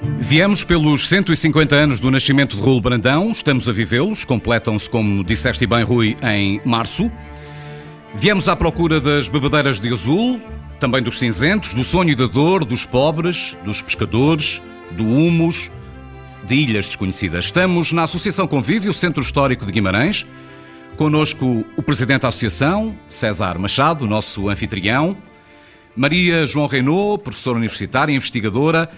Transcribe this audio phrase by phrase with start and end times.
[0.00, 5.66] Viemos pelos 150 anos do nascimento de Raul Brandão, estamos a vivê-los, completam-se, como disseste
[5.66, 7.10] bem, Rui, em março.
[8.14, 10.40] Viemos à procura das bebedeiras de azul,
[10.78, 15.68] também dos cinzentos, do sonho e da dor, dos pobres, dos pescadores, do humus,
[16.44, 17.46] de ilhas desconhecidas.
[17.46, 20.24] Estamos na Associação Convívio, Centro Histórico de Guimarães.
[20.96, 25.16] Conosco o Presidente da Associação, César Machado, nosso anfitrião.
[25.94, 28.88] Maria João Renault, professora universitária, investigadora,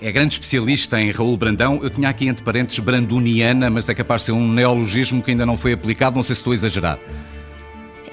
[0.00, 1.80] é grande especialista em Raul Brandão.
[1.82, 5.44] Eu tinha aqui entre parênteses branduniana, mas é capaz de ser um neologismo que ainda
[5.44, 6.98] não foi aplicado, não sei se estou a exagerar.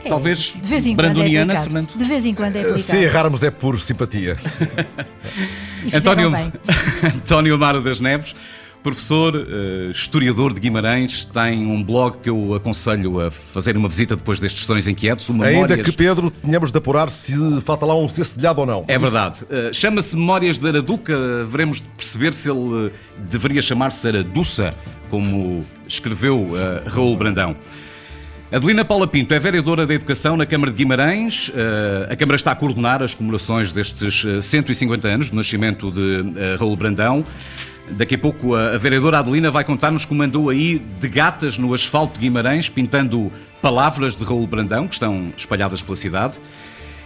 [0.03, 1.83] É, Talvez de vez em branduniana, quando é Fernando?
[1.85, 2.03] aplicado.
[2.03, 2.81] De vez em quando é aplicado.
[2.81, 4.37] Se errarmos é por simpatia.
[5.93, 6.31] António.
[7.03, 8.35] António Amaro das Neves,
[8.83, 14.15] professor, eh, historiador de Guimarães, tem um blog que eu aconselho a fazer uma visita
[14.15, 15.71] depois destes Sessões Inquietos, o Memórias...
[15.71, 18.85] Ainda que, Pedro, tenhamos de apurar se falta lá um cestelhado ou não.
[18.87, 19.39] É verdade.
[19.49, 21.43] Eh, Chama-se Memórias de Araduca.
[21.45, 22.91] Veremos de perceber se ele eh,
[23.29, 24.69] deveria chamar-se Araduça,
[25.09, 27.55] como escreveu eh, Raul Brandão.
[28.49, 31.51] Adelina Paula Pinto é vereadora da Educação na Câmara de Guimarães.
[32.09, 36.23] A Câmara está a coordenar as comemorações destes eh, 150 anos do nascimento de
[36.57, 37.25] Raul Brandão.
[37.91, 42.15] Daqui a pouco a vereadora Adelina vai contar-nos como andou aí de gatas no asfalto
[42.15, 46.39] de Guimarães, pintando palavras de Raul Brandão, que estão espalhadas pela cidade.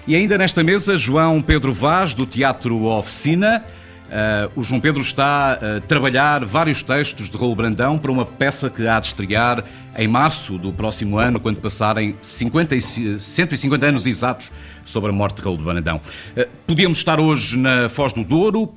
[0.08, 3.64] E ainda nesta mesa, João Pedro Vaz, do Teatro Oficina.
[4.12, 8.70] Ah, o João Pedro está a trabalhar vários textos de Raul Brandão para uma peça
[8.70, 9.64] que há de estrear
[9.98, 14.52] em março do próximo ano, quando passarem 50 e, 150 anos exatos
[14.84, 16.02] sobre a morte de Raul Brandão.
[16.36, 18.73] Ah, podíamos estar hoje na Foz do Douro,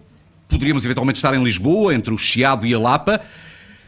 [0.55, 3.20] poderíamos eventualmente estar em Lisboa, entre o Chiado e a Lapa.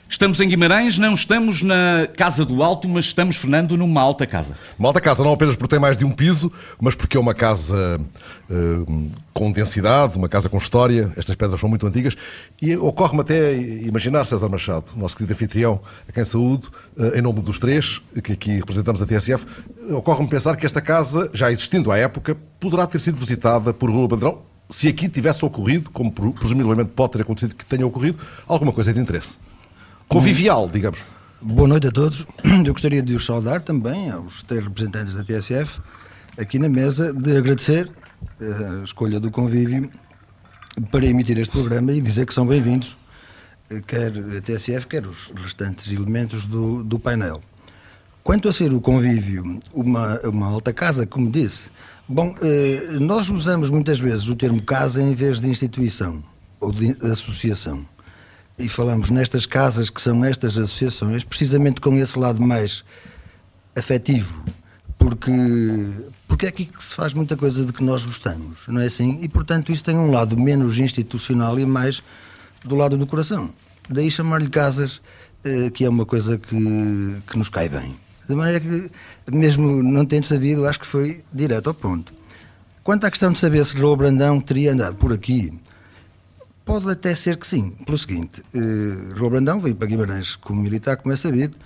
[0.09, 4.57] Estamos em Guimarães, não estamos na Casa do Alto, mas estamos, Fernando, numa alta casa.
[4.79, 7.35] Uma alta casa, não apenas porque tem mais de um piso, mas porque é uma
[7.35, 8.01] casa
[8.49, 8.55] eh,
[9.35, 11.13] com densidade, uma casa com história.
[11.17, 12.17] Estas pedras são muito antigas.
[12.63, 17.41] E ocorre-me até imaginar, César Machado, nosso querido anfitrião, a quem saúdo, eh, em nome
[17.41, 19.45] dos três, que aqui representamos a TSF,
[19.91, 24.07] ocorre-me pensar que esta casa, já existindo à época, poderá ter sido visitada por Rua
[24.07, 28.73] Bandrão, se aqui tivesse ocorrido, como pre- presumivelmente pode ter acontecido que tenha ocorrido, alguma
[28.73, 29.39] coisa de interesse.
[30.09, 31.01] Convivial, digamos.
[31.41, 32.27] Boa noite a todos.
[32.65, 35.81] Eu gostaria de os saudar também aos três representantes da TSF
[36.39, 37.91] aqui na mesa, de agradecer
[38.41, 39.91] eh, a escolha do convívio
[40.91, 42.97] para emitir este programa e dizer que são bem-vindos,
[43.71, 47.41] eh, quer a TSF, quer os restantes elementos do, do painel.
[48.23, 51.71] Quanto a ser o convívio uma, uma alta casa, como disse,
[52.09, 56.23] bom, eh, nós usamos muitas vezes o termo casa em vez de instituição
[56.61, 57.87] ou de associação
[58.59, 62.85] e falamos nestas casas que são estas associações, precisamente com esse lado mais
[63.77, 64.45] afetivo,
[64.99, 65.31] porque,
[66.27, 69.19] porque é aqui que se faz muita coisa de que nós gostamos, não é assim?
[69.21, 72.03] E portanto isso tem um lado menos institucional e mais
[72.65, 73.53] do lado do coração.
[73.89, 75.01] Daí chamar-lhe casas,
[75.45, 77.95] eh, que é uma coisa que, que nos cai bem.
[78.29, 78.91] De maneira que,
[79.31, 82.13] mesmo não tendo sabido, acho que foi direto ao ponto.
[82.83, 85.53] Quanto à questão de saber se Raul Brandão teria andado por aqui,
[86.65, 90.97] Pode até ser que sim, pelo seguinte: eh, Raul Brandão veio para Guimarães como militar,
[90.97, 91.57] como é sabido,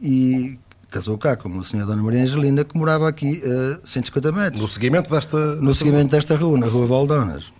[0.00, 0.56] e
[0.88, 4.68] casou cá com a senhora Dona Maria Angelina, que morava aqui a 150 metros, No
[4.68, 5.56] seguimento desta.
[5.56, 7.52] no seguimento desta rua, na Rua Valdonas.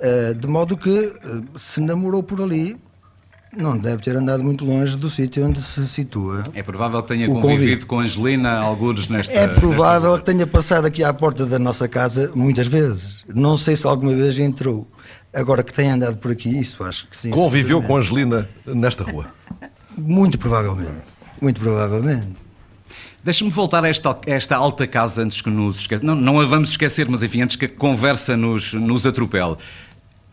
[0.00, 2.78] Eh, de modo que, eh, se namorou por ali,
[3.56, 6.42] não deve ter andado muito longe do sítio onde se situa.
[6.54, 7.86] É provável que tenha convivido convite.
[7.86, 9.32] com Angelina alguns nesta.
[9.32, 10.18] É nesta provável rua.
[10.18, 13.24] que tenha passado aqui à porta da nossa casa muitas vezes.
[13.28, 14.86] Não sei se alguma vez entrou.
[15.32, 17.30] Agora que tenha andado por aqui, isso acho que sim.
[17.30, 17.96] Conviveu com.
[17.96, 19.26] Angelina nesta rua.
[19.98, 21.02] Muito provavelmente.
[21.40, 22.28] Muito provavelmente.
[23.22, 26.02] Deixa-me voltar a esta, a esta alta casa antes que nos esqueça.
[26.02, 29.56] Não, não a vamos esquecer, mas enfim, antes que a conversa nos, nos atropele.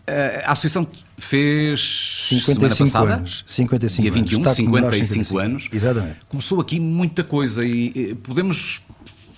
[0.07, 0.87] Eh, A associação
[1.17, 3.43] fez semana 55 passada, anos.
[3.45, 4.47] 55 dia 21, anos.
[4.47, 5.69] Está a comemorar 55 55 anos.
[5.73, 6.17] Exatamente.
[6.29, 8.81] Começou aqui muita coisa e eh, podemos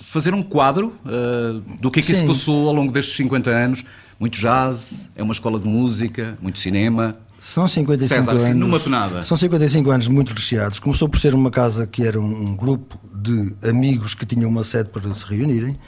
[0.10, 2.28] fazer um quadro eh, do que é que se Sim.
[2.28, 3.84] passou ao longo destes 50 anos.
[4.20, 7.16] Muito jazz, é uma escola de música, muito cinema.
[7.40, 8.44] São 55 César, anos.
[8.44, 9.24] assim, numa penada.
[9.24, 10.78] São 55 anos muito recheados.
[10.78, 14.64] Começou por ser uma casa que era um, um grupo de amigos que tinham uma
[14.66, 15.80] sede para se reunirem,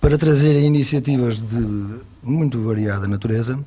[0.00, 3.58] para trazerem iniciativas de muito variada natureza,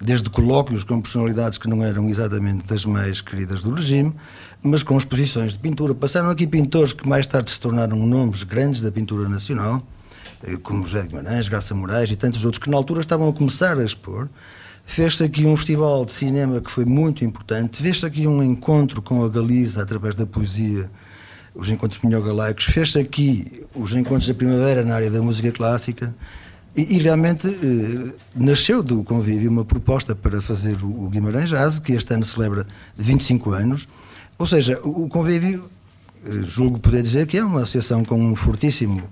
[0.00, 4.14] desde colóquios com personalidades que não eram exatamente das mais queridas do regime,
[4.62, 5.94] mas com exposições de pintura.
[5.94, 9.82] Passaram aqui pintores que mais tarde se tornaram nomes grandes da pintura nacional,
[10.42, 13.32] eh, como José de Guimarães, Graça Moraes e tantos outros que na altura estavam a
[13.32, 14.28] começar a expor.
[14.84, 17.82] Fez-se aqui um festival de cinema que foi muito importante.
[17.82, 20.90] Fez-se aqui um encontro com a Galiza através da poesia,
[21.54, 22.64] os encontros minhogalaicos.
[22.64, 26.14] Fez-se aqui os encontros da primavera na área da música clássica.
[26.76, 31.78] E, e realmente eh, nasceu do convívio uma proposta para fazer o, o Guimarães Jazz,
[31.78, 33.88] que este ano celebra 25 anos.
[34.38, 35.68] Ou seja, o, o convívio,
[36.24, 39.02] eh, julgo poder dizer que é uma associação com um fortíssimo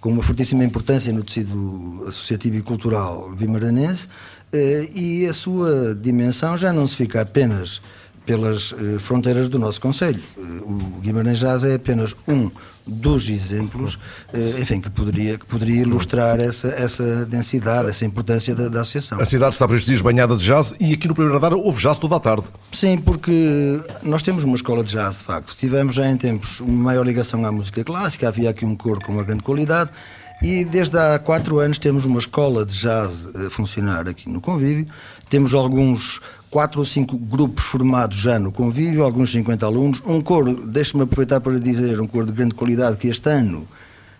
[0.00, 4.08] com uma fortíssima importância no tecido associativo e cultural vimaranense
[4.52, 7.82] eh, e a sua dimensão já não se fica apenas
[8.24, 10.22] pelas eh, fronteiras do nosso Conselho.
[10.38, 12.50] Eh, o Guimarães Jazz é apenas um
[12.90, 13.98] dos exemplos,
[14.58, 19.18] enfim, que poderia, que poderia ilustrar essa, essa densidade, essa importância da, da associação.
[19.20, 21.80] A cidade está por estes dias banhada de jazz e aqui no primeiro andar houve
[21.80, 22.44] jazz toda a tarde.
[22.72, 25.56] Sim, porque nós temos uma escola de jazz, de facto.
[25.56, 29.12] Tivemos já em tempos uma maior ligação à música clássica, havia aqui um coro com
[29.12, 29.90] uma grande qualidade.
[30.42, 34.86] E desde há quatro anos temos uma escola de jazz a funcionar aqui no convívio.
[35.28, 36.18] Temos alguns
[36.50, 40.02] quatro ou cinco grupos formados já no convívio, alguns 50 alunos.
[40.04, 43.66] Um coro, deixe-me aproveitar para dizer, um coro de grande qualidade que este ano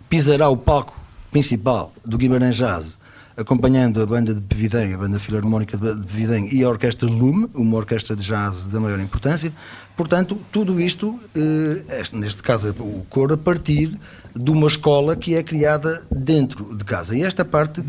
[0.08, 0.98] pisará o palco
[1.30, 2.98] principal do Guimarães Jazz,
[3.36, 7.76] acompanhando a banda de Pevidem, a banda filarmónica de Pevidem e a orquestra Lume, uma
[7.76, 9.52] orquestra de jazz da maior importância.
[9.96, 13.98] Portanto, tudo isto, eh, neste caso o coro, a partir
[14.34, 17.16] de uma escola que é criada dentro de casa.
[17.16, 17.82] E esta parte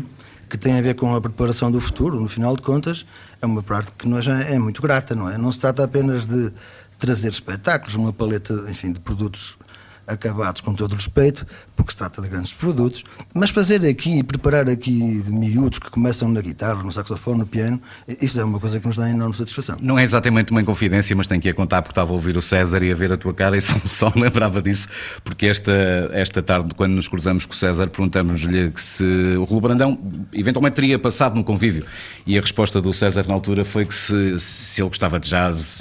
[0.52, 3.06] que tem a ver com a preparação do futuro, no final de contas,
[3.40, 5.38] é uma parte que nós é muito grata, não é?
[5.38, 6.52] Não se trata apenas de
[6.98, 9.56] trazer espetáculos, uma paleta, enfim, de produtos
[10.06, 11.46] acabados com todo o respeito,
[11.76, 13.04] porque se trata de grandes produtos,
[13.34, 17.80] mas fazer aqui, preparar aqui miúdos que começam na guitarra, no saxofone, no piano,
[18.20, 19.76] isso é uma coisa que nos dá enorme satisfação.
[19.80, 22.42] Não é exatamente uma inconfidência, mas tenho que a contar porque estava a ouvir o
[22.42, 24.88] César e a ver a tua cara e só, só me lembrava disso,
[25.24, 25.72] porque esta,
[26.12, 29.04] esta tarde, quando nos cruzamos com o César, perguntamos-lhe se
[29.36, 29.98] o Rolo Brandão
[30.32, 31.84] eventualmente teria passado no convívio
[32.26, 35.78] e a resposta do César na altura foi que se, se ele gostava de jazz,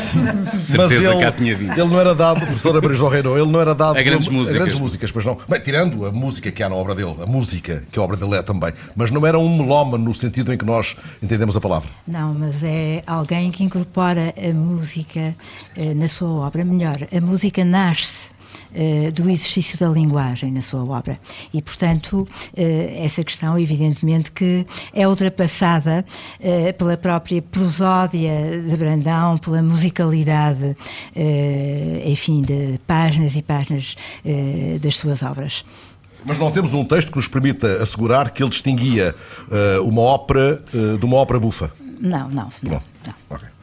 [0.58, 1.72] certeza mas ele, que cá tinha vindo.
[1.72, 4.54] Ele não era dado, professor Abreu Reino, ele não era dado a grandes a, músicas.
[4.54, 5.38] A grandes músicas, pois não.
[5.48, 8.34] Bem, tirando a música que há na obra dele, a música que a obra dele
[8.34, 11.88] é também, mas não era um melómano no sentido em que nós entendemos a palavra.
[12.06, 15.34] Não, mas é alguém que incorpora a música
[15.76, 16.64] eh, na sua obra.
[16.64, 18.33] Melhor, a música nasce
[18.74, 21.18] eh, do exercício da linguagem na sua obra.
[21.52, 22.26] E, portanto,
[22.56, 26.04] eh, essa questão, evidentemente, que é ultrapassada
[26.40, 30.76] eh, pela própria prosódia de Brandão, pela musicalidade,
[32.04, 33.94] enfim, de páginas e páginas
[34.80, 35.64] das suas obras.
[36.24, 39.14] Mas não temos um texto que nos permita assegurar que ele distinguia
[39.84, 40.62] uma ópera
[40.98, 41.70] de uma ópera bufa?
[42.00, 42.82] Não, não, não.
[43.06, 43.14] não.
[43.30, 43.53] Okay.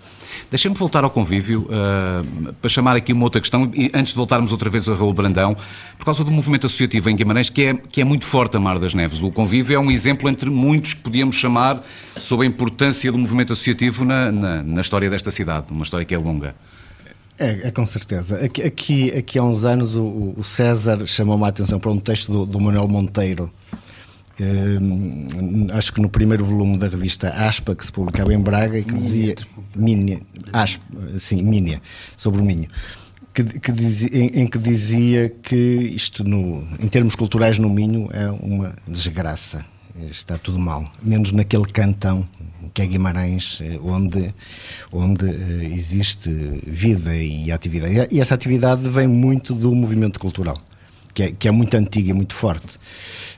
[0.52, 4.52] Deixem-me voltar ao convívio uh, para chamar aqui uma outra questão, e antes de voltarmos
[4.52, 5.56] outra vez a Raul Brandão,
[5.98, 8.78] por causa do movimento associativo em Guimarães, que é, que é muito forte a Mar
[8.78, 9.22] das Neves.
[9.22, 11.82] O convívio é um exemplo entre muitos que podíamos chamar
[12.20, 16.14] sobre a importância do movimento associativo na, na, na história desta cidade, uma história que
[16.14, 16.54] é longa.
[17.40, 18.44] É, é, com certeza.
[18.44, 22.30] Aqui, aqui, aqui há uns anos o, o César chamou-me a atenção para um texto
[22.30, 23.50] do, do Manuel Monteiro,
[25.74, 28.94] acho que no primeiro volume da revista Aspa, que se publicava em Braga, e que
[28.94, 29.36] dizia.
[29.76, 30.20] Minha,
[30.52, 30.84] Aspa,
[31.18, 31.82] sim, Minha,
[32.18, 32.68] sobre o Minho.
[33.34, 38.10] Que, que dizia, em, em, que dizia que isto, no, em termos culturais, no Minho
[38.12, 39.66] é uma desgraça.
[40.10, 40.92] Está tudo mal.
[41.02, 42.28] Menos naquele cantão
[42.74, 44.34] que é Guimarães, eh, onde,
[44.92, 46.30] onde eh, existe
[46.66, 48.08] vida e atividade.
[48.12, 50.58] E essa atividade vem muito do movimento cultural,
[51.14, 52.80] que é, que é muito antigo e muito forte.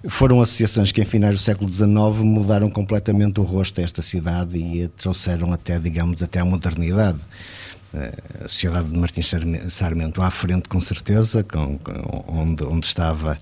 [0.08, 1.90] Foram associações que, em finais do século XIX,
[2.24, 7.20] mudaram completamente o rosto desta cidade e a trouxeram até, digamos, até à modernidade.
[7.94, 9.32] Eh, a Sociedade de Martins
[9.70, 11.80] Sarmento à frente, com certeza, com,
[12.28, 13.38] onde, onde estava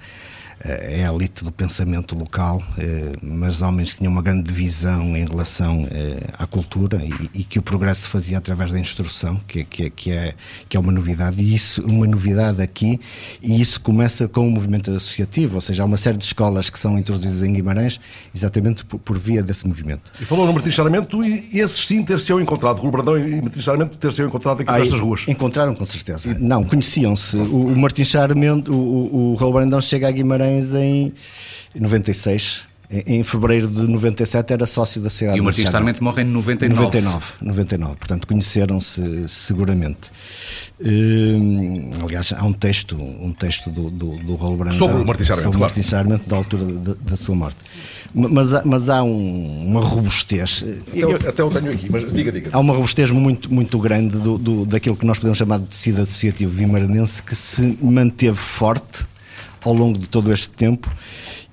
[0.63, 6.20] elite do pensamento local, eh, mas os homens tinham uma grande visão em relação eh,
[6.38, 7.01] à cultura
[7.34, 10.34] e, que o progresso se fazia através da instrução, que, que, que, é,
[10.70, 13.00] que é uma novidade, e isso, uma novidade aqui,
[13.41, 16.77] e isso começa com o movimento associativo, ou seja, há uma série de escolas que
[16.77, 18.00] são introduzidas em Guimarães
[18.34, 20.12] exatamente por, por via desse movimento.
[20.20, 23.98] E falou no Martins Sarmento e esses sim ter-se-ão encontrado, Rui Bradão e Martins Sarmento
[23.98, 25.25] ter-se-ão encontrado aqui ah, nestas ruas.
[25.27, 26.38] Encontraram com certeza.
[26.39, 27.38] Não, conheciam-se.
[27.38, 31.13] O, o Martins Sarmento, o, o, o Raul Brandão chega a Guimarães Guimarães em
[31.75, 32.63] 96.
[33.08, 35.38] Em fevereiro de 97 era sócio da cidade.
[35.38, 36.84] E o Martins Sarmento morre em 99.
[36.84, 37.96] 99, 99.
[37.96, 40.12] Portanto, conheceram-se seguramente.
[40.84, 45.27] Hum, aliás, há um texto, um texto do, do, do Raul Brandão sobre o Martins
[45.27, 47.60] Sarmento, sobre o Martins Sarmento da altura da, da sua morte.
[48.13, 50.65] Mas, há, mas há um, uma robustez.
[50.89, 52.50] Até, eu, até eu tenho aqui, mas diga, diga.
[52.51, 56.01] Há uma robustez muito, muito grande do, do, daquilo que nós podemos chamar de tecido
[56.01, 59.10] associativo vimaranense que se manteve forte
[59.63, 60.89] ao longo de todo este tempo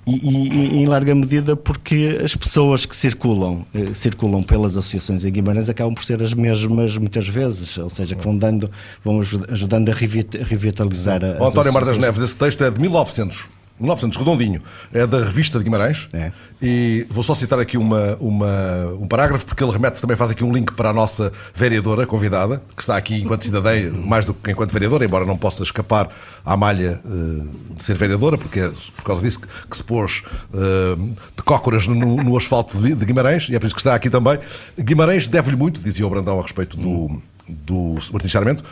[0.08, 5.30] e, e, em larga medida porque as pessoas que circulam eh, circulam pelas associações em
[5.30, 8.70] Guimarães acabam por ser as mesmas muitas vezes, ou seja, que vão dando
[9.04, 11.46] vão ajudando a revitalizar a.
[11.46, 13.57] António Mar das Neves, esse texto é de 1900.
[13.80, 16.06] 1900, redondinho, é da revista de Guimarães.
[16.12, 16.32] É.
[16.60, 20.42] E vou só citar aqui uma, uma, um parágrafo, porque ele remete também, faz aqui
[20.42, 24.50] um link para a nossa vereadora convidada, que está aqui enquanto cidadã, mais do que
[24.50, 26.08] enquanto vereadora, embora não possa escapar
[26.44, 30.22] à malha uh, de ser vereadora, porque é por causa disso que, que se pôs
[30.52, 30.96] uh,
[31.36, 34.10] de cócoras no, no asfalto de, de, Guimarães, e é por isso que está aqui
[34.10, 34.38] também.
[34.78, 38.64] Guimarães deve-lhe muito, dizia o Brandão a respeito do, do Martins Sarmento,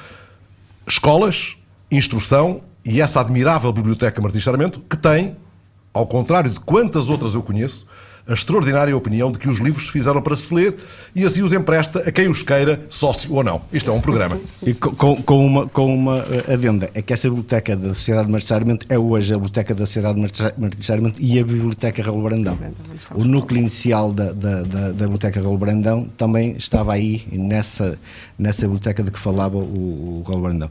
[0.87, 1.57] escolas,
[1.91, 5.37] instrução e essa admirável biblioteca Martins Sarmento, que tem,
[5.93, 7.87] ao contrário de quantas outras eu conheço,
[8.29, 10.77] a extraordinária opinião de que os livros se fizeram para se ler
[11.15, 13.63] e assim os empresta a quem os queira, sócio ou não.
[13.73, 14.39] Isto é um programa.
[14.63, 18.33] E com, com uma, com uma eh, adenda, é que essa biblioteca da Sociedade de
[18.33, 22.59] Martins é hoje a biblioteca da Sociedade de Martins e a biblioteca Raul Brandão.
[23.15, 27.99] O núcleo inicial da, da, da, da biblioteca Raul Brandão também estava aí, nessa,
[28.39, 30.71] nessa biblioteca de que falava o, o Raul Brandão.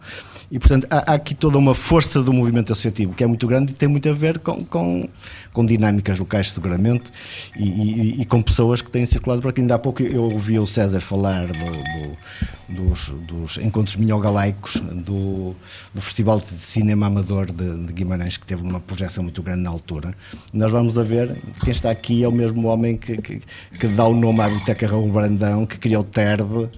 [0.51, 3.71] E, portanto, há, há, aqui toda uma força do movimento associativo que é muito grande
[3.71, 5.09] e tem muito a ver com, com,
[5.51, 7.11] com dinâmicas locais, seguramente,
[7.55, 9.61] e, e, e, com pessoas que têm circulado por aqui.
[9.61, 15.55] Ainda há pouco eu ouvi o César falar do, do, dos, dos, encontros minhogalaicos, do,
[15.93, 19.69] do Festival de Cinema Amador de, de, Guimarães, que teve uma projeção muito grande na
[19.69, 20.13] altura.
[20.53, 23.41] Nós vamos a ver, quem está aqui é o mesmo homem que, que,
[23.79, 26.69] que dá o nome à Biblioteca Raul Brandão, que criou o TERB,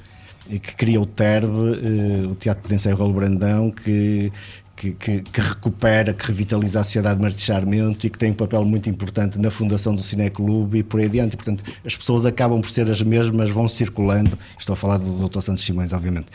[0.49, 4.31] e que criou o TERB, uh, o Teatro de Ensaio Raul Brandão, que,
[4.77, 8.63] que, que, que, recupera, que revitaliza a sociedade de marcharmento e que tem um papel
[8.63, 11.35] muito importante na fundação do Cineclube e por aí adiante.
[11.35, 14.37] Portanto, as pessoas acabam por ser as mesmas, vão circulando.
[14.57, 15.41] Estou a falar do Dr.
[15.41, 16.27] Santos Simões, obviamente.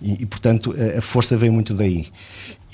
[0.00, 2.06] E, e portanto, a, força vem muito daí.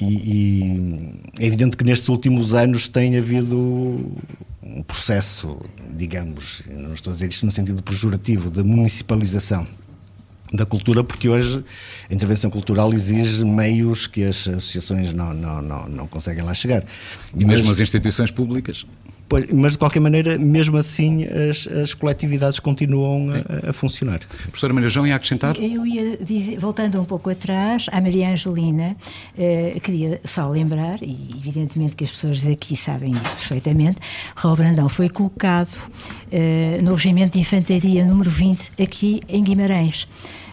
[0.01, 3.59] E, e, é evidente que nestes últimos anos tem havido
[4.63, 5.59] um processo,
[5.97, 9.67] digamos, não estou a dizer isto no sentido pejorativo, de municipalização
[10.53, 11.65] da cultura, porque hoje
[12.09, 16.85] a intervenção cultural exige meios que as associações não, não, não, não conseguem lá chegar.
[17.35, 18.87] E mas, mesmo as instituições públicas?
[19.29, 24.21] Pois, mas de qualquer maneira, mesmo assim, as, as coletividades continuam a, a, funcionar.
[24.43, 25.57] Professora Maria João, ia acrescentar?
[25.57, 28.97] Eu ia dizer, voltando um pouco atrás, a Maria Angelina,
[29.37, 33.99] eh, queria só lembrar, e evidentemente que as pessoas aqui sabem isso perfeitamente,
[34.37, 35.81] Raul Brandão foi colocado
[36.31, 40.07] eh, no Regimento de Infantaria número 20 aqui em Guimarães.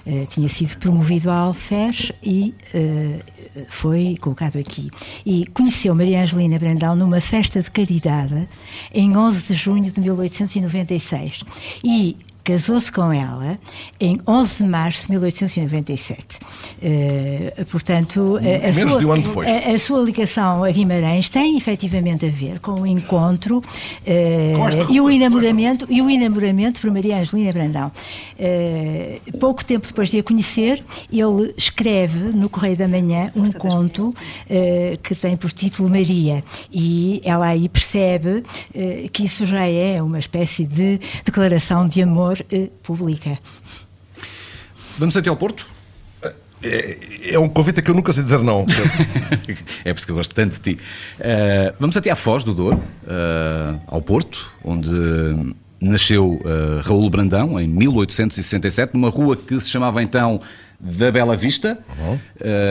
[0.06, 3.24] Eh, tinha sido promovido a Alfés e uh,
[3.68, 4.90] foi colocado aqui.
[5.26, 8.48] E conheceu Maria Angelina Brandão numa festa de caridade
[8.94, 11.44] em 11 de junho de 1896.
[11.84, 13.58] E casou-se com ela
[14.00, 16.40] em 11 de março de 1897.
[16.40, 22.30] Uh, portanto, a, a, sua, um a, a, sua, ligação a Guimarães tem efetivamente a
[22.30, 27.92] ver com o encontro uh, e o enamoramento e o enamoramento por Maria Angelina Brandão.
[28.38, 34.14] Uh, pouco tempo depois de a conhecer, ele escreve no Correio da Manhã um conto
[35.02, 38.44] que tem por título Maria e ela aí percebe
[39.12, 43.38] que isso já é uma espécie de declaração de amor eh, pública.
[44.98, 45.66] Vamos até ao Porto?
[46.64, 48.66] É, é, um convite que eu nunca sei dizer não.
[49.84, 50.80] é por isso que eu gosto tanto de ti.
[51.20, 54.90] Uh, vamos até à Foz do Douro, uh, ao Porto, onde
[55.82, 60.40] nasceu uh, Raul Brandão, em 1867, numa rua que se chamava então
[60.80, 62.16] da Bela Vista, uhum.
[62.16, 62.20] uh,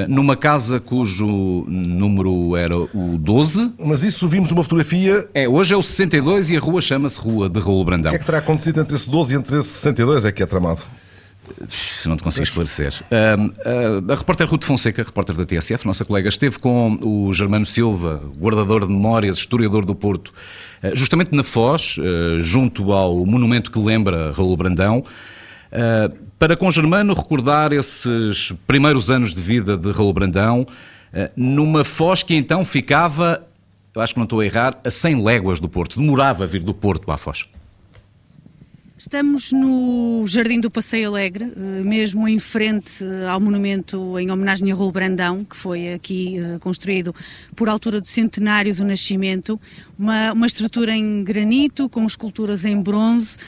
[0.08, 3.72] numa casa cujo número era o 12.
[3.78, 5.28] Mas isso vimos uma fotografia.
[5.34, 8.10] É, hoje é o 62 e a rua chama-se Rua de Raul Brandão.
[8.10, 10.24] O que é que terá acontecido entre esse 12 e entre esse 62?
[10.24, 10.82] É que é tramado.
[12.06, 12.92] Não te consigo esclarecer.
[13.10, 13.46] Uh,
[14.08, 18.22] uh, a repórter Ruth Fonseca, repórter da TSF, nossa colega, esteve com o Germano Silva,
[18.38, 21.96] guardador de memórias, historiador do Porto, uh, justamente na Foz,
[22.40, 25.04] junto ao monumento que lembra Raul Brandão.
[26.42, 32.24] Para com Germano recordar esses primeiros anos de vida de Raul Brandão, uh, numa foz
[32.24, 33.46] que então ficava,
[33.94, 36.00] acho que não estou a errar, a 100 léguas do Porto.
[36.00, 37.46] Demorava a vir do Porto à foz.
[39.04, 44.70] Estamos no Jardim do Passeio Alegre, eh, mesmo em frente eh, ao monumento em homenagem
[44.70, 47.12] a Raul Brandão, que foi aqui eh, construído
[47.56, 49.60] por altura do centenário do nascimento.
[49.98, 53.38] Uma, uma estrutura em granito, com esculturas em bronze.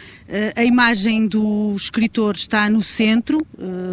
[0.57, 3.47] A imagem do escritor está no centro,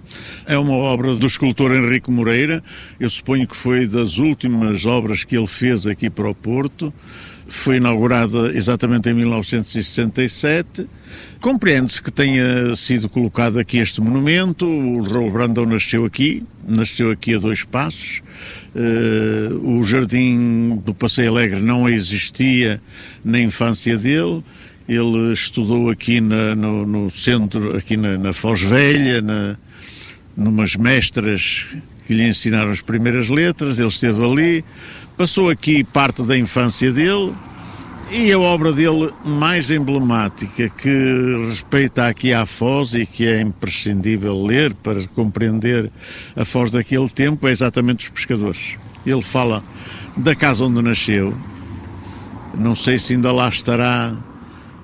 [0.46, 2.64] É uma obra do escultor Henrique Moreira.
[3.00, 6.94] Eu suponho que foi das últimas obras que ele fez aqui para o Porto
[7.56, 10.88] foi inaugurada exatamente em 1967.
[11.40, 14.66] Compreende-se que tenha sido colocado aqui este monumento.
[14.66, 18.22] O Raul Brandão nasceu aqui, nasceu aqui a dois passos.
[18.76, 22.82] Uh, o jardim do Passeio Alegre não existia
[23.24, 24.44] na infância dele.
[24.88, 29.58] Ele estudou aqui na, no, no, centro, aqui na, na Foz Velha, na,
[30.36, 31.68] numas mestras
[32.06, 33.80] que lhe ensinaram as primeiras letras.
[33.80, 34.66] Ele esteve ali
[35.16, 37.36] Passou aqui parte da infância dele
[38.12, 40.90] e a obra dele mais emblemática que
[41.48, 45.92] respeita aqui à Foz e que é imprescindível ler para compreender
[46.36, 48.76] a Foz daquele tempo é exatamente os pescadores.
[49.06, 49.64] Ele fala
[50.18, 51.32] da casa onde nasceu,
[52.58, 54.18] não sei se ainda lá estará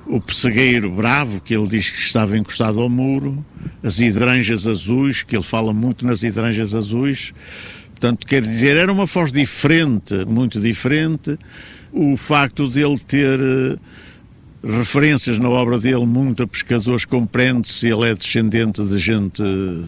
[0.09, 3.45] o pessegueiro bravo, que ele diz que estava encostado ao muro,
[3.83, 7.31] as hidranjas azuis, que ele fala muito nas hidranjas azuis,
[7.99, 11.37] Portanto, quer dizer, era uma Foz diferente, muito diferente.
[11.91, 13.77] O facto de ele ter uh,
[14.63, 19.85] referências na obra dele muito a pescadores, compreende-se, ele é descendente de gente uh,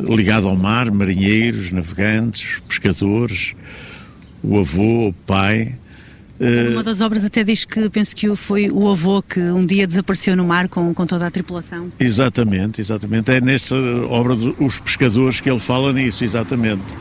[0.00, 3.54] ligada ao mar, marinheiros, navegantes, pescadores,
[4.42, 5.74] o avô, o pai.
[6.38, 9.86] Uh, Uma das obras até diz que penso que foi o avô que um dia
[9.86, 11.88] desapareceu no mar com, com toda a tripulação.
[11.98, 13.30] Exatamente, exatamente.
[13.30, 13.76] É nessa
[14.08, 16.94] obra dos pescadores que ele fala nisso, exatamente.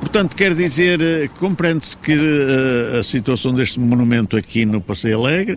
[0.00, 5.56] Portanto, quer dizer, eh, compreende-se que uh, a situação deste monumento aqui no Passeio Alegre,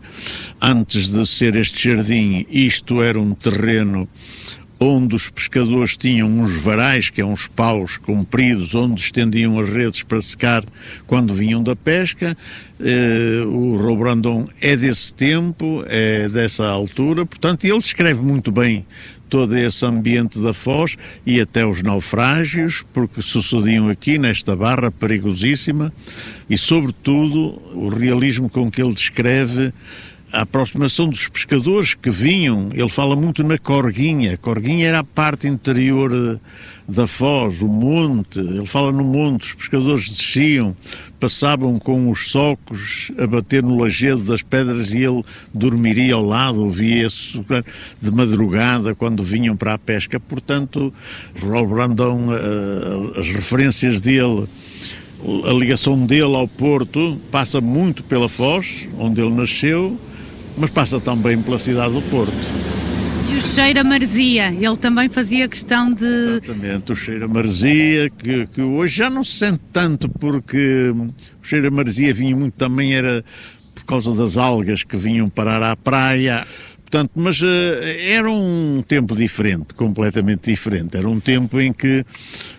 [0.62, 4.08] antes de ser este jardim, isto era um terreno
[4.80, 10.04] onde os pescadores tinham uns varais, que é uns paus compridos, onde estendiam as redes
[10.04, 10.63] para secar
[11.08, 12.38] quando vinham da pesca.
[12.77, 18.86] Uh, o Robrandon é desse tempo, é dessa altura, portanto, ele descreve muito bem
[19.29, 25.91] todo esse ambiente da Foz e até os naufrágios, porque sucediam aqui nesta barra perigosíssima,
[26.50, 29.74] e sobretudo o realismo com que ele descreve
[30.31, 35.48] a aproximação dos pescadores que vinham, ele fala muito na Corguinha, Corguinha era a parte
[35.48, 36.40] interior eh,
[36.88, 40.75] da Foz, o monte, ele fala no monte, os pescadores desciam,
[41.25, 46.61] passavam com os socos a bater no lajedo das pedras e ele dormiria ao lado,
[46.61, 47.44] ouvia isso
[48.00, 50.20] de madrugada quando vinham para a pesca.
[50.20, 50.94] Portanto,
[51.42, 54.48] Raul Brandão, eh, as referências dele
[55.50, 60.00] a ligação dele ao Porto passa muito pela Foz, onde ele nasceu,
[60.55, 62.85] mas passa também pela cidade do Porto.
[63.36, 66.06] O cheiro a maresia, ele também fazia questão de...
[66.06, 71.46] Exatamente, o cheiro a maresia, que, que hoje já não se sente tanto, porque o
[71.46, 73.26] cheiro a maresia vinha muito também, era
[73.74, 77.46] por causa das algas que vinham parar à praia, portanto, mas uh,
[78.10, 80.96] era um tempo diferente, completamente diferente.
[80.96, 82.06] Era um tempo em que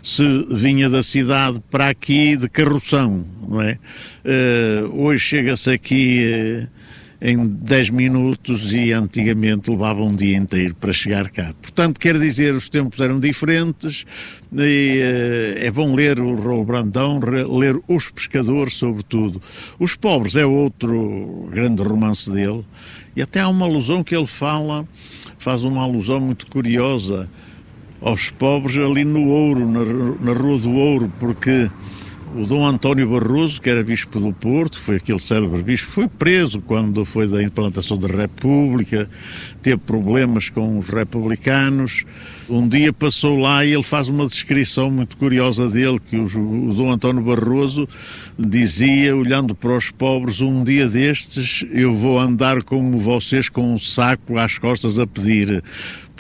[0.02, 3.78] se vinha da cidade para aqui de carroção, não é?
[4.24, 6.68] Uh, hoje chega-se aqui...
[7.20, 11.54] Em 10 minutos e antigamente levava um dia inteiro para chegar cá.
[11.62, 14.04] Portanto, quer dizer, os tempos eram diferentes
[14.52, 19.40] e uh, é bom ler o Raul Brandão, ler Os Pescadores, sobretudo.
[19.78, 22.64] Os Pobres é outro grande romance dele
[23.16, 24.86] e até há uma alusão que ele fala,
[25.38, 27.30] faz uma alusão muito curiosa
[28.00, 29.84] aos pobres ali no Ouro, na,
[30.20, 31.70] na Rua do Ouro, porque
[32.36, 36.60] o Dom António Barroso, que era bispo do Porto, foi aquele célebre bispo, foi preso
[36.60, 39.08] quando foi da implantação da República,
[39.62, 42.04] teve problemas com os republicanos.
[42.48, 46.24] Um dia passou lá e ele faz uma descrição muito curiosa dele, que o,
[46.68, 47.88] o Dom António Barroso
[48.38, 53.78] dizia, olhando para os pobres, um dia destes eu vou andar como vocês com um
[53.78, 55.62] saco às costas a pedir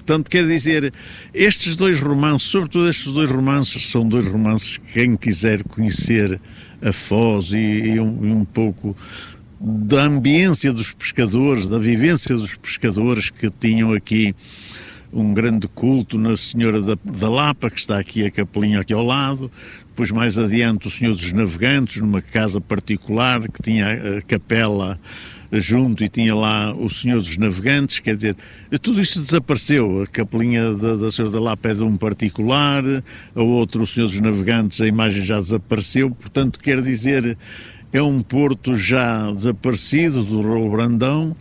[0.06, 0.92] Portanto, quer dizer,
[1.34, 6.40] estes dois romances, sobretudo estes dois romances, são dois romances que quem quiser conhecer
[6.80, 8.96] a Foz e, e, um, um pouco
[9.60, 14.32] da ambiência dos pescadores, da vivência dos pescadores que tinham aqui
[15.16, 19.02] um grande culto na Senhora da, da, Lapa, que está aqui a capelinha aqui ao
[19.02, 19.50] lado,
[19.88, 25.00] depois mais adiante o Senhor dos Navegantes, numa casa particular que tinha a capela
[25.50, 28.36] junto e tinha lá o Senhor dos Navegantes, quer dizer,
[28.82, 30.02] tudo isso desapareceu.
[30.02, 32.84] A capelinha da, da Senhora da Lapa é de um particular,
[33.34, 37.38] a outro, o Senhor dos Navegantes, a imagem já desapareceu, portanto, quer dizer,
[37.90, 41.34] é um porto já desaparecido do Raul Brandão,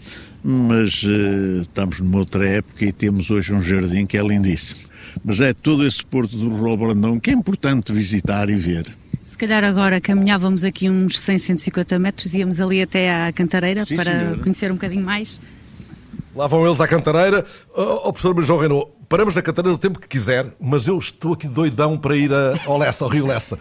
[0.47, 4.81] mas uh, estamos numa outra época e temos hoje um jardim que é lindíssimo.
[5.23, 8.86] Mas é todo esse Porto do Rolo Brandão que é importante visitar e ver.
[9.25, 13.95] Se calhar agora caminhávamos aqui uns 100, 150 metros, íamos ali até à Cantareira Sim,
[13.95, 14.38] para senhora.
[14.38, 15.41] conhecer um bocadinho mais.
[16.36, 17.45] Lá vão eles à cantareira.
[17.73, 21.33] Oh, oh, professor João Renault, paramos na cantareira o tempo que quiser, mas eu estou
[21.33, 23.57] aqui doidão para ir a, ao Lessa, ao Rio Lessa.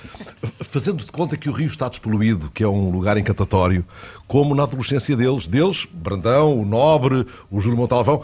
[0.60, 3.84] Fazendo de conta que o rio está despoluído, que é um lugar encantatório,
[4.26, 8.22] como na adolescência deles, deles, Brandão, o Nobre, o Júlio Montalvão,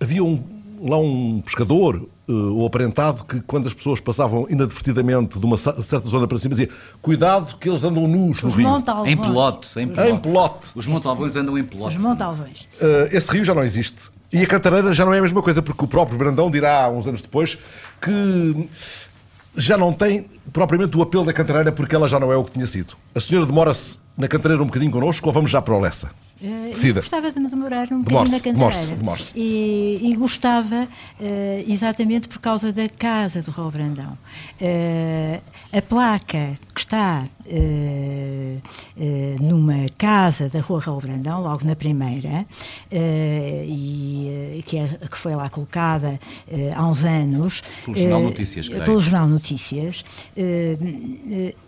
[0.00, 0.42] havia um,
[0.82, 6.08] lá um pescador, eh, o aparentado, que quando as pessoas passavam inadvertidamente de uma certa
[6.08, 6.70] zona para cima, dizia
[7.02, 8.68] cuidado que eles andam nus no Os rio.
[8.68, 9.12] Montalvões.
[9.12, 10.10] Em pelote, em pelote.
[10.10, 10.68] Em pelote.
[10.74, 11.96] Os Montalvões andam em pelote.
[11.96, 12.68] Os Montalvões.
[12.80, 14.10] Uh, esse rio já não existe.
[14.32, 17.06] E a Cantareira já não é a mesma coisa, porque o próprio Brandão dirá, uns
[17.06, 17.58] anos depois,
[18.00, 18.68] que
[19.56, 22.52] já não tem propriamente o apelo da Cantareira, porque ela já não é o que
[22.52, 22.94] tinha sido.
[23.14, 26.10] A senhora demora-se na Cantareira um bocadinho connosco, ou vamos já para o Lessa?
[26.40, 27.00] Decida.
[27.00, 28.96] gostava de me demorar um bocadinho na cantareira.
[29.36, 30.88] E, e gostava,
[31.20, 34.16] eh, exatamente por causa da casa do Raul Brandão.
[34.60, 35.40] Eh,
[35.72, 37.26] a placa que está
[39.40, 42.46] numa casa da Rua Raul Brandão, logo na primeira,
[42.92, 46.18] e que, é- que foi lá colocada
[46.74, 47.62] há uns anos.
[47.84, 48.84] Pelo Jornal Notícias, creio.
[48.84, 50.04] pelo Jornal Notícias.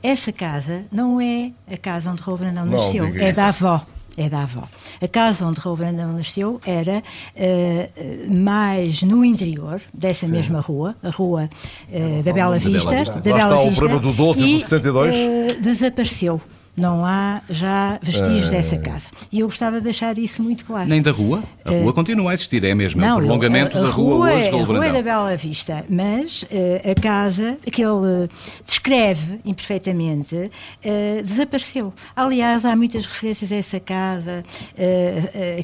[0.02, 3.37] essa casa não é a casa onde Raul Brandão Não, nasceu, é isso.
[3.37, 3.87] da avó.
[4.16, 4.62] É da avó.
[5.01, 7.03] A casa onde Raul Brandão nasceu era
[7.35, 7.88] eh,
[8.29, 11.48] mais no interior dessa mesma rua, a rua
[11.90, 12.90] eh, da Bela da Bela Vista.
[12.96, 13.20] Vista.
[13.20, 15.14] da Lá Bela está o Vista, problema do doce e do 62.
[15.14, 16.40] eh, desapareceu.
[16.74, 18.56] Não há já vestígios Eh.
[18.56, 19.08] dessa casa.
[19.30, 20.88] E eu gostava de deixar isso muito claro.
[20.88, 21.42] Nem da rua.
[21.64, 23.02] A rua continua a existir, é a mesma.
[23.02, 25.02] o Não, prolongamento a, a da rua, é- hoje, a Raul rua é da.
[25.02, 28.28] Bela Vista, mas eh, a casa que ele
[28.64, 30.50] descreve imperfeitamente
[31.24, 31.92] desapareceu.
[32.16, 34.42] Aliás, há muitas referências a essa casa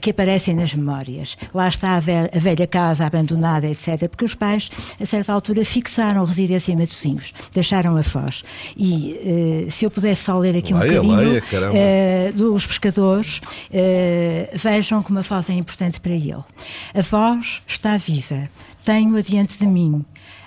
[0.00, 1.36] que aparecem nas memórias.
[1.54, 5.64] Lá está a, ve- a velha casa abandonada, etc., porque os pais, a certa altura,
[5.64, 8.42] fixaram residência em Matosinhos, deixaram a Foz.
[8.76, 11.74] E se eu pudesse só ler aqui um Leia, bocadinho leia, caramba.
[11.76, 13.40] eh, dos pescadores,
[13.72, 16.44] eh, vejam como a Foz é importante para ele.
[16.94, 18.48] A Foz está viva,
[18.84, 20.04] tenho-a diante de mim.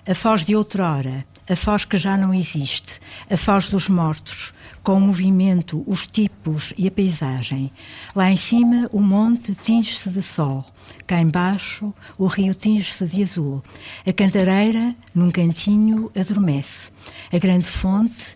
[0.08, 4.94] A Foz de outrora, a Foz que já não existe, a Foz dos mortos, com
[4.94, 7.72] o movimento, os tipos e a paisagem.
[8.16, 10.66] Lá em cima, o monte tinge-se de sol.
[11.06, 13.62] Cá embaixo, o rio tinge-se de azul.
[14.08, 16.90] A cantareira, num cantinho, adormece.
[17.32, 18.36] A grande fonte,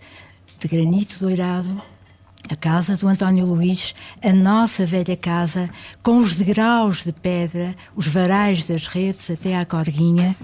[0.59, 1.81] de granito doirado,
[2.49, 5.69] a casa do António Luís, a nossa velha casa,
[6.03, 10.35] com os degraus de pedra, os varais das redes até à corguinha,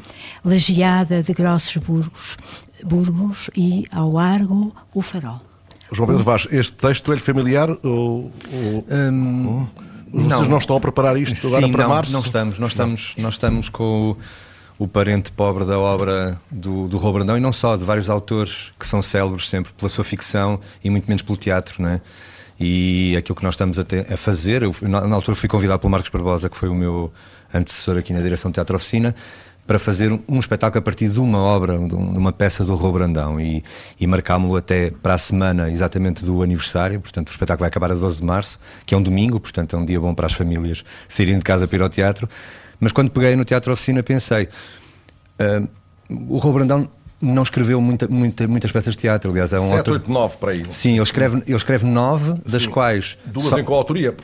[0.44, 2.38] lajeada de grossos burgos,
[2.84, 5.42] burgos e, ao largo, o farol.
[5.94, 9.68] João Pedro Vaz, este texto é-lhe familiar ou, ou- Hum,
[10.14, 10.44] vocês não.
[10.50, 10.58] não.
[10.58, 12.12] estão a preparar isto agora Sim, para não, março?
[12.12, 12.60] não estamos.
[12.60, 14.18] Nós estamos, nós estamos com o,
[14.82, 18.72] o parente pobre da obra do, do Rô Brandão e não só, de vários autores
[18.80, 22.02] que são célebres sempre pela sua ficção e muito menos pelo teatro, não é?
[22.60, 25.92] E aquilo que nós estamos a, a fazer, eu, na, na altura fui convidado pelo
[25.92, 27.14] Marcos Barbosa, que foi o meu
[27.54, 29.14] antecessor aqui na direção do Teatro Oficina,
[29.68, 32.64] para fazer um, um espetáculo a partir de uma obra, de, um- de uma peça
[32.66, 33.64] do Rô Brandão e,
[34.00, 37.94] e marcámo-lo até para a semana exatamente do aniversário, portanto o espetáculo vai acabar a
[37.96, 40.84] 12 de março, que é um domingo, portanto é um dia bom para as famílias
[41.08, 42.28] saírem de casa para ir ao teatro,
[42.82, 44.50] mas quando peguei no Teatro Oficina pensei,
[45.40, 45.62] ah,
[46.10, 46.90] o Rô Brandão
[47.22, 49.94] não escreveu muita, muita, muitas peças de teatro, aliás é um 7, autor...
[49.94, 50.66] 8, 9 para aí.
[50.70, 54.16] Sim, ele escreve, ele escreve nove, das quais Duas só- em coautoria.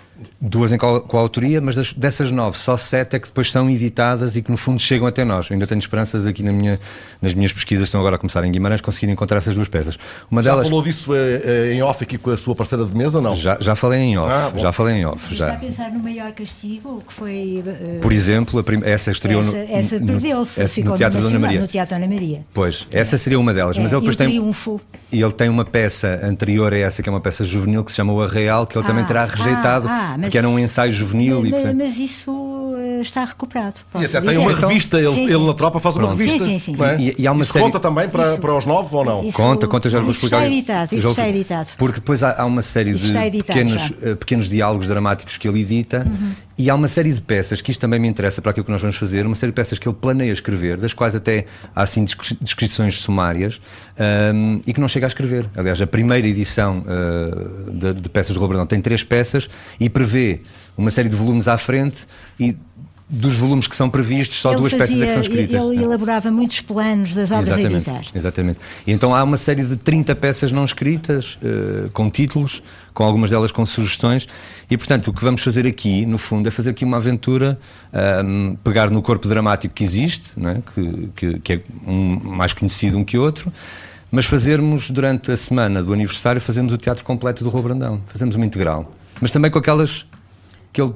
[0.42, 4.36] Duas em co- coautoria, mas das- dessas nove, só sete é que depois são editadas
[4.36, 5.50] e que no fundo chegam até nós.
[5.50, 6.80] Eu ainda tenho esperanças aqui na minha,
[7.22, 9.98] nas minhas pesquisas, que estão agora a começar em Guimarães, conseguir encontrar essas duas peças.
[10.30, 10.68] Uma Já delas.
[10.68, 13.36] falou disso eh, eh, em off aqui com a sua parceira de mesa, não?
[13.36, 15.32] Já, já falei em off, Ah, já falei em off.
[15.34, 15.56] Está a Já.
[15.58, 17.64] pensar no maior castigo, que foi...
[17.66, 20.98] eh, Por exemplo, a prim- essa estreou essa, no, essa no- perdeu-se, essa- ficou no
[20.98, 21.62] Teatro no, Dona Nacional- Maria.
[21.62, 22.42] no Teatro Ana Maria.
[22.54, 24.28] Pois, essa seria uma delas, mas É, ele depois e o tem.
[24.30, 24.82] Triunfo.
[25.12, 27.98] E ele tem uma peça anterior a essa, que é uma peça juvenil, que se
[27.98, 30.58] chama O Arraial, que ele também Ah, terá rejeitado, ah, ah, mas- porque era um
[30.60, 31.46] ensaio juvenil.
[31.46, 32.32] e, mas, portanto, mas isso
[33.02, 33.82] está recuperado.
[33.96, 34.38] E até tem dizer.
[34.40, 35.48] uma Então, revista, ele, sim, ele sim.
[35.48, 36.20] na tropa faz uma Pronto.
[36.20, 36.46] revista.
[36.46, 37.00] Sim, sim, sim, é?
[37.00, 39.24] E- e há uma Isso série- conta também para, Isso- para os nove ou não?
[39.24, 40.44] Isso- Conta, conta, já vos vou isso explicar.
[40.46, 41.68] está editado, isso Já- está editado.
[41.78, 43.90] Porque depois há, há uma série Isso de editado pequenos.
[43.90, 43.96] Uhum.
[44.12, 46.06] eh, pequenos diálogos dramáticos que ele edita
[46.58, 48.82] e há uma série de peças, que isto também me interessa para aquilo que nós
[48.82, 52.04] vamos fazer, uma série de peças que ele planeia escrever, das quais até há assim
[52.04, 53.62] descri- descrições sumárias
[54.00, 55.50] ahm, e que não chega a escrever.
[55.56, 60.42] Aliás, a primeira edição ah, de, de peças de Roberdão tem três peças e prevê
[60.78, 62.06] uma série de volumes à frente
[62.40, 62.56] e
[63.10, 65.62] dos volumes que são previstos, só ele duas fazia, peças é que são escritas.
[65.62, 65.84] Ele né?
[65.84, 68.18] elaborava muitos planos das obras exatamente, a editar.
[68.18, 68.60] Exatamente.
[68.86, 72.62] E então há uma série de 30 peças não escritas, uh, com títulos,
[72.94, 74.28] com algumas delas com sugestões,
[74.70, 77.58] e portanto o que vamos fazer aqui, no fundo, é fazer aqui uma aventura,
[78.26, 80.62] um, pegar no corpo dramático que existe, é?
[80.74, 83.54] que, que, que, é um, mais conhecido um que outro,
[84.12, 88.36] mas fazermos durante a semana do aniversário, fazemos o teatro completo do Rua Brandão, fazemos
[88.36, 88.92] uma integral.
[89.22, 90.06] Mas também com aquelas
[90.74, 90.94] que ele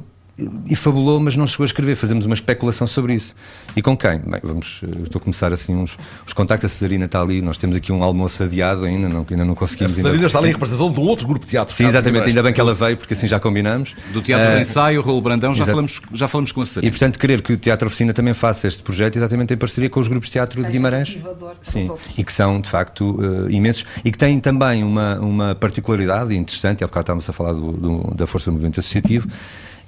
[0.66, 1.96] e fabulou, mas não chegou a escrever.
[1.96, 3.36] Fazemos uma especulação sobre isso.
[3.76, 4.20] E com quem?
[4.20, 6.72] Bem, vamos, estou a começar assim uns os contactos.
[6.72, 9.94] A Cesarina está ali, nós temos aqui um almoço adiado ainda, não, ainda não conseguimos.
[9.94, 10.28] A Cesarina ainda...
[10.28, 11.74] está ali em representação de um outro grupo de teatro.
[11.74, 13.94] Sim, exatamente, ainda bem que ela veio, porque assim já combinamos.
[14.12, 16.88] Do Teatro uh, de Ensaio, Raul Brandão, já falamos, já falamos com a Cesarina.
[16.88, 20.00] E portanto, querer que o Teatro Oficina também faça este projeto, exatamente em parceria com
[20.00, 21.18] os grupos de teatro de Guimarães.
[21.62, 26.36] Sim, e que são de facto uh, imensos e que têm também uma, uma particularidade
[26.36, 29.28] interessante, há bocado estávamos a falar do, do, da força do movimento associativo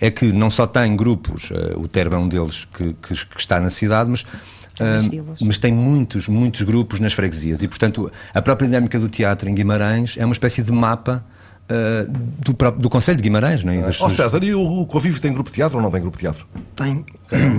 [0.03, 3.39] é que não só tem grupos, uh, o Terba é um deles que, que, que
[3.39, 4.25] está na cidade, mas
[4.73, 9.47] Uh, mas tem muitos, muitos grupos nas freguesias e, portanto, a própria dinâmica do teatro
[9.47, 11.23] em Guimarães é uma espécie de mapa
[11.69, 12.11] uh,
[12.43, 13.63] do, próprio, do Conselho de Guimarães.
[13.63, 13.83] Não é?
[13.99, 16.21] Ó oh, César, e o Convívio tem grupo de teatro ou não tem grupo de
[16.21, 16.47] teatro?
[16.75, 17.05] Tem,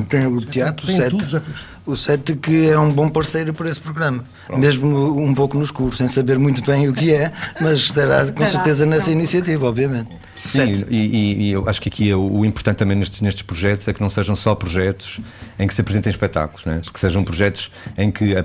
[0.09, 1.11] tem, o grupo de teatro, tem o SET.
[1.11, 1.43] Tudo,
[1.87, 4.61] o SET que é um bom parceiro para esse programa, Pronto.
[4.61, 7.31] mesmo um pouco no escuro, sem saber muito bem o que é,
[7.61, 10.11] mas estará com certeza nessa iniciativa, obviamente.
[10.49, 13.43] Sim, e, e, e, eu acho que aqui é o, o, importante também nestes, nestes
[13.43, 15.21] projetos é que não sejam só projetos
[15.59, 16.83] em que se apresentem espetáculos, né?
[16.93, 18.45] que sejam projetos em que a, a,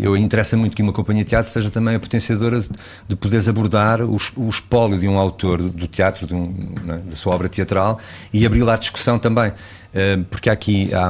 [0.00, 2.68] eu interessa muito que uma companhia de teatro seja também a potenciadora de,
[3.08, 6.52] de poderes abordar o, o espólio de um autor do, teatro, de um,
[6.84, 7.00] né?
[7.08, 8.00] da sua obra teatral
[8.32, 9.50] e abrir lá a discussão também.
[9.50, 11.08] Uh, porque aqui há,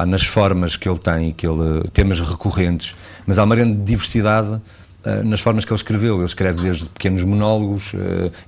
[0.00, 2.94] há, nas formas que ele tem, que ele, temas recorrentes,
[3.24, 4.60] mas há uma grande diversidade
[5.24, 6.16] nas formas que ele escreveu.
[6.16, 7.92] Ele escreve desde pequenos monólogos,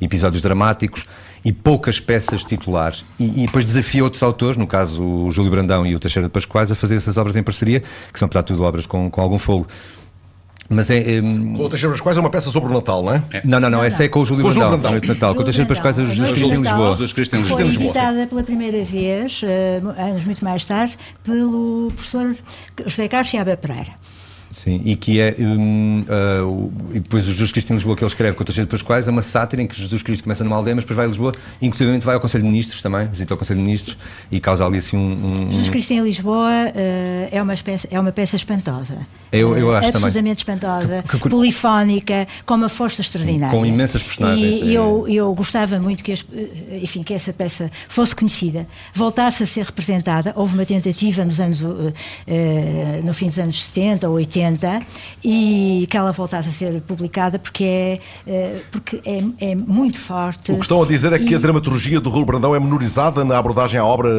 [0.00, 1.06] episódios dramáticos,
[1.44, 3.04] e poucas peças titulares.
[3.18, 6.32] E, e, depois desafia outros autores, no caso o Júlio Brandão e o Teixeira de
[6.32, 9.20] Pascoais, a fazer essas obras em parceria, que são, apesar de tudo, obras com, com
[9.20, 9.66] algum fogo.
[10.68, 10.98] Mas é.
[10.98, 11.20] é...
[11.20, 13.22] Com o Teixeira Pascoais é uma peça sobre o Natal, não é?
[13.32, 13.42] é.
[13.44, 14.90] Não, não, não, essa é com o Júlio com Brandão, Brandão.
[14.90, 15.34] Noite de Natal.
[15.34, 16.90] Com o Teixeira Pascoais é Jesus Cristo em Lisboa.
[16.90, 17.58] Jesus Cristo em Lisboa.
[17.58, 22.36] Foi editada pela primeira vez, uh, anos muito mais tarde, pelo professor
[22.86, 23.92] José Carlos Chiaba Pereira.
[24.50, 25.36] Sim, e que é.
[25.38, 28.66] Um, uh, e depois o Jesus Cristo em Lisboa que ele escreve com o Teixeira
[28.66, 31.04] de Pascoais é uma sátira em que Jesus Cristo começa numa aldeia, mas depois vai
[31.04, 33.98] a Lisboa, inclusive vai ao Conselho de Ministros também, visita o Conselho de Ministros
[34.32, 35.46] e causa ali assim um.
[35.46, 39.06] um Jesus Cristo em Lisboa uh, é, uma espécie, é uma peça espantosa.
[39.30, 40.56] Eu, eu acho absolutamente também.
[40.56, 43.52] espantosa, que, que, polifónica, com uma força extraordinária.
[43.52, 44.62] Sim, com imensas personagens.
[44.62, 44.78] E, é...
[44.78, 46.14] eu, eu gostava muito que,
[46.72, 50.32] enfim, que essa peça fosse conhecida, voltasse a ser representada.
[50.34, 51.92] Houve uma tentativa nos anos, uh,
[53.04, 54.37] no fim dos anos 70 ou 80
[55.24, 60.52] e que ela voltasse a ser publicada porque é, uh, porque é, é, muito forte.
[60.52, 61.34] O que estão a dizer é que e...
[61.34, 64.10] a dramaturgia do Raul Brandão é menorizada na abordagem à obra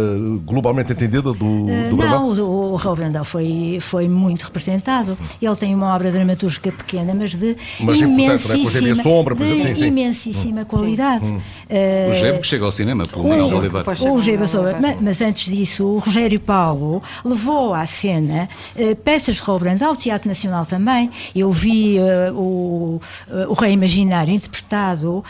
[0.46, 2.34] globalmente entendida do, do Brandão?
[2.34, 7.14] Não, o, o Raul Brandão foi, foi muito representado ele tem uma obra dramatúrgica pequena,
[7.14, 8.96] mas de mas imensíssima, né?
[8.96, 9.86] sombra, por exemplo, sim, sim.
[9.88, 11.26] imensíssima qualidade.
[11.26, 11.38] Hum.
[11.38, 13.90] Uh, o Gebo que chega ao cinema, pelo Manuel Oliveira.
[13.90, 14.44] O Gebo,
[14.82, 19.96] mas, mas antes disso, o Rogério Paulo levou à cena uh, peças de Raul Brandão,
[20.10, 21.10] Teatro Nacional também.
[21.36, 23.02] Eu vi uh, o,
[23.48, 25.24] o Rei Imaginário interpretado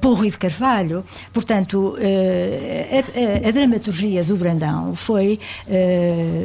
[0.00, 1.04] pelo Rui de Carvalho.
[1.32, 5.38] Portanto, a, a, a, dramaturgia do Brandão foi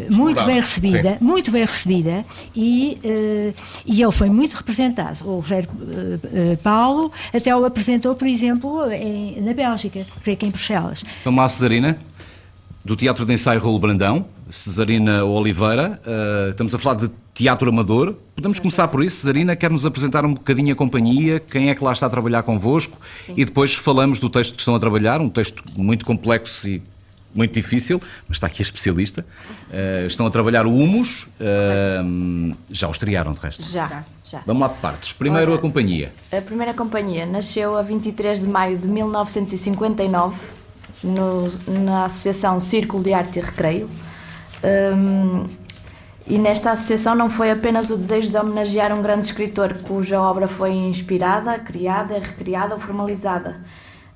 [0.09, 1.17] muito bem recebida, sim.
[1.21, 3.53] muito bem recebida e e, uh,
[3.87, 5.27] ele foi muito representado.
[5.27, 10.49] O Rogério uh, Paulo até o apresentou, por exemplo, em, na Bélgica, creio que em
[10.49, 11.03] Bruxelas.
[11.25, 11.97] A Cesarina,
[12.83, 18.15] do Teatro de Ensaio Rolo Brandão, Cesarina Oliveira, uh, estamos a falar de teatro amador.
[18.35, 19.17] Podemos começar por isso.
[19.17, 22.43] Cesarina, quer nos apresentar um bocadinho a companhia, quem é que lá está a trabalhar
[22.43, 23.33] convosco Sim.
[23.35, 26.81] e depois falamos do texto que estão a trabalhar, um texto muito complexo e
[27.33, 29.25] muito difícil, mas está aqui a especialista.
[29.69, 33.63] Uh, estão a trabalhar o humus, uh, já os triaram de resto?
[33.63, 34.41] Já, já.
[34.45, 35.11] Vamos lá de partes.
[35.11, 36.13] Primeiro Ora, a companhia.
[36.31, 40.37] A primeira companhia nasceu a 23 de maio de 1959
[41.03, 43.89] no, na Associação Círculo de Arte e Recreio.
[44.63, 45.45] Um,
[46.27, 50.47] e nesta associação não foi apenas o desejo de homenagear um grande escritor cuja obra
[50.47, 53.61] foi inspirada, criada, recriada ou formalizada,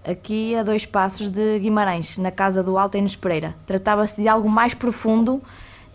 [0.03, 3.55] aqui a dois passos de Guimarães, na casa do Altenes Pereira.
[3.67, 5.39] Tratava-se de algo mais profundo,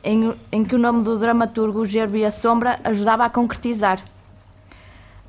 [0.05, 4.01] em, em, que o nome do dramaturgo Gerbo e a Sombra ajudava a concretizar.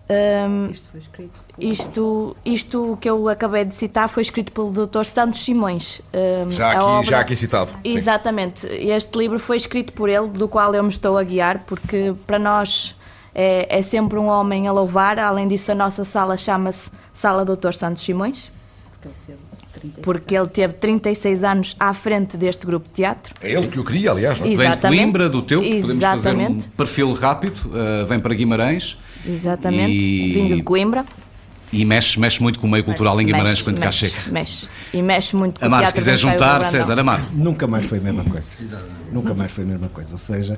[0.08, 1.42] Um, isto foi escrito.
[1.58, 5.04] Isto, isto que eu acabei de citar foi escrito pelo Dr.
[5.04, 6.00] Santos Simões.
[6.14, 7.74] Um, já, aqui, obra, já aqui citado.
[7.84, 8.62] Exatamente.
[8.62, 8.92] Sim.
[8.92, 12.38] Este livro foi escrito por ele, do qual eu me estou a guiar, porque para
[12.38, 12.96] nós
[13.34, 15.18] é, é sempre um homem a louvar.
[15.18, 17.74] Além disso, a nossa sala chama-se Sala Dr.
[17.74, 18.52] Santos Simões.
[20.04, 23.34] porque ele teve 36 anos à frente deste grupo de teatro.
[23.42, 24.38] É ele que o queria, aliás.
[24.38, 24.46] Não?
[24.46, 24.56] é?
[24.56, 24.82] Vem de.
[24.82, 26.70] Coimbra, do teu, podemos fazer um Exatamente.
[26.70, 31.06] perfil rápido, uh, vem para Guimarães Exatamente, E- vindo de Coimbra.
[31.74, 34.32] e mexe, mexe muito com o meio cultural em Guimarães mexe, quando cá mexe, chega.
[34.32, 34.68] mexe.
[34.94, 36.64] E mexe muito com o Amaro, se teatro quiser juntar.
[36.66, 37.26] César Amaro.
[37.34, 38.48] Nunca mais foi a mesma coisa.
[39.12, 40.14] Nunca mais foi a mesma coisa.
[40.14, 40.58] Ou seja,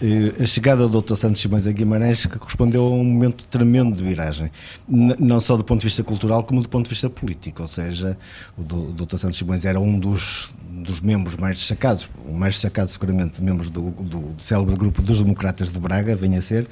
[0.00, 1.16] eh, a chegada do Dr.
[1.16, 4.52] Santos Simões a Guimarães que correspondeu a um momento tremendo de viragem.
[4.86, 7.62] Não só do ponto de vista cultural, como do ponto de vista político.
[7.62, 8.16] Ou seja,
[8.56, 9.16] o o Dr.
[9.16, 13.90] Santos Simões era um dos, dos membros mais destacados, o mais destacado seguramente, membros do,
[13.90, 16.66] do célebre grupo dos Democratas de Braga, venha a ser.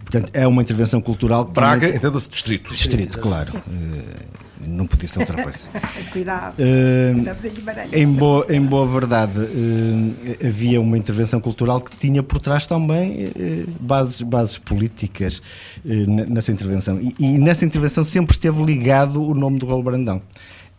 [0.00, 2.70] Portanto, é uma intervenção cultural que Braga, também- entenda-se distrito.
[2.72, 3.52] Distrito, claro.
[3.68, 4.26] Eh,
[4.66, 5.68] não podia ser outra coisa.
[6.12, 6.54] Cuidado.
[6.58, 7.92] Eh, Estamos em Guimarães.
[7.92, 13.32] em boa, em boa verdade, eh, havia uma intervenção cultural que tinha por trás também
[13.36, 15.42] eh, bases, bases políticas
[15.84, 16.98] nessa intervenção.
[17.00, 20.22] E, e nessa intervenção sempre esteve ligado o nome do Raul Brandão.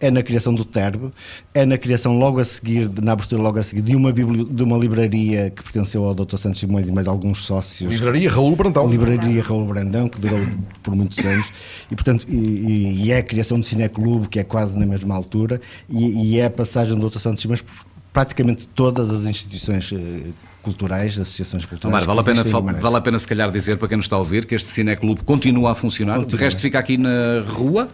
[0.01, 1.13] É na criação do Terbo,
[1.53, 4.63] é na criação logo a seguir, na abertura logo a seguir, de uma, bibli- de
[4.63, 6.37] uma livraria que pertenceu ao Dr.
[6.37, 7.91] Santos Simões e mais alguns sócios.
[7.93, 8.87] Livraria Raul Brandão.
[8.87, 10.39] A Livraria Raul Brandão, que durou
[10.81, 11.47] por muitos anos,
[11.91, 15.61] e portanto, e, e- é a criação do Cineclube, que é quase na mesma altura,
[15.87, 17.19] e, e é a passagem do Dr.
[17.19, 17.73] Santos Simões por
[18.11, 22.03] praticamente todas as instituições eh, culturais, associações culturais.
[22.03, 22.43] Amaro, vale a, pena,
[22.81, 25.23] vale a pena se calhar dizer para quem nos está a ouvir que este Cineclube
[25.23, 26.25] continua a funcionar.
[26.25, 27.89] De resto fica aqui na rua,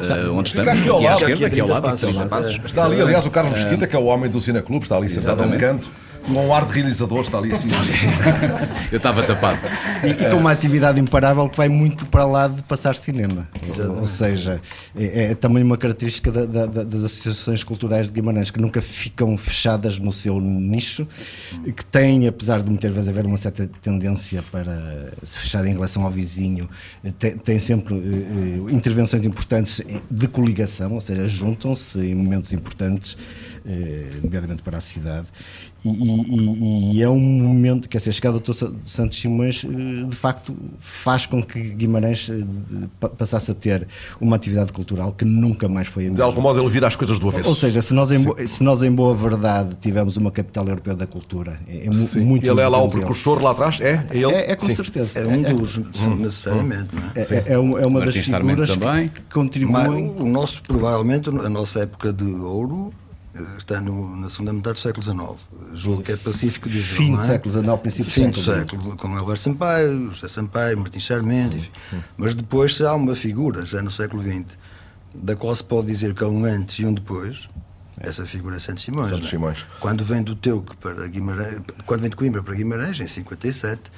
[0.00, 2.60] eh, onde estamos, aqui ao à lado, esquerda, aqui ao 30 lado, passos, 30 passos.
[2.64, 5.42] Está ali, aliás, o Carlos Mesquita, que é o homem do Cineclube, está ali sentado
[5.42, 5.90] a um canto,
[6.26, 7.68] com um ar de realizador, está ali assim.
[8.92, 9.58] Eu estava tapado.
[10.04, 13.48] E, e com uma atividade imparável que vai muito para lá de passar cinema.
[14.00, 14.60] Ou, seja,
[14.96, 18.80] é, é também uma característica da- da- da- das associações culturais de Guimarães, que nunca
[18.82, 21.06] ficam fechadas no seu nicho,
[21.76, 26.02] que têm, apesar de muitas vezes haver uma certa tendência para se fecharem em relação
[26.04, 26.68] ao vizinho,
[27.04, 32.52] eh, tem, tem sempre eh, eh, intervenções importantes de coligação, ou seja, juntam-se em momentos
[32.52, 33.16] importantes,
[33.66, 35.26] eh, nomeadamente para a cidade.
[35.84, 38.72] E, e- e- é um momento, quer dizer, a chegada do Dr.
[38.84, 42.44] Santos Simões, eh, de facto, faz com que Guimarães eh,
[42.98, 43.86] pa- passasse a ter
[44.20, 46.24] uma atividade cultural que nunca mais foi a De mesma.
[46.26, 47.48] algum modo ele vira as coisas do avesso.
[47.48, 51.06] Ou seja, se nós, em, se nós em boa verdade tivemos uma capital europeia da
[51.06, 52.20] cultura, é, é Sim.
[52.24, 53.80] muito ele é lá o precursor lá atrás?
[53.80, 54.04] É?
[54.10, 54.32] É ele?
[54.32, 54.74] É, é com Sim.
[54.74, 55.20] certeza.
[55.20, 55.78] É um dos,
[56.18, 57.20] necessariamente, é?
[57.20, 59.08] é, é, é um- é uma das figuras também.
[59.08, 60.14] que Mas contribuem.
[60.18, 62.92] o nosso, provavelmente, a nossa época de ouro
[63.58, 65.38] está no- na segunda metade do século XIX.
[65.74, 66.82] Julgo que é pacífico dizer.
[66.96, 67.24] Fim do é?
[67.24, 71.56] século XIX, princípio do Fim do século século, com Alberto Sampaio, José Sampaio, Martim Sarmento,
[71.56, 71.70] enfim.
[72.16, 74.44] Mas depois há uma figura, já no século XX,
[75.14, 77.48] da qual se pode dizer que há um antes e um depois.
[78.00, 79.08] Essa figura é Santos Simões.
[79.08, 79.30] Santos é?
[79.30, 79.66] Simões.
[79.80, 83.90] Quando vem do Teuque para Guimarães, quando vem de Coimbra para Guimarães, em 57,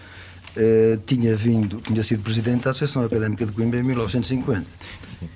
[0.57, 4.67] eh, tinha vindo, tinha sido presidente da Associação Académica de Coimbra em 1950.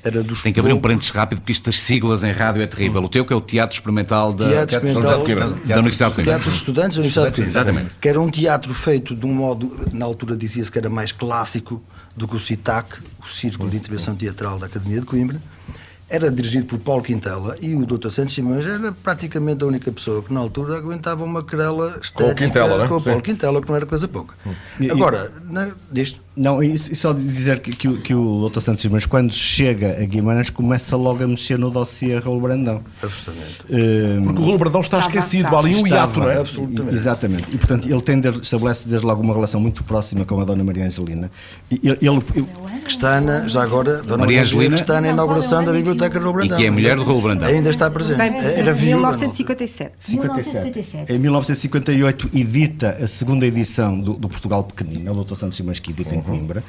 [0.03, 2.67] Era dos Tem que abrir um parênteses rápido, porque isto das siglas em rádio é
[2.67, 3.03] terrível.
[3.03, 5.49] O teu que é o Teatro Experimental da, Teatro Experimental de Coimbra.
[5.49, 6.33] da Universidade de Coimbra.
[6.33, 7.51] Teatro dos Estudantes da Universidade de Coimbra.
[7.51, 7.91] Exatamente.
[8.01, 11.83] Que era um teatro feito de um modo, na altura dizia-se que era mais clássico
[12.17, 15.41] do que o CITAC, o Círculo de Intervenção Teatral da Academia de Coimbra.
[16.09, 18.11] Era dirigido por Paulo Quintela e o Dr.
[18.11, 22.77] Santos Simões era praticamente a única pessoa que na altura aguentava uma querela estética Quintela,
[22.79, 22.89] não é?
[22.89, 23.25] com o Paulo Sim.
[23.25, 24.35] Quintela, que não era coisa pouca.
[24.79, 28.61] E- Agora, na, disto, Não, e, só dizer que, que, o- que o Dr.
[28.61, 32.83] Santos Simões, quando chega a Guimarães, começa logo a mexer no dossiê Raul Brandão.
[33.01, 33.61] absolutamente.
[33.71, 35.57] Eh, Porque o Raul Brandão está Estava, esquecido, estava.
[35.57, 36.39] há ali um hiato, não é?
[36.41, 36.95] Absolutamente.
[36.95, 37.45] Exatamente.
[37.53, 40.65] E portanto ele tem de- estabelece desde logo uma relação muito próxima com a Dona
[40.65, 41.31] Maria Angelina.
[41.71, 42.23] E ele, ele-
[42.85, 44.75] Que está na, já agora, Dona Maria Maria Angelina.
[44.75, 46.59] que está na inauguração da Biblioteca do Brandão.
[46.59, 47.47] E que é mulher de Raul Brandão.
[47.49, 48.21] Ainda está presente.
[48.21, 48.97] Era em viúva.
[49.13, 49.93] 1957.
[50.01, 50.51] 57.
[50.59, 51.13] 1957.
[51.13, 55.37] Em 1958 edita a segunda edição do, do Portugal Pequenino, é o Dr.
[55.37, 56.65] Santos Simões que edita em Coimbra.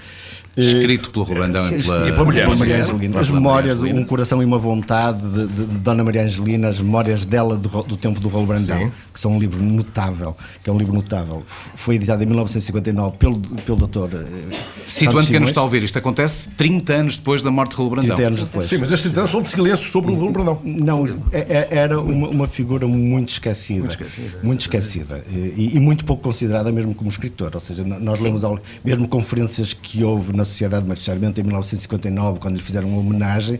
[0.58, 3.20] Escrito pelo Raul Brandão e pela, pela Maria Angelina.
[3.20, 7.26] As memórias, um coração e uma vontade de, de- de Dona Maria Angelina, as memórias
[7.26, 8.92] dela do, do tempo do Raul Brandão, Sim.
[9.14, 11.44] que são um livro notável, que é um livro notável.
[11.46, 14.56] Foi editado em 1959 pelo, pelo doutor eh,
[14.88, 17.78] Situando Santos quem nos está a ouvir, isto acontece 30 anos depois da morte de
[17.78, 18.16] Raul Brandão.
[18.16, 18.70] 30 anos depois.
[18.70, 20.62] Sim, mas estes 30 anos são de silêncio sobre o Raul Brandão.
[20.64, 23.80] Não, é- é- era uma, uma figura muito esquecida.
[23.82, 25.24] Muito esquecida, Muito esquecida.
[25.30, 27.52] E, e muito pouco considerada mesmo como escritor.
[27.56, 29.45] Ou seja, nós lemos ao- mesmo conferências
[29.82, 33.60] que houve na Sociedade Sarmento em 1959, quando lhe fizeram uma homenagem,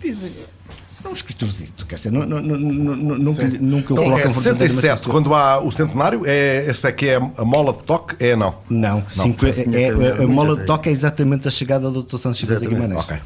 [0.00, 0.32] dizem.
[1.04, 4.68] É um escritorzito, quer dizer, nu- nu- nu- nunca, nunca o Então colocam é verdadeiramente
[4.74, 8.16] 67, como- quando há o centenário, é, essa é que é a mola de toque?
[8.18, 8.56] É não.
[8.68, 12.02] Não, parece que tinha é- terminado a mola de toque é exatamente a chegada do
[12.02, 12.16] Dr.
[12.18, 12.68] Santos Exatamente.
[12.74, 12.98] Guimarães.
[13.04, 13.16] Ok.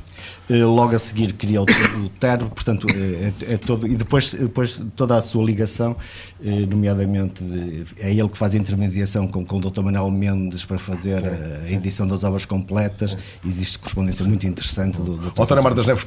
[0.51, 3.87] Eh, Logo a seguir cria o, o Tervo, portanto, eh, é, é todo.
[3.87, 5.97] E depois, depois toda a sua ligação,
[6.45, 9.81] eh, nomeadamente, de- é ele que faz a intermediação com, com o Dr.
[9.83, 13.17] Manuel Mendes para fazer a, a edição das obras completas.
[13.47, 15.33] Existe correspondência muito interessante do Dr.
[15.39, 16.07] Ó, António Amaro das Neves,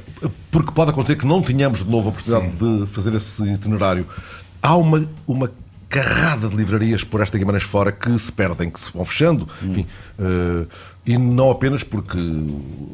[0.51, 2.51] porque pode acontecer que não tenhamos de novo a oportunidade
[2.81, 4.05] de fazer esse itinerário.
[4.61, 5.51] Há uma, uma
[5.95, 9.85] carrada de livrarias por esta Guimarães fora que se perdem, que se vão fechando, enfim,
[10.19, 10.65] eh,
[11.05, 12.17] e não apenas porque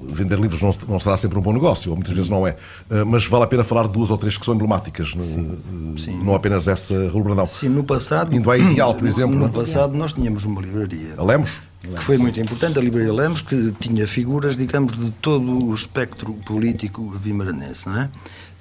[0.09, 2.55] vender livros não, não será sempre um bom negócio, ou muitas vezes não é,
[2.91, 6.35] eh, mas vale a pena falar de duas ou três que são emblemáticas, eh, não
[6.35, 7.47] apenas essa Raul Brandão.
[7.47, 8.35] Sim, no passado.
[8.35, 9.49] Indo à Ideal, por exemplo, No não é?
[9.49, 11.15] passado nós tínhamos uma livraria.
[11.17, 11.49] A Lemos?
[11.81, 16.31] que foi muito importante, a Livraria Lemos, que tinha figuras, digamos, de todo o espectro
[16.45, 18.09] político vimaranense, não é?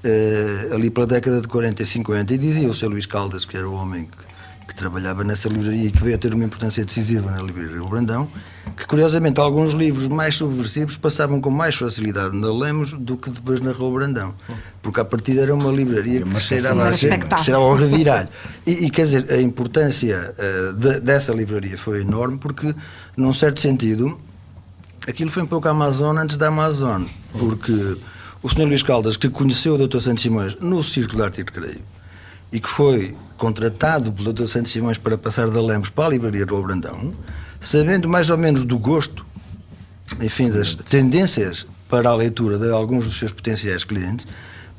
[0.03, 2.89] Eh, ali pela década de 40 e 50, e dizia o Sr.
[2.89, 4.30] Luís Caldas, que era o homem que
[4.81, 8.27] trabalhava nessa livraria e que veio a ter uma importância decisiva na Livraria do Brandão,
[8.77, 13.61] que curiosamente alguns livros mais subversivos passavam com mais facilidade na Lemos do que depois
[13.61, 14.35] na Rua Brandão,
[14.81, 18.29] porque a partida era uma livraria que cheirava, a, ser- que cheirava ao reviralho.
[18.67, 22.75] E, e, quer dizer, a importância eh, de- dessa livraria foi enorme porque,
[23.17, 24.19] num certo sentido,
[25.07, 27.05] aquilo foi um pouco a Amazon antes da Amazon,
[27.39, 27.99] porque
[28.43, 28.65] o Sr.
[28.65, 30.01] Luís Caldas, que conheceu o Dr.
[30.01, 31.81] Santos Simões no Círculo de Arte e Recreio,
[32.53, 34.47] e que foi contratado pelo Dr.
[34.47, 37.13] Santos Simões para passar da Lemos para a Livraria do Brandão,
[37.61, 39.25] sabendo mais ou menos do gosto,
[40.21, 44.27] enfim, das tendências para a leitura de alguns dos seus potenciais clientes,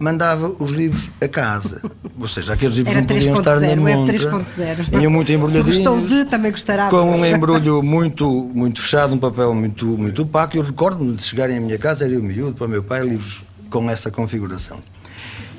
[0.02, 1.82] mandava os livros a casa.
[2.20, 4.18] Ou seja, aqueles livros Era não podiam estar na 3.0, o montra.
[4.18, 4.98] F3.0.
[4.98, 6.90] Vinham muito Se embrulhadinhos gostou de, também gostará.
[6.90, 10.58] com um embrulho muito, muito fechado, um papel muito, muito opaco.
[10.58, 13.44] Eu recordo-me de chegarem à minha casa, era eu miúdo, para o meu pai, livros
[13.70, 14.80] com essa configuração.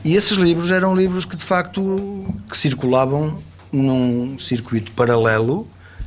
[0.05, 3.39] E esses livros eram livros que, de facto, que circulavam
[3.73, 5.67] num circuito paralelo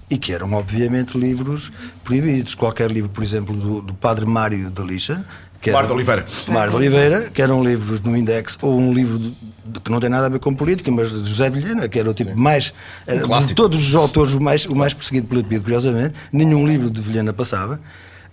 [0.09, 1.71] e que eram, obviamente, livros
[2.03, 2.53] proibidos.
[2.55, 5.25] Qualquer livro, por exemplo, do, do padre Mário da Lixa...
[5.61, 6.25] Que Mário de Oliveira.
[6.47, 9.35] Mário de Oliveira, que eram livros no Index, ou um livro de-
[9.65, 12.07] de- que não tem nada a ver com política, mas de José Vilhena, que era
[12.07, 12.71] o tipo mais.
[13.07, 13.55] Era, de clássico.
[13.55, 17.33] todos os autores, o mais, o mais perseguido pelo PID, curiosamente, nenhum livro de Vilhena
[17.33, 17.79] passava.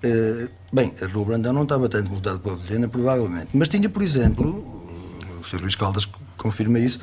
[0.03, 3.89] Eh, bem, a Rua Brandão não estava tanto voltado para a Vilhena, provavelmente, mas tinha,
[3.89, 4.82] por exemplo,
[5.43, 5.61] o Sr.
[5.61, 6.99] Luís Caldas confirma isso,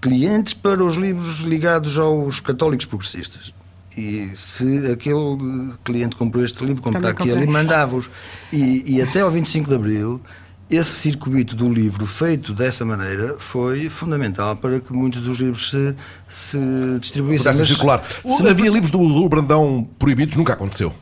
[0.00, 3.52] clientes para os livros ligados aos católicos progressistas.
[3.96, 8.10] E se aquele cliente comprou este livro, comprar aquele e mandava-os.
[8.52, 10.20] E, e até ao 25 de Abril,
[10.68, 15.94] esse circuito do livro feito dessa maneira foi fundamental para que muitos dos livros se,
[16.28, 17.52] se distribuíssem.
[17.54, 18.02] Mas circular.
[18.04, 20.34] se- Havia livros do Raul Brandão proibidos?
[20.34, 20.92] Nunca aconteceu.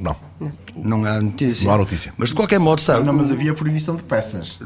[0.00, 0.16] Não.
[0.76, 1.66] não há notícia.
[1.66, 2.12] Não há notícia.
[2.16, 3.04] Mas de qualquer modo, sabe.
[3.04, 4.58] Não, mas havia proibição de peças.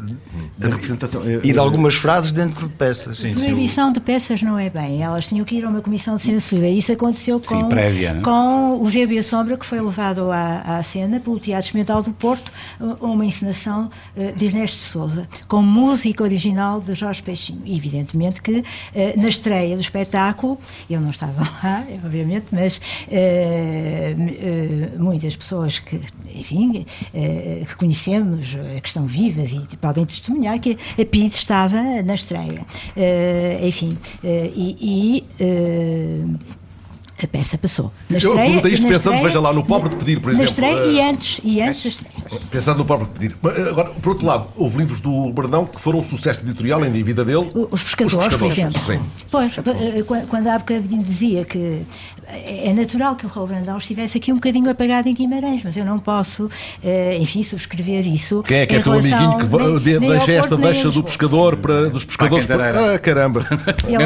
[0.59, 1.23] De representação.
[1.43, 3.21] E de algumas frases dentro de peças.
[3.21, 6.69] Proibição de peças não é bem, elas tinham que ir a uma comissão de censura.
[6.69, 8.23] Isso aconteceu com, Sim, prévia, né?
[8.23, 12.53] com o GB Sombra, que foi levado à, à cena pelo Teatro Experimental do Porto,
[12.79, 17.63] a uma encenação eh, de Ernesto de Souza, com música original de Jorge Peixinho.
[17.65, 18.63] E, evidentemente que
[18.95, 20.59] eh, na estreia do espetáculo,
[20.91, 22.81] eu não estava lá, obviamente, mas
[23.11, 24.15] eh,
[25.23, 26.01] muitas pessoas que,
[26.35, 31.81] enfim, eh, que conhecemos, eh, que estão vivas e podem testemunhar que a PID estava
[32.03, 32.65] na estreia.
[32.97, 35.25] Eh, enfim, e.
[35.41, 36.53] e,
[37.23, 37.93] a peça passou.
[38.09, 40.51] Na Eu perguntei isto na pensando, veja lá, no Pobre de Pedir, por na exemplo,
[40.51, 42.41] estreia e eh, antes, e antes da estreia.
[42.51, 43.37] Pensando no próprio pedir.
[43.41, 46.85] Mas, eh, Agora, por outro lado, houve livros do Brandão que foram um sucesso editorial
[46.85, 47.49] em vida dele.
[47.71, 48.81] Os pescadores, Os por pescadores, exemplo.
[48.87, 49.01] sim.
[49.31, 51.83] Pois, eh, qu- quando há bocadinho dizia que
[52.29, 55.85] é natural que o Raul Brandão estivesse aqui um bocadinho apagado em Guimarães, mas eu
[55.85, 56.49] não posso,
[57.21, 58.43] enfim, subscrever isso.
[58.43, 61.57] Quem é que é teu amiguinho que nem- de- nem deixa esta deixa do pescador
[61.57, 62.95] para dos pescadores para...
[62.95, 63.45] Ah, caramba!
[63.87, 64.03] Ele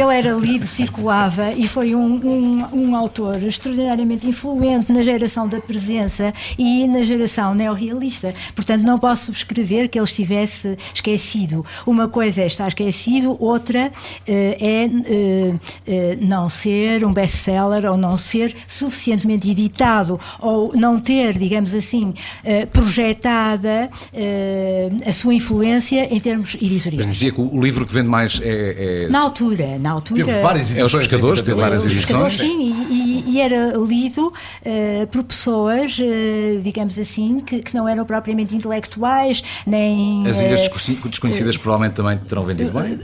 [0.00, 5.60] era, era lido, circulava e foi um, um, um autor extraordinariamente influente na geração da
[5.60, 8.34] presença e na geração neorrealista.
[8.54, 11.64] Portanto, não posso subscrever que ele estivesse esquecido.
[11.86, 13.90] Uma coisa é estar esquecido, outra
[14.26, 15.54] eh, é eh,
[15.86, 22.14] eh, não ser um best-seller ou não ser suficientemente editado ou não ter, digamos assim,
[22.72, 23.90] projetada
[25.06, 27.06] a sua influência em termos Mas editoriais.
[27.12, 29.04] dizia que o livro que vende mais é.
[29.04, 30.24] é- Na altura, na altura.
[30.24, 31.06] Teve várias É os edições.
[31.06, 32.06] pescadores, teve várias edições.
[32.36, 34.32] Sim, e, e- e era lido
[34.64, 40.26] eh, por pessoas, eh, digamos assim, que, que não eram propriamente intelectuais, nem.
[40.26, 42.98] As ilhas desconheci- desconhecidas provavelmente também terão vendido bem.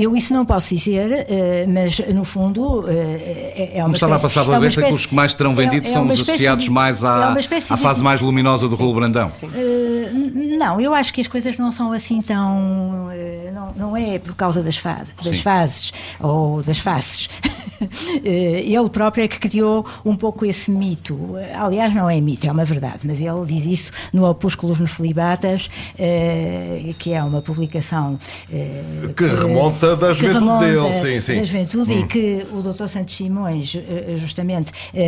[0.00, 1.26] Eu isso não posso dizer,
[1.68, 4.92] mas no fundo é é uma Como estava a passar é pela uma cabeça que
[4.92, 7.72] os que mais terão é- vendido é são os associados de- mais é à, espécie
[7.72, 9.30] à de- fase mais luminosa do Raul Brandão.
[9.42, 13.08] N- não, eu acho que as coisas não são assim tão.
[13.52, 17.28] não, não é por causa das, fases, das fases ou das faces.
[18.54, 21.18] Eh, ele próprio é que criou um pouco esse mito.
[21.58, 25.68] Aliás, não é mito, é uma verdade, mas ele diz isso no Opúsculos nos Filibatas,
[25.98, 28.18] eh, que é uma publicação
[28.52, 28.82] eh,
[29.16, 31.38] Que remonta da que juventude remonta dele, sim, sim.
[31.40, 32.86] Da juventude e que o Dr.
[32.86, 35.00] Santos Simões, eh, justamente, eh,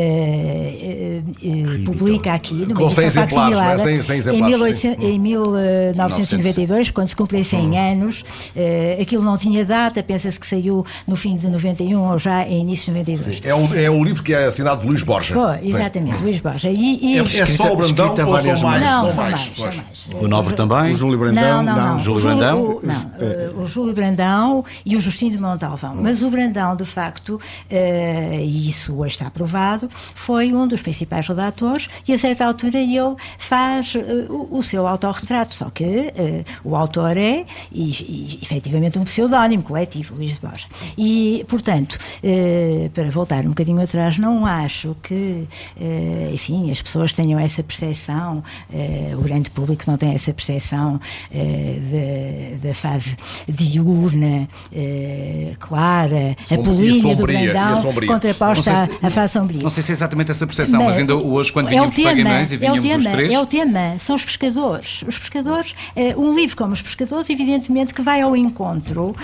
[0.82, 3.26] eh, eh, publica aqui numa Com 100 edição é?
[3.28, 5.10] facsimilada 100 100 em, exemplares, 1800 sim.
[5.12, 8.24] em 1992, quando se cumprem 100 anos.
[8.54, 12.60] eh, aquilo não tinha data, pensa-se que saiu no fim de 91 ou já em
[12.60, 13.35] início de 92.
[13.44, 15.34] É um, é um livro que é assinado de Luís Borja.
[15.34, 16.70] Pô, exatamente, Luís Borja.
[16.70, 18.84] E, e- É, é só o Brandão escrita ou várias são mais?
[18.84, 20.06] não, São mais, mais, são mais.
[20.24, 20.92] O Nobre também?
[20.92, 21.98] O Júlio Brandão, não, não, não.
[22.00, 22.60] Júlio O Júlio- Brandão?
[22.62, 25.96] o- não, eh, o Júlio Brandão e o Justino de Montalvão.
[26.00, 31.26] Mas o Brandão, de facto, eh, e isso hoje está provado, foi um dos principais
[31.26, 36.44] redatores e a certa altura ele faz eh, o, o seu autorretrato, só que eh,
[36.64, 40.66] o autor é, e, e, efetivamente, um pseudónimo coletivo, Luís de Borja.
[40.96, 41.98] E, portanto,
[42.94, 45.44] para voltar um bocadinho atrás, não acho que,
[45.80, 51.00] eh, enfim, as pessoas tenham essa percepção, eh, o grande público não tem essa percepção
[51.32, 51.76] eh,
[52.60, 53.16] da, da fase
[53.48, 54.48] diurna,
[55.58, 58.08] clara, Sombria- apolínea do a sombria.
[58.12, 59.62] contraposta à, fase sombria.
[59.62, 62.02] Não sei se é exatamente essa percepção, mas, ainda hoje, quando é o vínhamos para
[62.04, 63.32] tema, Guimarães e é o vínhamos tema, os três.
[63.32, 65.02] É o tema, são os pescadores.
[65.06, 65.74] Os pescadores,
[66.16, 69.14] um livro como os pescadores, evidentemente que vai ao encontro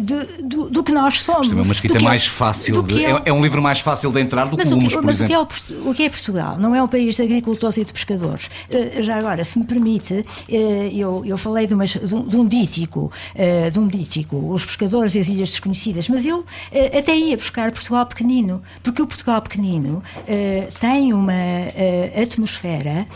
[0.00, 1.42] de- do, do que nós somos.
[1.48, 3.80] Isto é uma do escrita é- mais fácil, do que é, é um livro mais
[3.80, 5.56] fácil de entrar do que mas o o Lumos, que, por mas o que, exemplo.
[5.70, 6.56] é o, o que é Portugal?
[6.58, 8.50] Não é um país de agricultores e de pescadores.
[8.70, 12.36] Eh, já agora, se me permite, eh, eu, eu falei de, umas- de um, de
[12.36, 16.44] um dítico, eh, de um dítico, os pescadores e as ilhas desconhecidas, mas eu
[16.96, 20.02] até ia buscar Portugal pequenino, porque o Portugal pequenino
[20.80, 21.32] tem uma
[22.20, 23.06] atmosfera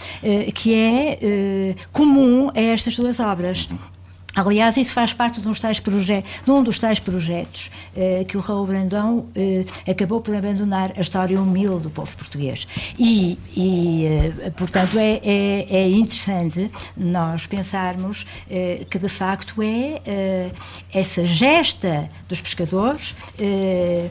[0.54, 3.68] que é comum a estas duas obras.
[4.34, 5.48] Aliás, isso faz parte de,
[6.44, 11.00] de um dos tais projetos eh, que o Raul Brandão eh, acabou por abandonar a
[11.02, 12.66] história humilde do povo português.
[12.98, 16.66] E, e, eh, portanto, é, é- é interessante
[16.96, 20.50] nós pensarmos eh, que, de facto, é eh,
[20.94, 24.08] essa gesta dos pescadores eh,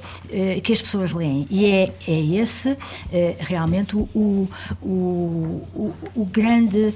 [0.63, 1.47] que as pessoas leem.
[1.49, 2.77] E é, é esse
[3.39, 4.47] realmente o, o,
[4.83, 6.93] o, o- grande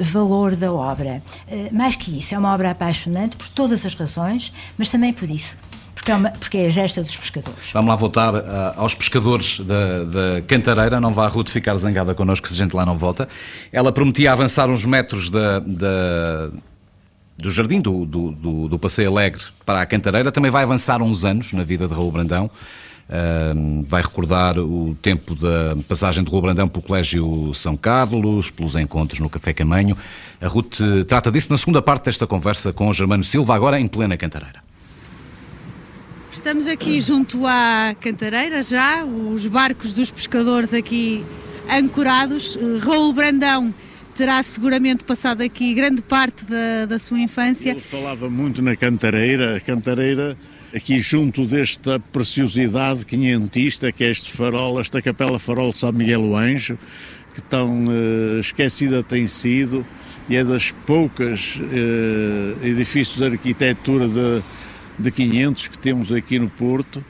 [0.00, 1.22] valor da obra.
[1.66, 5.28] Eh, mais que isso, é uma obra apaixonante por todas as razões, mas também por
[5.30, 5.56] isso.
[5.94, 7.70] Porque é, uma, porque é a gesta dos pescadores.
[7.72, 11.00] Vamos lá voltar ah, aos pescadores da, da Cantareira.
[11.00, 13.28] Não vá a Ruth ficar zangada connosco se a gente lá não volta.
[13.70, 16.50] Ela prometia avançar uns metros da, da-
[17.38, 20.32] do jardim do, do, do, do Passeio Alegre para a Cantareira.
[20.32, 22.50] Também vai avançar uns anos na vida de Raul Brandão.
[23.86, 29.20] Vai recordar o tempo da passagem de Raul Brandão pelo Colégio São Carlos, pelos encontros
[29.20, 29.96] no Café Camanho.
[30.40, 33.78] A Ruth eh, trata disso na segunda parte desta conversa com o Germano Silva, agora
[33.78, 34.62] em plena Cantareira.
[36.30, 41.22] Estamos aqui junto à cantareira já, os barcos dos pescadores aqui
[41.68, 42.56] ancorados.
[42.56, 43.74] Eh, Raul Brandão
[44.14, 47.70] terá seguramente passado aqui grande parte da, da sua infância.
[47.70, 50.36] Ele falava muito na cantareira, a cantareira
[50.74, 56.22] aqui junto desta preciosidade quinhentista que é este farol, esta capela farol de São Miguel
[56.22, 56.78] o Anjo,
[57.34, 59.84] que tão eh, esquecida tem sido
[60.28, 64.42] e é das poucas eh, edifícios de arquitetura de,
[64.98, 67.04] de 500 que temos aqui no Porto.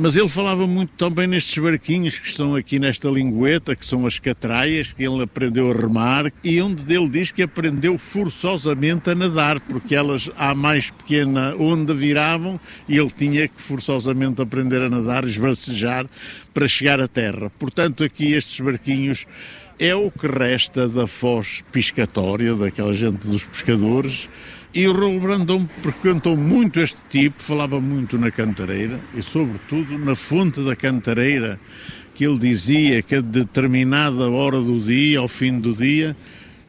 [0.00, 4.16] Mas ele falava muito também nestes barquinhos que estão aqui nesta lingueta, que são as
[4.16, 9.58] catraias, que ele aprendeu a remar, e onde ele diz que aprendeu forçosamente a nadar,
[9.58, 15.24] porque elas, à mais pequena onda, viravam e ele tinha que forçosamente aprender a nadar,
[15.24, 16.06] esbracejar,
[16.54, 17.50] para chegar à terra.
[17.58, 19.26] Portanto, aqui estes barquinhos
[19.80, 24.28] é o que resta da foz piscatória, daquela gente dos pescadores,
[24.78, 30.14] e o Raul Brandão frequentou muito este tipo, falava muito na cantareira e, sobretudo, na
[30.14, 31.58] fonte da cantareira,
[32.14, 36.16] que ele dizia que a determinada hora do dia, ao fim do dia,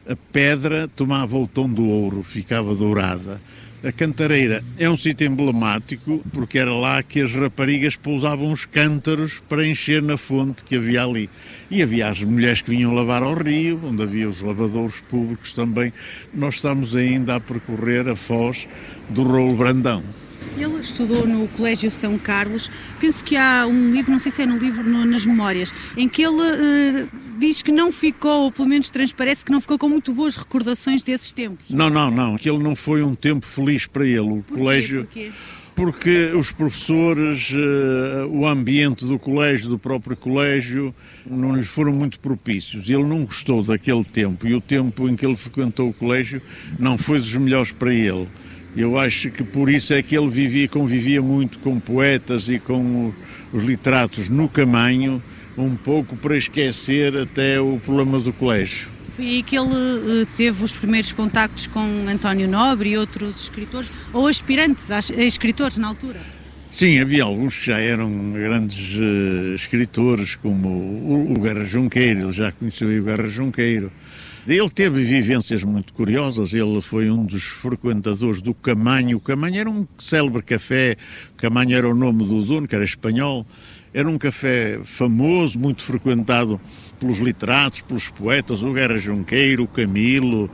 [0.08, 3.40] a pedra tomava o tom do ouro, ficava dourada.
[3.82, 9.40] A cantareira é um sítio emblemático porque era lá que as raparigas pousavam os cântaros
[9.48, 11.30] para encher na fonte que havia ali.
[11.70, 15.94] E havia as mulheres que vinham lavar ao rio, onde havia os lavadores públicos também.
[16.34, 18.68] Nós estamos ainda a percorrer a foz
[19.08, 20.02] do Rolo Brandão.
[20.56, 22.70] Ele estudou no Colégio São Carlos.
[23.00, 26.08] Penso que há um livro, não sei se é no livro, no- nas memórias, em
[26.08, 27.06] que ele eh,
[27.38, 31.02] diz que não ficou, ou pelo menos transparece que não ficou com muito boas recordações
[31.02, 31.70] desses tempos.
[31.70, 34.18] Não, não, não, que ele não foi um tempo feliz para ele.
[34.20, 34.54] O Porquê?
[34.54, 35.04] colégio.
[35.04, 35.30] Porquê?
[35.72, 40.94] porque os professores, eh, o ambiente do colégio, do próprio colégio,
[41.24, 42.86] não lhes foram muito propícios.
[42.90, 46.42] Ele não gostou daquele tempo e o tempo em que ele frequentou o colégio
[46.78, 48.28] não foi dos melhores para ele.
[48.76, 53.12] Eu acho que por isso é que ele vivia, convivia muito com poetas e com
[53.52, 55.22] os literatos no caminho,
[55.58, 58.88] um pouco para esquecer até o problema do colégio.
[59.16, 63.92] Foi aí que ele eh, teve os primeiros contactos com António Nobre e outros escritores,
[64.12, 66.20] ou aspirantes a escritores na altura.
[66.70, 72.32] Sim, havia alguns que já eram grandes eh, escritores, como o, o Guerra Junqueiro, ele
[72.32, 73.90] já conheceu o Guerra Junqueiro.
[74.52, 79.18] Ele teve vivências muito curiosas, ele foi um dos frequentadores do Camanho.
[79.18, 80.96] O Camanho era um célebre café,
[81.32, 83.46] o Camanho era o nome do dono, que era espanhol.
[83.94, 86.60] Era um café famoso, muito frequentado
[86.98, 90.50] pelos literatos, pelos poetas, o Guerra Junqueiro, o Camilo,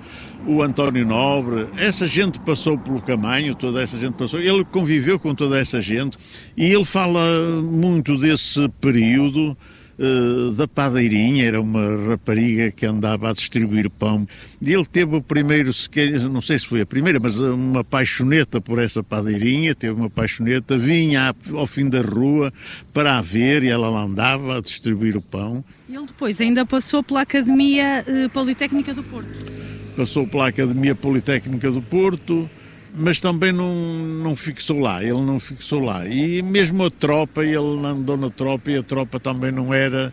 [0.47, 1.67] o António Nobre.
[1.79, 4.41] Essa gente passou pelo Camanho, toda essa gente passou.
[4.41, 6.19] Ele conviveu com toda essa gente
[6.55, 9.57] e ele fala muito desse período
[9.99, 14.29] eh, da padeirinha, era uma rapariga que andava a distribuir pão.
[14.61, 15.71] E ele teve o primeiro,
[16.31, 20.77] não sei se foi a primeira, mas uma paixoneta por essa padeirinha, teve uma paixoneta,
[20.77, 22.53] vinha ao fim da rua
[22.93, 25.65] para a ver e ela lá andava a distribuir o pão.
[25.89, 29.47] Ele depois ainda passou pela Academia eh, Politécnica do Porto.
[29.97, 32.51] Passou pela Academia Politécnica do Porto,
[32.97, 36.07] mas também não, não fixou lá, ele não fixou lá.
[36.07, 40.13] E mesmo a tropa, ele andou na tropa e a tropa também não era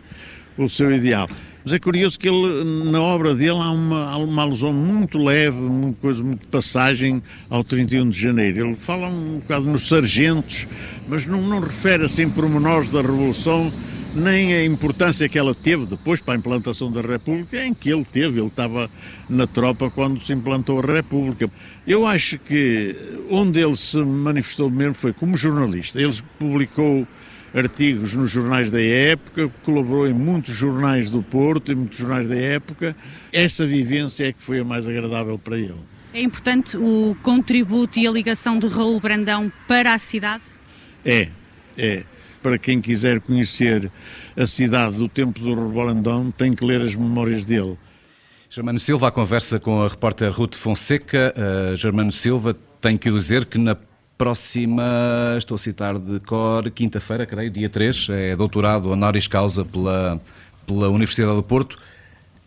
[0.58, 1.28] o seu ideal.
[1.64, 5.56] Mas é curioso que ele, na obra dele há uma, há uma alusão muito leve,
[5.56, 8.66] uma coisa muito passagem ao 31 de janeiro.
[8.66, 10.68] Ele fala um bocado nos sargentos,
[11.08, 13.72] mas não, não refere assim pormenores da Revolução,
[14.14, 18.04] nem a importância que ela teve depois para a implantação da República, em que ele
[18.04, 18.90] teve, ele estava
[19.28, 21.50] na tropa quando se implantou a República.
[21.86, 22.96] Eu acho que
[23.28, 26.00] onde ele se manifestou mesmo foi como jornalista.
[26.00, 27.06] Ele publicou
[27.54, 32.36] artigos nos jornais da época, colaborou em muitos jornais do Porto, em muitos jornais da
[32.36, 32.96] época.
[33.32, 35.74] Essa vivência é que foi a mais agradável para ele.
[36.12, 40.44] É importante o contributo e a ligação de Raul Brandão para a cidade?
[41.04, 41.28] É,
[41.76, 42.04] é.
[42.44, 43.90] Para quem quiser conhecer
[44.36, 47.78] a cidade do tempo do Rolandão, tem que ler as memórias dele.
[48.50, 51.32] Germano Silva, a conversa com a repórter Ruth Fonseca.
[51.34, 53.74] Uh, Germano Silva, tenho que dizer que na
[54.18, 54.84] próxima,
[55.38, 60.20] estou a citar de cor, quinta-feira, creio, dia 3, é doutorado honoris causa pela,
[60.66, 61.78] pela Universidade do Porto.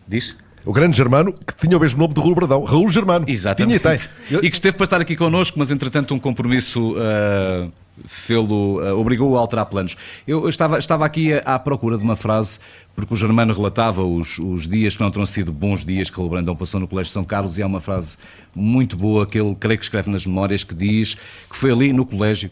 [0.08, 0.36] Diz?
[0.68, 3.24] O grande germano que tinha o mesmo nome de Raul Bradão, Raul Germano.
[3.26, 3.80] Exatamente.
[3.80, 4.40] Tinha e tem.
[4.44, 7.72] E que esteve para estar aqui connosco, mas entretanto um compromisso uh,
[8.06, 9.96] fê-lo, uh, obrigou-o a alterar planos.
[10.28, 12.60] Eu, estava, estava aqui à, à procura de uma frase,
[12.94, 16.28] porque o Germano relatava os, os dias que não terão sido bons dias que o
[16.28, 18.18] Brandão passou no Colégio de São Carlos, e há uma frase
[18.54, 21.16] muito boa que ele creio que escreve nas memórias que diz
[21.50, 22.52] que foi ali no colégio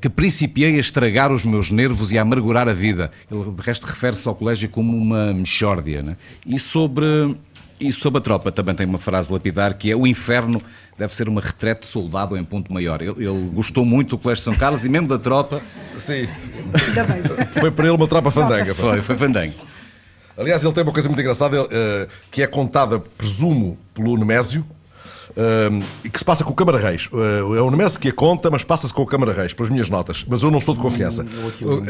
[0.00, 3.10] que principiei a estragar os meus nervos e a amargurar a vida.
[3.30, 6.02] Ele de resto refere-se ao colégio como uma mexórdia.
[6.02, 6.16] Né?
[6.46, 7.34] E sobre
[7.80, 10.62] e sobre a tropa também tem uma frase lapidar que é o inferno
[10.96, 13.02] deve ser uma retrete de soldado em ponto maior.
[13.02, 15.60] Ele, ele gostou muito do Colégio de São Carlos e mesmo da tropa.
[15.98, 16.28] Sim.
[17.58, 18.74] Foi para ele uma tropa fandanga.
[18.74, 19.54] Foi, foi fandango.
[20.36, 21.68] Aliás, ele tem uma coisa muito engraçada uh,
[22.30, 24.64] que é contada, presumo, pelo Nemésio.
[25.36, 27.08] Uh, e que se passa com o Câmara Reis.
[27.12, 29.90] Uh, é o Nemésio que a conta, mas passa-se com o Câmara Reis, pelas minhas
[29.90, 30.24] notas.
[30.28, 31.26] Mas eu não estou de confiança.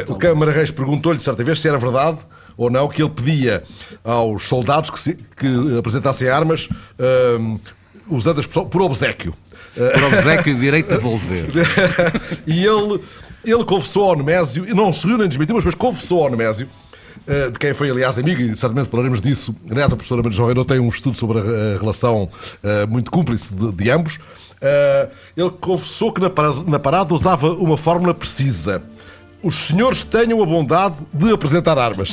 [0.08, 2.18] o, o Câmara Reis perguntou-lhe certa vez se era verdade
[2.56, 3.62] ou não que ele pedia
[4.02, 7.60] aos soldados que, se, que apresentassem armas uh,
[8.08, 9.34] usando por obsequio.
[9.74, 11.50] Por obsequio, direito a devolver.
[12.46, 13.00] e ele,
[13.44, 16.66] ele confessou ao Nemésio, e não se riu nem desmentiu, mas depois confessou ao Nemésio,
[16.66, 16.83] uh,
[17.26, 19.54] de quem foi, aliás, amigo, e certamente falaremos disso.
[19.70, 23.52] Aliás, a professora Maria João Reino tem um estudo sobre a, relação uh, muito cúmplice
[23.54, 24.16] de, de ambos.
[24.16, 26.30] Uh, ele confessou que na,
[26.66, 28.82] na parada usava uma fórmula precisa
[29.44, 32.10] os senhores tenham a bondade de apresentar armas.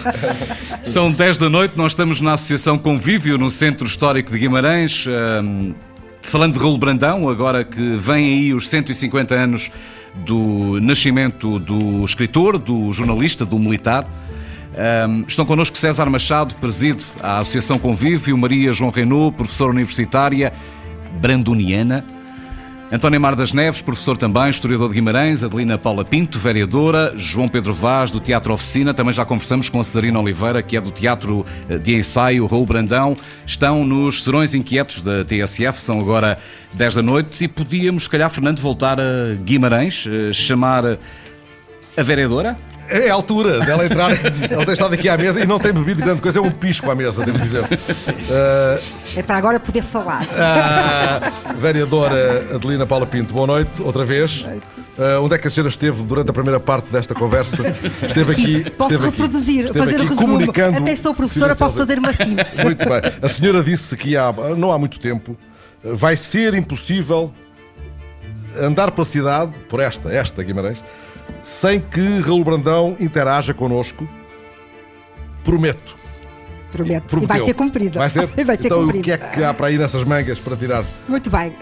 [0.84, 5.06] São 10 da noite, nós estamos na Associação Convívio, no Centro Histórico de Guimarães.
[5.06, 5.74] Um,
[6.20, 9.70] falando de Raul Brandão, agora que vem aí os 150 anos
[10.14, 14.06] do nascimento do escritor, do jornalista, do militar.
[15.08, 20.52] Um, estão connosco César Machado, preside a Associação Convívio, Maria João Renault, professora universitária
[21.20, 22.04] brandoniana.
[22.94, 27.72] António Mar das Neves, professor também, historiador de Guimarães, Adelina Paula Pinto, vereadora, João Pedro
[27.72, 31.46] Vaz, do Teatro Oficina, também já conversamos com a Cesarina Oliveira, que é do Teatro
[31.82, 33.16] de Ensaio, Raul Brandão,
[33.46, 36.36] estão nos Serões Inquietos da TSF, são agora
[36.74, 40.98] 10 da noite, e podíamos, se calhar, Fernando, voltar a Guimarães, chamar
[41.96, 42.58] a vereadora?
[42.88, 44.10] É a altura dela entrar.
[44.50, 46.38] Ela tem estado aqui à mesa e não tem bebido grande coisa.
[46.38, 47.64] É um pisco à mesa, devo dizer.
[48.30, 48.78] Ah,
[49.16, 50.26] É para agora poder falar.
[51.44, 54.44] a vereadora Adelina Paula Pinto, boa noite, outra vez.
[54.98, 57.62] Ah, onde é que a senhora esteve durante a primeira parte desta conversa?
[58.06, 58.70] Esteve aqui.
[58.70, 60.26] Posso esteve aqui, reproduzir, esteve fazer o aqui resumo.
[60.26, 62.62] comunicando Até sou professora, posso fazer uma síntese.
[62.62, 63.00] Muito bem.
[63.22, 65.36] A senhora disse que há, não há muito tempo
[65.82, 67.32] vai ser impossível
[68.60, 70.78] andar pela cidade, por esta, esta Guimarães,
[71.42, 74.08] sem que Raul Brandão interaja connosco.
[75.44, 76.01] Prometo.
[76.72, 77.04] Prometo.
[77.04, 77.36] E Prometeu.
[77.36, 77.98] vai ser cumprida.
[77.98, 78.26] Vai ser?
[78.26, 79.00] vai ser então, cumprida.
[79.00, 80.84] o que é que há para aí nessas mangas para tirar?
[81.06, 81.54] Muito bem.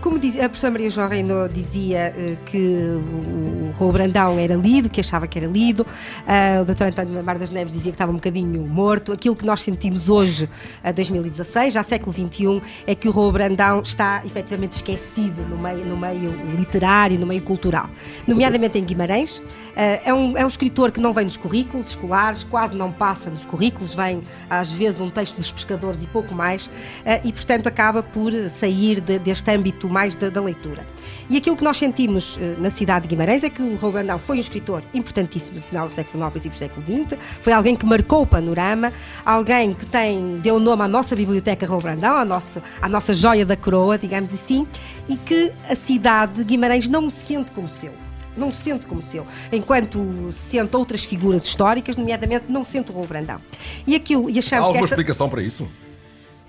[0.00, 5.00] Como a professora Maria João Reino dizia eh, que o, Raul Brandão era lido, que
[5.00, 5.86] achava que era lido,
[6.26, 6.84] Ah, o Dr.
[6.84, 9.12] António Mar das Neves dizia que estava um bocadinho morto.
[9.12, 10.48] Aquilo que nós sentimos hoje,
[10.82, 15.84] a 2016, já século XXI, é que o Raul Brandão está efetivamente esquecido no meio,
[15.84, 17.88] no meio literário, no meio cultural,
[18.26, 19.42] nomeadamente em Guimarães.
[19.76, 23.30] Ah, é, um, é um escritor que não vem nos currículos escolares, quase não passa
[23.30, 26.70] nos currículos, vem às vezes um texto dos pescadores e pouco mais,
[27.04, 30.86] ah, e portanto acaba por sair de- deste âmbito mais da, da leitura.
[31.28, 34.36] E aquilo que nós sentimos eh, na cidade de Guimarães é que o Raul foi
[34.36, 37.86] um escritor importantíssimo do final do século XIX e do século XX, foi alguém que
[37.86, 38.92] marcou o panorama,
[39.24, 43.56] alguém que tem, deu nome à nossa biblioteca Raul à nossa, à nossa joia da
[43.56, 44.66] coroa, digamos assim,
[45.08, 47.92] e que a cidade de Guimarães não o sente como seu
[48.36, 53.40] não sente como seu, enquanto sente outras figuras históricas, nomeadamente não sente o Raul Brandão.
[53.86, 55.68] E aquilo, e Há achamos que alguma esta, explicação para isso?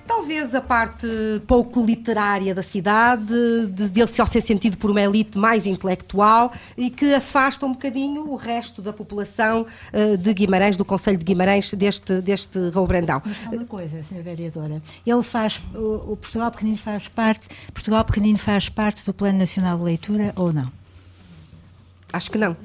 [0.06, 1.08] talvez a parte
[1.48, 3.26] pouco literária da cidade,
[3.68, 8.30] de, dele só ser sentido por uma elite mais intelectual e que afasta um bocadinho
[8.30, 13.22] o resto da população eh, de Guimarães, do Conselho de Guimarães, deste, deste Raul Brandão.
[13.26, 14.22] Mas há uma coisa, Sra.
[14.22, 14.82] Vereadora.
[15.06, 19.78] Ele faz, o, o Portugal Pequenino faz parte, Portugal Pequenino faz parte do Plano Nacional
[19.78, 20.83] de Leitura ou não?
[22.14, 22.56] Acho que não.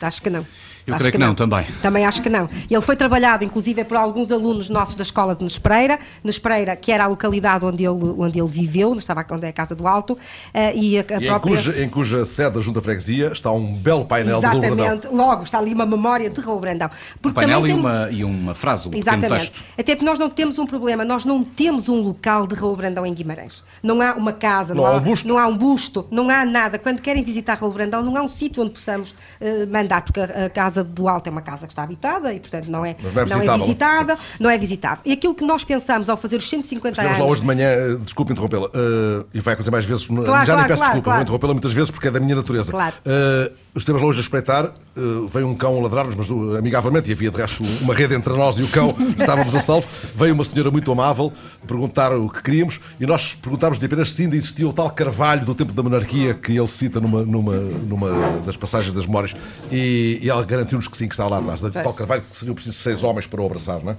[0.00, 0.44] Acho que não.
[0.86, 1.64] Eu Acho creio que não, também.
[1.80, 2.48] Também acho que não.
[2.70, 7.04] Ele foi trabalhado, inclusive, por alguns alunos nossos da escola de Nespreira, Nespreira, que era
[7.04, 10.18] a localidade onde ele, onde ele viveu, onde estava onde é a Casa do Alto,
[10.52, 11.56] eh, e a, a E em própria...
[11.56, 14.86] cuja, em cuja sede da Junta de Freguesia está um belo painel de Raul Brandão.
[14.86, 16.88] Exatamente, logo está ali uma memória de Raul Brandão.
[16.88, 19.28] Um Porque painel também e temos- uma, e uma frase, um Exatamente.
[19.28, 19.52] texto.
[19.78, 23.04] Até porque nós não temos um problema, nós não temos um local de Raul Brandão
[23.06, 23.62] em Guimarães.
[23.82, 25.28] Não há uma casa, não, Não há um busto.
[25.28, 26.78] não há um busto, não há nada.
[26.78, 30.46] Quando querem visitar Raul Brandão, não há um sítio onde possamos eh, mandar, porque a,
[30.46, 33.12] a Casa do Alto é uma casa que está habitada e, portanto, não é, Mas
[33.14, 33.66] não é visitável.
[33.66, 35.02] visitável, não é visitável.
[35.04, 37.26] E aquilo que nós pensamos ao fazer os 150 Estivemos anos...
[37.26, 40.28] lá hoje de manhã, eh, desculpe interrompê-la, eh, e vai acontecer mais vezes, Claro, já
[40.28, 41.16] nem claro, peço claro, desculpa, claro.
[41.16, 42.70] vou interrompê-la muitas vezes porque é da minha natureza.
[42.70, 42.94] Claro.
[43.04, 45.00] Eh, estivemos lá hoje a espreitar, eh,
[45.32, 48.58] veio um cão ladrar-nos, mas uh, amigavelmente, e havia de resto uma rede entre nós
[48.58, 49.86] e o cão, estávamos a salvo.
[50.14, 51.32] Veio uma senhora muito amável
[51.66, 55.54] perguntar o que queríamos e nós perguntámos-lhe apenas se ainda existia o tal Carvalho do
[55.54, 59.34] tempo da monarquia que ele cita numa, numa, numa das passagens das memórias
[59.70, 61.62] e, e ela garantiu-nos que sim, que estava lá atrás.
[61.62, 63.96] O tal Carvalho que seriam preciso seis homens para o abraçar, não é?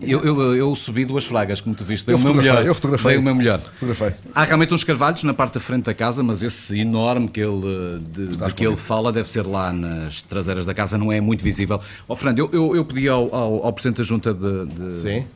[0.00, 2.04] Eu, eu, eu subi duas fragas, como tu viste.
[2.04, 2.66] Dei Eu o meu melhor.
[2.66, 3.12] eu fotografei.
[3.12, 3.60] Dei o meu melhor.
[3.78, 4.12] Fotografei.
[4.34, 8.00] Há realmente uns carvalhos na parte da frente da casa, mas esse enorme que ele,
[8.10, 11.44] de, de que ele fala deve ser lá nas traseiras da casa, não é muito
[11.44, 11.80] visível.
[12.08, 15.26] Ó Fernando, eu, eu, eu pedi ao, ao, ao Presidente da Junta de, de, Sim.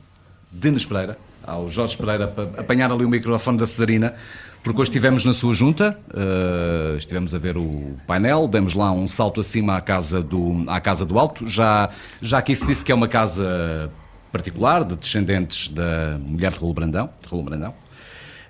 [0.51, 1.17] de Nes Pereira,
[1.47, 4.15] ao Jorge Pereira, para apanhar ali o microfone da Cesarina,
[4.63, 9.07] porque hoje estivemos na sua junta, eh, estivemos a ver o painel, demos lá um
[9.07, 11.47] salto acima à casa do, à casa do Alto.
[11.47, 11.91] Já,
[12.21, 13.91] já aqui se disse que é uma casa
[14.33, 17.09] particular, de descendentes da mulher de Raul Brandão.
[17.23, 17.75] De Raul Brandão.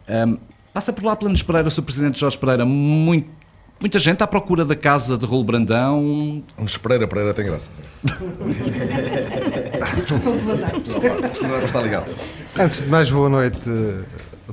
[0.08, 0.38] Ahm,
[0.72, 1.82] passa por lá pela Nes Pereira, o Sr.
[1.82, 3.28] Presidente Jorge Pereira, muito,
[3.78, 6.42] muita gente à procura da casa de Raul Brandão.
[6.58, 7.70] Nos Pereira, Pereira tem graça.
[11.32, 12.06] Isto não é estar ligado.
[12.58, 13.70] Antes de mais, boa noite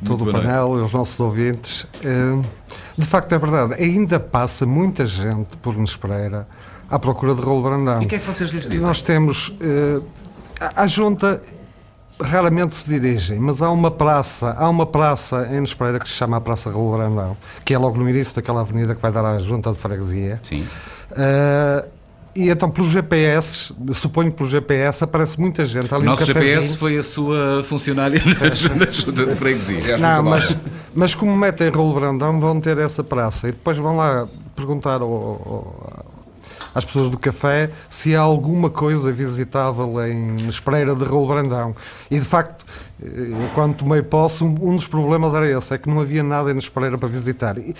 [0.03, 1.85] todo o painel e aos nossos ouvintes.
[2.03, 2.41] Eh,
[2.97, 6.47] De facto, é verdade, ainda passa muita gente por Nes Pereira
[6.89, 8.01] à procura de Raul Brandão.
[8.01, 8.79] E o que é que vocês lhes dizem?
[8.79, 9.53] Nós temos.
[9.59, 10.01] eh,
[10.75, 11.41] a- junta
[12.21, 16.15] raramente se dirigem, mas há uma praça, há uma praça em Nes Pereira que se
[16.15, 17.35] chama a Praça Raul Brandão,
[17.65, 20.39] que é logo no início daquela avenida que vai dar à junta de freguesia.
[20.43, 20.65] Sim.
[21.17, 21.85] Eh,
[22.35, 26.75] e então, pelos GPS, suponho que pelo GPS, aparece muita gente ali no nosso GPS
[26.77, 29.97] foi a sua funcionária na junta- junta de freguesia.
[29.97, 30.55] Não, mas,
[30.93, 35.11] mas como metem Raul Brandão, vão ter essa praça e depois vão lá perguntar ao-
[35.13, 36.05] ao-
[36.73, 41.73] às pessoas do café se há alguma coisa visitável em Espreira de Raul Brandão.
[42.11, 42.65] E de facto,
[43.01, 46.57] eh, tomei posse, um um dos problemas era esse, é que não havia nada em
[46.57, 47.57] Espreira para visitar.
[47.57, 47.73] E,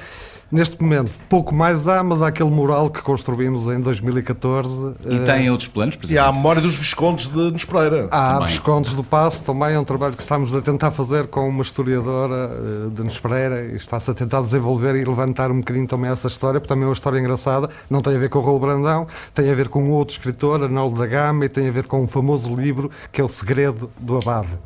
[0.52, 4.96] neste momento, pouco mais há, mas há aquele mural que construímos em 2014.
[5.06, 8.08] E eh, tem outros planos, E há a memória dos Viscondes de Nos Pereira.
[8.12, 8.48] Há Também.
[8.48, 12.52] Viscondes do Passo, também é um trabalho que estamos a tentar fazer com uma historiadora
[12.54, 16.28] eh, de Nos Pereira e está-se a tentar desenvolver e levantar um bocadinho também essa
[16.28, 18.76] história, porque também é uma história engraçada, não tem a ver com o Raul Brandão,
[18.86, 22.02] Brandão, tem a ver com outro escritor, Arnaldo da Gama, e tem a ver com
[22.02, 24.58] um famoso livro que é O Segredo do Abade,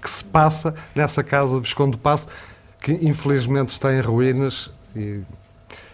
[0.00, 2.26] que se passa nessa casa de Visconde do Passo,
[2.80, 5.20] que infelizmente está em ruínas e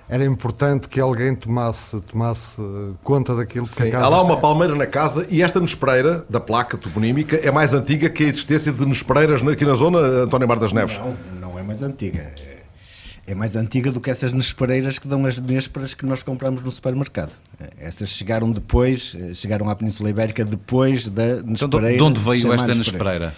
[0.08, 3.66] era importante que alguém tomasse, tomasse eh, conta daquilo.
[3.66, 6.40] porque Sim, a casa há lá está- uma palmeira na casa e esta Nespereira, da
[6.40, 10.58] placa toponímica, é mais antiga que a existência de Nespereiras aqui na zona, António Mar
[10.58, 10.96] das Neves.
[10.98, 11.16] Não,
[11.50, 12.32] não é mais antiga.
[12.40, 12.58] É,
[13.26, 16.70] é mais antiga do que essas nespereiras que dão as nésperas que nós compramos no
[16.70, 17.32] supermercado.
[17.60, 21.96] É, Essas chegaram depois, eh, chegaram à Península Ibérica depois da Então, nespereira.
[21.98, 22.78] de onde veio esta nespereira.
[22.78, 23.34] nespereira?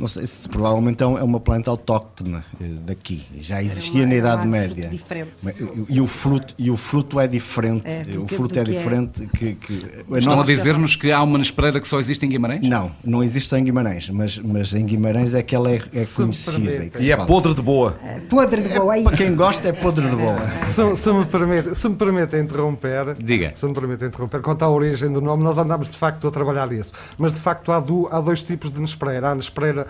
[0.00, 3.26] Não sei se provavelmente é é uma planta autóctone eh, daqui.
[3.40, 4.74] Já existia na era Idade Média.
[4.84, 5.32] fruto diferente.
[5.42, 7.82] Mas, e, e o fruto, e o fruto é diferente.
[7.86, 8.74] É, do o fruto é que é.
[8.74, 9.20] diferente.
[9.26, 9.74] diferente que, que
[10.14, 12.66] a Estão nossa- a dizer-nos que há uma nespereira que só existe em Guimarães?
[12.66, 16.88] Não, não existe em Guimarães, mas, mas em Guimarães é que ela é, é conhecida.
[16.88, 17.98] que se E é podre de boa.
[18.28, 19.04] Podre de boa aí.
[19.04, 20.40] Para quem gosta é podre de boa.
[20.46, 23.52] Se, se me permite, se me permite interromper, Diga.
[23.54, 26.72] se me permite interromper, quanto à origem do nome, nós andamos de facto a trabalhar
[26.72, 26.92] isso.
[27.18, 29.28] Mas de facto há, do- há dois tipos de nespreira.
[29.28, 29.89] Há a nespreira eh,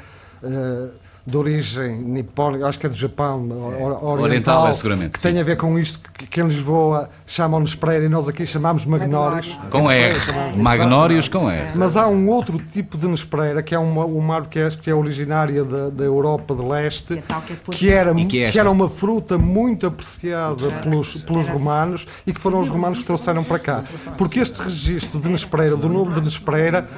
[1.27, 5.39] de origem nipónica, acho que é do Japão, or- oriental, Oriental, é, seguramente, que tem
[5.39, 9.57] a ver com isto que, que em Lisboa chamam nespreira e nós aqui chamamos magnórios.
[9.71, 10.17] Com R.
[10.57, 11.69] Magnórios com R.
[11.77, 14.91] Mas há um outro tipo de nespreira, que é uma, uma árvore que é, que
[14.91, 18.71] é originária da, da Europa de Leste, é que é era, que é que era
[18.71, 23.59] uma fruta muito apreciada pelos, pelos romanos e que foram os romanos que trouxeram para
[23.59, 23.85] cá.
[24.17, 26.89] Porque este registro de Nespreira, do nome de Nespreira,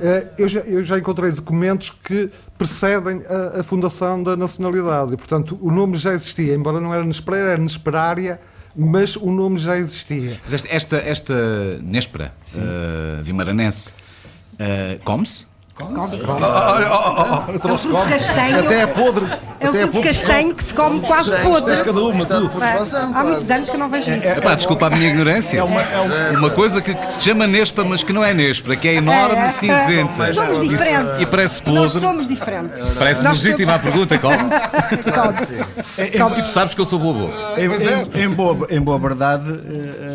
[0.00, 2.30] eh, eu já, eu já encontrei documentos que
[2.62, 5.14] precedem a, a fundação da nacionalidade.
[5.14, 8.40] E, portanto, o nome já existia, embora não era Nespreira, era Nesperária,
[8.76, 10.40] mas o nome já existia.
[10.44, 11.34] Mas Esta, esta, esta
[11.82, 13.90] néspera uh, vimaranense
[14.54, 15.51] uh, come-se?
[15.80, 18.12] Ah, ah, ah, ah, então É um fruto come.
[18.12, 18.58] castanho.
[18.60, 19.26] Até é podre.
[19.58, 20.08] É um fruto podre.
[20.08, 21.74] castanho que se come quase podre.
[21.74, 22.50] Tens cada uma, tu.
[23.14, 24.26] Há muitos anos que eu não vejo isso.
[24.28, 25.64] Epá, desculpa a minha ignorância.
[25.64, 29.34] uma, coisa que, que se chama nespa, mas que não é néspera, que é enorme,
[29.36, 29.48] É, é.
[29.48, 30.32] cinzenta.
[30.34, 31.20] Somos E- diferentes.
[31.20, 32.00] E parece Nós podre.
[32.06, 32.82] somos diferentes.
[32.98, 35.10] Parece Nós legítima a pergunta, come-se?
[35.10, 36.38] Come-se.
[36.38, 37.30] E tu sabes que eu sou bobo.
[37.56, 37.64] Em,
[38.20, 40.11] em- em boa, em boa verdade, eh,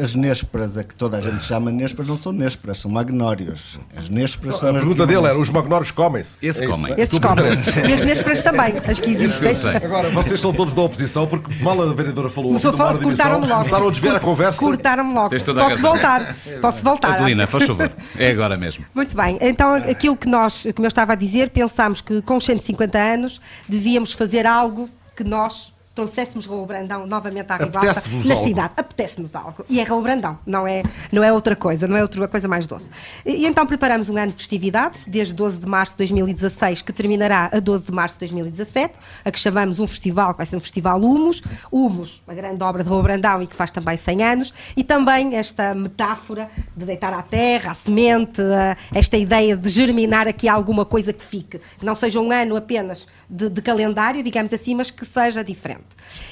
[0.00, 3.78] as nésperas, a que toda a gente chama nésperas, não são nésperas, são magnórios.
[3.96, 6.32] As nésperas são A as pergunta de dele era: os magnórios comem-se?
[6.42, 6.90] Esse É isso, comem.
[6.92, 7.02] não é?
[7.02, 7.44] Esses comem.
[7.88, 9.50] E as nésperas também, as que existem.
[9.84, 13.46] Agora, vocês são todos da oposição porque mal a vereadora falou Começou a falar, cortaram-me
[13.46, 13.58] logo.
[13.62, 14.58] começaram a desviar a conversa.
[14.58, 15.30] Cortaram-me logo.
[15.30, 16.36] Posso voltar.
[16.60, 17.10] Posso voltar.
[17.12, 17.90] Adelina, faz favor.
[18.16, 18.84] É agora mesmo.
[18.94, 22.44] Muito bem, então aquilo que nós, como eu estava a dizer, pensámos que com os
[22.44, 25.72] 150 anos devíamos fazer algo que nós
[26.04, 28.46] trouxéssemos Raul Brandão novamente à ribalta na algo.
[28.46, 28.72] cidade.
[28.76, 29.64] Apetece-nos algo.
[29.68, 30.82] E é Raul Brandão, não é,
[31.12, 32.88] não é outra coisa, não é outra coisa mais doce.
[33.26, 36.92] E, e então preparamos um ano de festividades, desde 12 de março de 2016, que
[36.92, 38.94] terminará a 12 de março de 2017,
[39.24, 41.42] a que chamamos um festival, que vai ser um festival Humus.
[41.70, 44.54] Humus, uma grande obra de Raul Brandão e que faz também 100 anos.
[44.76, 50.26] E também esta metáfora de deitar à terra, à semente, a- esta ideia de germinar
[50.26, 51.58] aqui alguma coisa que fique.
[51.78, 55.86] Que não seja um ano apenas de, de calendário, digamos assim, mas que seja diferente.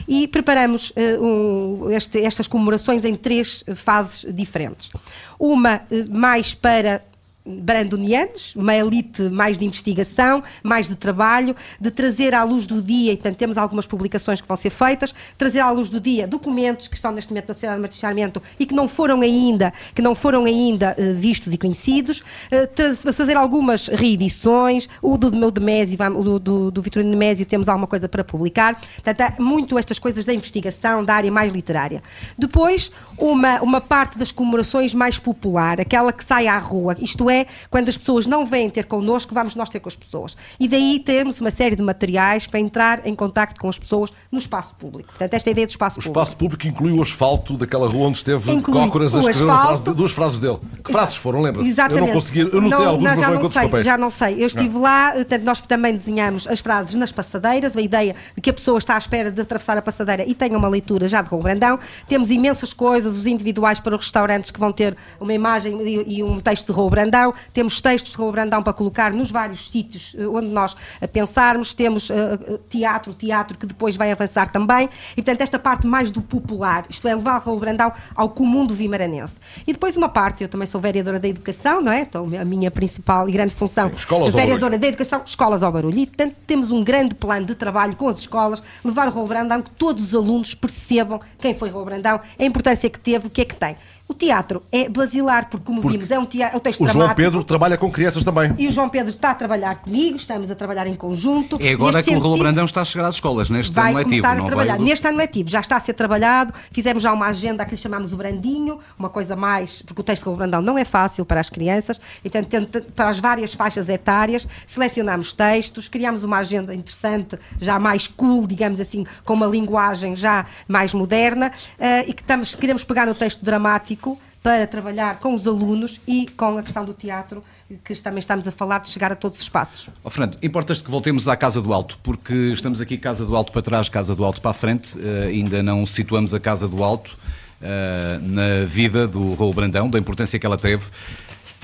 [0.08, 4.90] E preparamos eh, um- este- estas comemorações em três eh, fases diferentes.
[5.38, 7.02] Uma eh, mais para
[7.44, 13.12] brandonianos, uma elite mais de investigação, mais de trabalho, de trazer à luz do dia,
[13.12, 16.88] e portanto temos algumas publicações que vão ser feitas, trazer à luz do dia documentos
[16.88, 20.14] que estão neste momento na Sociedade de Martichamento e que não foram ainda, que não
[20.14, 22.68] foram ainda eh, vistos e conhecidos, eh,
[23.12, 28.08] fazer algumas reedições, o do meu Demésio, do, do, do Vitorino Demésio temos alguma coisa
[28.08, 32.02] para publicar, portanto há muito estas coisas da investigação, da área mais literária.
[32.36, 37.37] Depois, uma, uma parte das comemorações mais popular, aquela que sai à rua, isto é,
[37.70, 40.36] quando as pessoas não vêm ter connosco, vamos nós ter com as pessoas.
[40.58, 44.38] E daí termos uma série de materiais para entrar em contacto com as pessoas no
[44.38, 45.08] espaço público.
[45.08, 46.20] Portanto, esta é a ideia do espaço O público.
[46.20, 49.84] espaço público inclui o asfalto daquela rua onde esteve Inclui Cócoras a o escrever frase,
[49.84, 50.58] duas frases dele.
[50.84, 51.68] Que frases foram, lembra-se?
[51.68, 52.00] Exatamente.
[52.00, 53.84] Eu não consegui, eu notei alguns, mas já não não sei, papéis.
[53.84, 54.42] já não sei.
[54.42, 58.50] Eu estive lá, portanto, nós também desenhamos as frases nas passadeiras, a ideia de que
[58.50, 61.30] a pessoa está à espera de atravessar a passadeira e tenha uma leitura já de
[61.30, 61.78] Raul Brandão.
[62.08, 66.40] Temos imensas coisas, os individuais para os restaurantes que vão ter uma imagem e, um
[66.40, 67.17] texto de Raul Brandão.
[67.52, 71.74] Temos textos de Raul Brandão para colocar nos vários sítios eh, onde nós eh, pensarmos.
[71.74, 74.88] Temos eh, teatro, teatro que depois vai avançar também.
[75.12, 78.74] E, portanto, esta parte mais do popular, isto é, levar Raul Brandão ao comum do
[78.74, 79.34] vimaranense.
[79.66, 82.02] E depois uma parte, eu também sou vereadora da educação, não é?
[82.02, 85.98] Então, a minha principal e grande função, escolas ao vereadora da educação, escolas ao barulho.
[85.98, 89.62] E, portanto, temos um grande plano de trabalho com as escolas, levar o Raul Brandão,
[89.62, 93.42] que todos os alunos percebam quem foi Raul Brandão, a importância que teve, o que
[93.42, 93.76] é que tem.
[94.08, 96.84] O teatro é basilar, porque, como Porque vimos, é um, teatro, é um texto O
[96.84, 97.16] João dramático.
[97.22, 98.54] Pedro trabalha com crianças também.
[98.56, 101.58] E o João Pedro está a trabalhar comigo, estamos a trabalhar em conjunto.
[101.60, 104.10] É agora que o sentido, Brandão está a chegar às escolas, neste vai ano letivo.
[104.22, 104.76] começar a não trabalhar.
[104.78, 104.84] vai...
[104.86, 108.12] Neste ano letivo já está a ser trabalhado, fizemos já uma agenda que lhe chamamos
[108.14, 111.50] o Brandinho, uma coisa mais, porque o texto do Brandão não é fácil para as
[111.50, 117.38] crianças, e portanto, tenta- para as várias faixas etárias, selecionamos textos, criamos uma agenda interessante,
[117.60, 122.54] já mais cool, digamos assim, com uma linguagem já mais moderna, eh, e que estamos,
[122.54, 123.97] queremos pegar no texto dramático
[124.42, 127.42] para trabalhar com os alunos e com a questão do teatro,
[127.84, 129.90] que também estamos a falar de chegar a todos os espaços.
[130.02, 133.52] Oh, Fernando, importas que voltemos à Casa do Alto, porque estamos aqui Casa do Alto
[133.52, 136.82] para trás, Casa do Alto para a frente, eh, ainda não situamos a Casa do
[136.82, 137.16] Alto
[137.60, 140.84] eh, na vida do Raul Brandão, da importância que ela teve.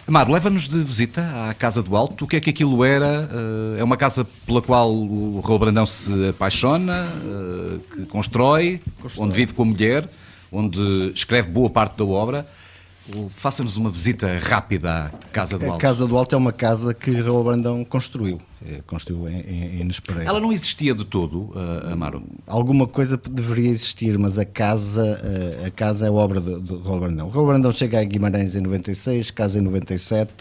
[0.06, 2.26] Amaro, leva-nos de visita à Casa do Alto.
[2.26, 3.30] O que é que aquilo era?
[3.32, 7.08] Eh, é uma casa pela qual o Raul Brandão se apaixona,
[7.94, 8.82] que constrói,
[9.16, 10.08] onde vive com a mulher,
[10.54, 12.46] onde escreve boa parte da obra.
[13.36, 15.78] Faça-nos uma visita rápida à Casa do A Alto.
[15.80, 18.40] Casa do Alto é uma casa que Raul Brandão construiu.
[18.66, 19.88] eh, Construiu em, em.
[20.24, 22.22] Ela não existia de todo, eh, Amaro?
[22.46, 27.00] Alguma coisa deveria existir, mas a casa, eh, a casa é obra do, do Raul
[27.00, 27.28] Brandão.
[27.28, 30.32] Raul Brandão chega a Guimarães em 96, casa em 97,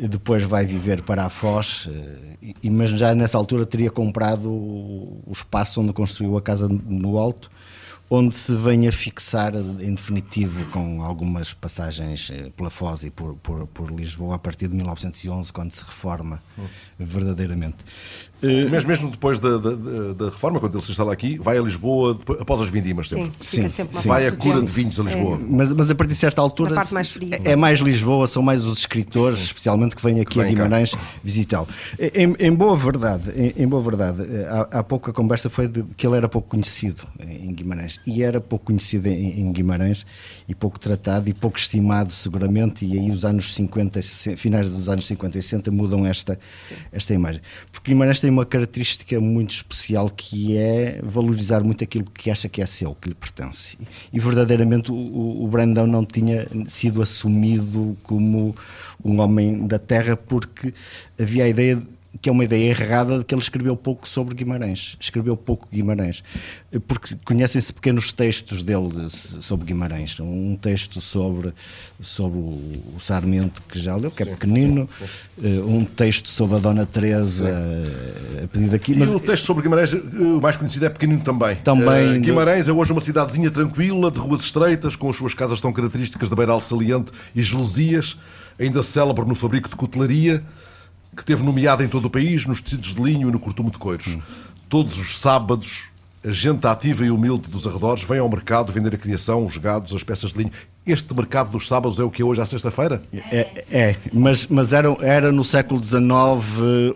[0.00, 1.88] e depois vai viver para a Foz,
[2.42, 6.66] eh, e, mas já nessa altura teria comprado o, o espaço onde construiu a casa
[6.68, 7.52] no Alto,
[8.10, 13.36] onde se vem a fixar em definitivo com algumas passagens eh, pela Foz e por,
[13.36, 16.42] por, por Lisboa a partir de 1911, quando se reforma
[16.98, 17.76] verdadeiramente.
[18.42, 19.70] Eh, Mesmo, mesmo depois da, da-
[20.16, 23.32] da- reforma, quando ele se instala aqui, vai a Lisboa depois- após as vindimas sempre.
[23.40, 25.38] Sim, sempre uma Vai a cura de vinhos a Lisboa.
[25.48, 27.40] Mas, mas a partir de certa altura mais fria.
[27.44, 30.62] é mais Lisboa, são mais os escritores, especialmente que vêm aqui a vêm cá.
[30.64, 31.66] Guimarães visitá-lo.
[31.98, 35.66] Em, em boa verdade, em, em boa verdade, eh, há, há pouco a conversa foi
[35.66, 40.06] de que ele era pouco conhecido em Guimarães e era pouco conhecido em, em Guimarães
[40.48, 44.70] e pouco tratado e pouco estimado seguramente e aí os anos 50, e 60, finais
[44.70, 46.38] dos anos 50 e 60 mudam esta
[46.92, 47.40] esta imagem.
[47.72, 52.60] Porque Guimarães tem uma característica muito especial que é valorizar muito aquilo que acha que
[52.62, 53.76] é seu, que lhe pertence.
[54.12, 58.54] E, verdadeiramente o- o Brandão não tinha sido assumido como
[59.04, 60.72] um homem da terra porque
[61.18, 64.34] havia a ideia de- que é uma ideia errada de que ele escreveu pouco sobre
[64.34, 64.96] Guimarães.
[64.98, 66.24] Escreveu pouco Guimarães.
[66.88, 69.10] Porque conhecem-se pequenos textos dele de-
[69.44, 70.18] sobre Guimarães.
[70.18, 71.52] Um texto sobre,
[72.00, 72.42] sobre o,
[72.96, 74.88] o Sarmento, que já leu, que é pequenino.
[75.42, 78.92] Eh, Um texto sobre a Dona Teresa, eh, a pedido aqui.
[78.92, 81.56] E Mas o texto sobre Guimarães, eh, o mais conhecido é pequenino também.
[81.56, 82.16] Também.
[82.16, 85.72] Eh, Guimarães é hoje uma cidadezinha tranquila, de ruas estreitas, com as suas casas tão
[85.72, 88.16] características de beiral saliente e gelosias,
[88.58, 90.42] ainda célebre no fabrico de cutelaria,
[91.18, 93.78] que teve nomeada em todo o país, nos tecidos de linho e no cortume de
[93.78, 94.06] coiros.
[94.06, 94.20] Hum.
[94.68, 95.84] Todos os sábados,
[96.24, 99.94] a gente ativa e humilde dos arredores vem ao mercado vender a criação, os gados,
[99.94, 100.52] as peças de linho.
[100.86, 103.02] Este mercado dos sábados é o que é hoje à sexta-feira?
[103.30, 106.00] É, é, mas, mas era, era no século XIX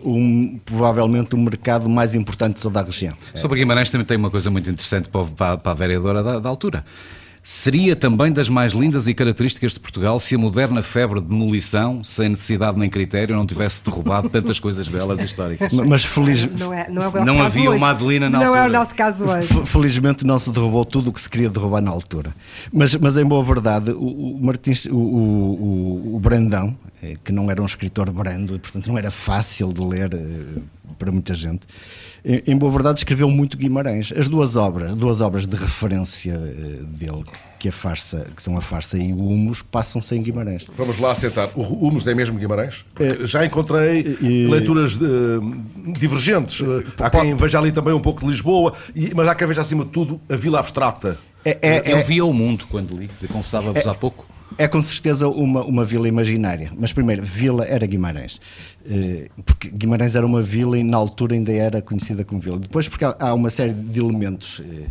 [0.03, 3.13] um, provavelmente o mercado mais importante de toda a região.
[3.35, 6.39] Sobre Guimarães também tem uma coisa muito interessante para, o- para- para a vereadora da,
[6.39, 6.83] da altura.
[7.45, 12.01] Seria também das mais lindas e características de Portugal se a moderna febre de demolição,
[12.01, 15.73] sem necessidade nem critério, não tivesse derrubado tantas coisas belas e históricas.
[15.73, 17.77] Mas feliz, Não, é, é havia hoje.
[17.77, 18.79] uma Adelina na Não é o altura.
[18.79, 19.47] nosso caso hoje.
[19.47, 22.33] F- Felizmente não se derrubou tudo o que se queria derrubar na altura.
[22.71, 26.73] Mas, mas em boa verdade, o, o Martins, o, o, o- Brandão,
[27.23, 30.61] que não era um escritor brando, e portanto não era fácil de ler eh,
[30.97, 31.61] para muita gente,
[32.25, 34.13] em, boa verdade escreveu muito Guimarães.
[34.15, 37.23] As duas obras, duas obras de referência eh, dele,
[37.59, 40.65] que, a farsa, que são a farsa e o Humus, passam-se em Guimarães.
[40.77, 41.49] Vamos lá sentar.
[41.55, 42.85] O Humus é mesmo Guimarães?
[43.25, 46.61] Já encontrei e- leituras eh, divergentes.
[46.61, 48.73] Eh, Há quem veja ali também um pouco de Lisboa,
[49.15, 51.17] mas há quem veja acima de tudo a Vila Abstrata.
[51.43, 54.25] É, é- Eu é- via o mundo quando li, eu confessava-vos há pouco.
[54.57, 56.71] É com certeza uma, uma vila imaginária.
[56.77, 58.39] Mas primeiro, vila era Guimarães.
[58.85, 62.59] Eh, Porque Guimarães era uma vila e na altura ainda era conhecida como vila.
[62.59, 64.87] Depois, porque há- uma série de elementos, eh,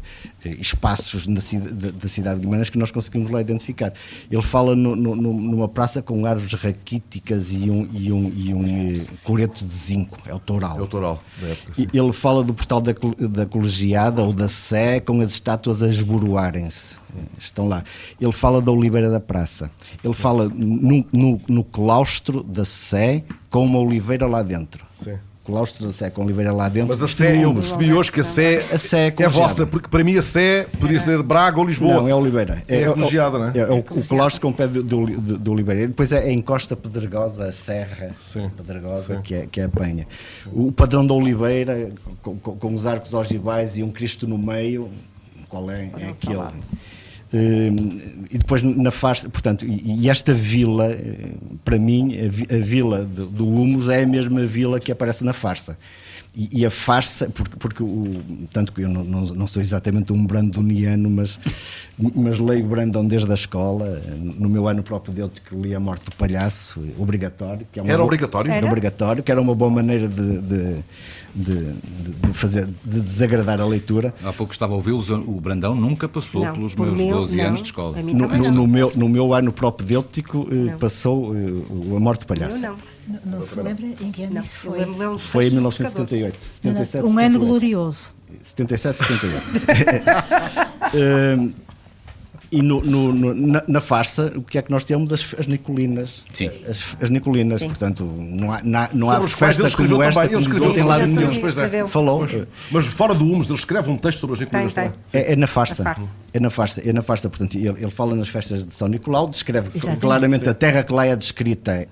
[0.47, 3.93] eh, espaços da, da cidade de Guimarães que nós conseguimos lá identificar.
[4.31, 9.05] Ele fala no- no- numa praça com árvores raquíticas e um, e um, e um
[9.25, 10.19] coreto de zinco.
[10.27, 10.79] É o toural.
[10.79, 11.73] É o Toral, da época.
[11.83, 12.93] E Ele fala do portal da,
[13.29, 16.97] da colegiada ou da Sé com as estátuas a esboroarem-se.
[17.39, 17.85] Estão lá.
[18.21, 19.71] Ele fala da Oliveira da Praça.
[20.03, 23.23] Ele fala no, no, no claustro da Sé
[23.53, 24.85] com uma oliveira lá dentro.
[24.93, 25.15] Sim.
[25.45, 26.91] Claustro da Sé com oliveira lá dentro.
[26.91, 29.89] Mas a Sé, eu percebi hoje que a Sé, A Sé é é vossa, porque
[29.89, 31.95] para mim a Sé poderia ser Braga ou Lisboa.
[31.95, 32.63] Não, é Oliveira.
[32.69, 33.59] É colegiada, não é?
[33.59, 35.83] É, o, o claustro com o pé de, de, de- de Oliveira.
[35.83, 38.49] E depois é a encosta pedregosa, a serra Sim.
[38.57, 40.07] pedregosa, Que, é, que é a penha.
[40.53, 41.91] O padrão da Oliveira,
[42.23, 44.89] com, com- com os arcos ogivais e um Cristo no meio,
[45.49, 45.91] qual é?
[45.99, 46.39] É aquele.
[47.33, 53.27] Uh, e depois na farsa, portanto, e, esta vila, uh, para mim, a vila do,
[53.27, 55.79] do Humus é a mesma vila que aparece na farsa.
[56.35, 60.15] E, e, a farsa, porque, porque o, tanto que eu não, não, não sou exatamente
[60.15, 61.39] um brandoniano, mas,
[61.99, 64.01] mas leio Brandon desde a escola.
[64.17, 67.67] No meu ano próprio dele que li A Morte do Palhaço, obrigatório.
[67.71, 68.51] Que é era boa, obrigatório?
[68.51, 70.85] Era obrigatório, que era uma boa maneira de, de,
[71.35, 74.15] de, de, fazer, de desagradar a leitura.
[74.25, 77.45] Há pouco estava a ouvi-los, o Brandão nunca passou não, pelos meus meu, 12 não,
[77.45, 78.01] anos de escola.
[78.01, 82.57] No, no, no, meu, no meu ano propedêutico eh, passou eh, A Morte do Palhaço.
[82.57, 82.92] Eu não.
[83.07, 84.79] Não, não se lembra em que ano isso foi?
[85.19, 86.39] Foi em 1978.
[86.63, 88.11] 77, um ano glorioso.
[88.43, 89.45] 77, 78.
[90.93, 91.53] uh,
[92.53, 95.11] e no, no, no, na, na, farsa, o que é que nós temos?
[95.11, 96.23] As, as Nicolinas.
[96.35, 96.51] Sim.
[96.69, 97.69] As, as Nicolinas, Sim.
[97.69, 101.89] portanto, não há, não, não há festa como esta que nos tem lado nenhum.
[101.89, 102.21] Falou.
[102.21, 104.75] Mas, mas, fora do Humus, ele escreve um texto sobre as Nicolinas.
[104.75, 105.23] Tem, tem.
[105.23, 105.83] É, é, na farsa.
[105.83, 106.13] farsa.
[106.31, 106.83] É na farsa.
[106.85, 110.01] É na farsa, portanto, ele, ele fala nas festas de São Nicolau, descreve Exatamente.
[110.01, 110.51] claramente Sim.
[110.51, 111.89] a terra que lá é descrita é,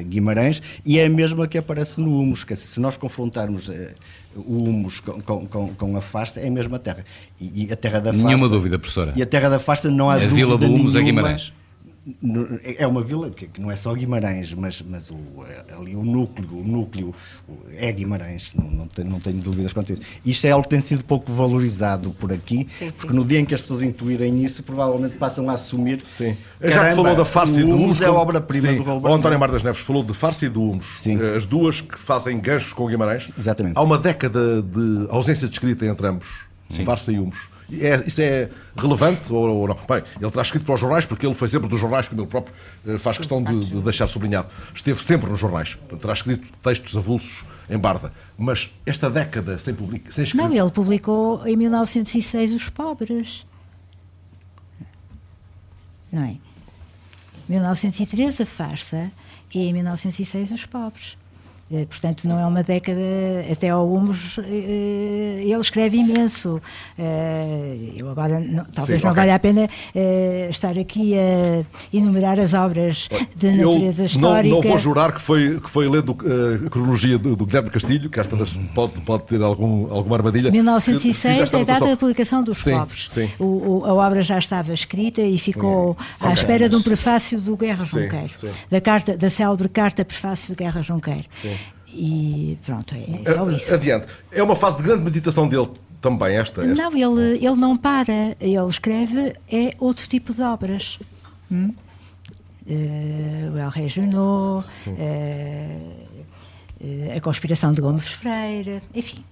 [0.00, 2.44] é Guimarães e é a mesma que aparece no Humus.
[2.56, 3.94] Se nós confrontarmos eh,
[4.36, 7.04] o Humus com, com, com, a Farsa, é a mesma terra.
[7.40, 8.12] E, e a terra da.
[8.12, 9.12] Nenhuma dúvida, professora.
[9.16, 10.32] E a terra da Farsa não há a dúvida.
[10.32, 11.52] A vila do Humus nenhuma, é Guimarães.
[12.78, 15.16] É uma vila que, não é só Guimarães, mas, mas o,
[15.76, 17.12] ali o núcleo, o núcleo
[17.74, 20.02] é Guimarães, não, não, tenho, não tenho dúvidas quanto a isso.
[20.24, 23.14] Isto é algo que tem sido pouco valorizado por aqui, sim, porque sim.
[23.14, 26.00] no dia em que as pessoas intuírem isso, provavelmente passam a assumir.
[26.04, 26.36] Sim.
[26.60, 28.00] Caramba, Já que falou da farsa e do Humus.
[28.00, 30.86] é obra-prima do Raul O António Mar das Neves falou de farsa e do Humus.
[30.98, 31.18] Sim.
[31.36, 33.32] As duas que fazem ganchos com Guimarães.
[33.36, 33.76] Exatamente.
[33.76, 36.28] Há uma década de ausência de escrita entre ambos,
[36.70, 36.84] sim.
[36.84, 37.55] farsa e Humus.
[37.72, 39.74] É, isso é relevante ou, ou, não?
[39.74, 42.28] Bem, ele terá escrito para os jornais, porque ele foi sempre dos jornais, como ele
[42.28, 42.54] próprio
[42.86, 44.48] eh, faz questão de, de, deixar sublinhado.
[44.74, 45.76] Esteve sempre nos jornais.
[46.00, 48.12] Terá escrito textos avulsos em Barda.
[48.38, 50.12] Mas esta década sem, public...
[50.14, 50.44] sem escrito...
[50.44, 53.44] Não, ele publicou em 1906 Os Pobres.
[56.12, 56.36] Não é?
[57.48, 59.10] 1913 a farsa
[59.52, 61.16] e em 1906 Os Pobres.
[61.70, 63.00] Eh, portanto, não é uma década,
[63.50, 66.62] até ao Humus, eh, ele escreve imenso.
[66.96, 69.22] Eh, eu agora, não, talvez Sim, não okay.
[69.22, 69.68] valha a pena
[70.48, 74.54] estar aqui a enumerar as obras de natureza eu histórica.
[74.54, 76.16] Não, não vou jurar que foi, que foi lendo
[76.66, 80.52] a cronologia do, do Guilherme Castilho, que tantas pode, pode ter algum, alguma armadilha.
[80.52, 83.08] 1906 é a data da publicação dos sim, Pobres.
[83.10, 83.28] Sim.
[83.40, 87.56] O, o, a obra já estava escrita e ficou à espera de um prefácio do
[87.56, 88.30] Guerra Junqueiro,
[88.70, 91.24] da, carta, da célebre carta prefácio do Guerra Junqueiro.
[91.42, 91.55] Sim.
[91.98, 93.74] E pronto, é só isso.
[93.74, 94.06] Adiante.
[94.30, 95.68] É uma fase de grande meditação dele
[96.00, 96.62] também, esta?
[96.62, 96.74] esta?
[96.74, 98.36] Não, ele, ele não para.
[98.38, 100.98] Ele escreve é outro tipo de obras.
[101.50, 101.72] Hum?
[102.66, 104.90] Uh, o El Rei Junot, uh,
[106.80, 109.24] uh, A Conspiração de Gomes Freire, enfim.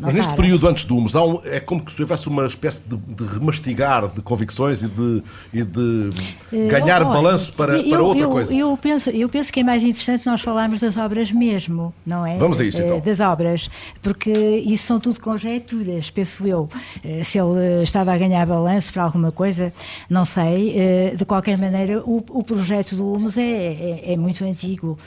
[0.00, 0.42] Mas neste para.
[0.42, 4.08] período antes do Humus, um, é como que se houvesse uma espécie de, de remastigar
[4.08, 6.10] de convicções e de, e de
[6.52, 8.54] uh, ganhar oh, balanço para, eu, para outra eu, coisa.
[8.54, 12.36] Eu penso, eu penso que é mais interessante nós falarmos das obras mesmo, não é?
[12.38, 13.00] Vamos a isso, então.
[13.00, 13.68] Das obras,
[14.02, 16.68] porque isso são tudo conjecturas, penso eu.
[17.04, 19.72] Eh, se ele estava a ganhar balanço para alguma coisa,
[20.08, 20.74] não sei.
[20.76, 24.98] Eh, de qualquer maneira, o, o projeto do Humus é, é, é muito antigo.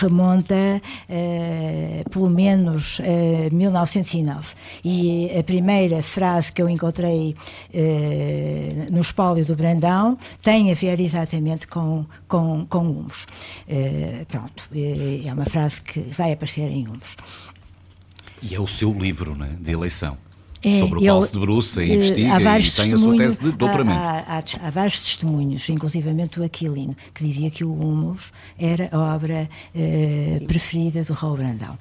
[0.00, 0.54] Remonta,
[2.10, 3.00] pelo menos,
[3.50, 4.54] 1909.
[4.84, 7.34] E a primeira frase que eu encontrei
[7.72, 13.26] eh, no espólio do Brandão tem a ver exatamente com, com, com Humus.
[13.68, 17.16] Eh, pronto, eh, é uma frase que vai aparecer em Humus.
[18.42, 20.16] E é o seu livro né, de eleição.
[20.62, 23.40] É, sobre o qual se debruça e investiga há vários e tem a sua tese
[23.40, 24.00] de doutoramento.
[24.00, 29.14] Há, há, há, vários testemunhos, inclusivamente o Aquilino, que dizia que o Humus era a
[29.14, 31.78] obra eh, preferida do Raul Brandão.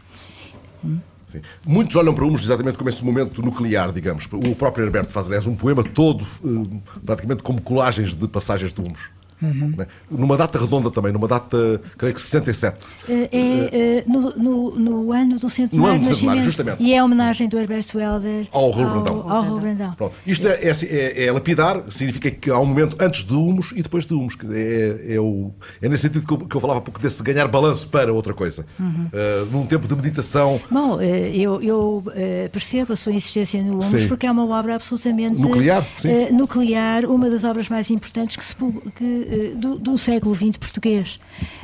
[0.85, 0.99] Hum?
[1.27, 1.41] Sim.
[1.65, 4.27] Muitos olham para Humus exatamente como esse momento nuclear, digamos.
[4.31, 8.81] O próprio Herberto faz, aliás, um poema todo, eh, praticamente como colagens de passagens de
[8.81, 9.16] Humus.
[9.41, 9.73] Uhum.
[9.77, 9.87] Né?
[10.09, 12.85] Numa data redonda também, numa data, creio que 67.
[13.07, 15.77] É, é, é no, no, no, ano do centenário.
[15.79, 16.83] No ano do centenário, justamente.
[16.83, 19.31] E é a homenagem do Herberto Helder ao Raul Brandão.
[19.31, 19.93] Ao, Brandão.
[19.93, 20.15] Pronto.
[20.25, 23.81] Isto é, é, é, é, lapidar, significa que há um momento antes de Humus e
[23.81, 24.35] depois de Humus.
[24.51, 27.47] É, é, o, é nesse sentido que eu, que eu falava há pouco desse ganhar
[27.47, 28.65] balanço para outra coisa.
[28.79, 29.07] Uhum.
[29.07, 30.59] Uh, num tempo de meditação.
[30.69, 34.07] Bom, eh, eu, eu eh, percebo a sua insistência no Humus sim.
[34.07, 38.55] porque é uma obra absolutamente nuclear, uh, nuclear, uma das obras mais importantes que se,
[38.95, 41.19] que eh, do, do século XX português.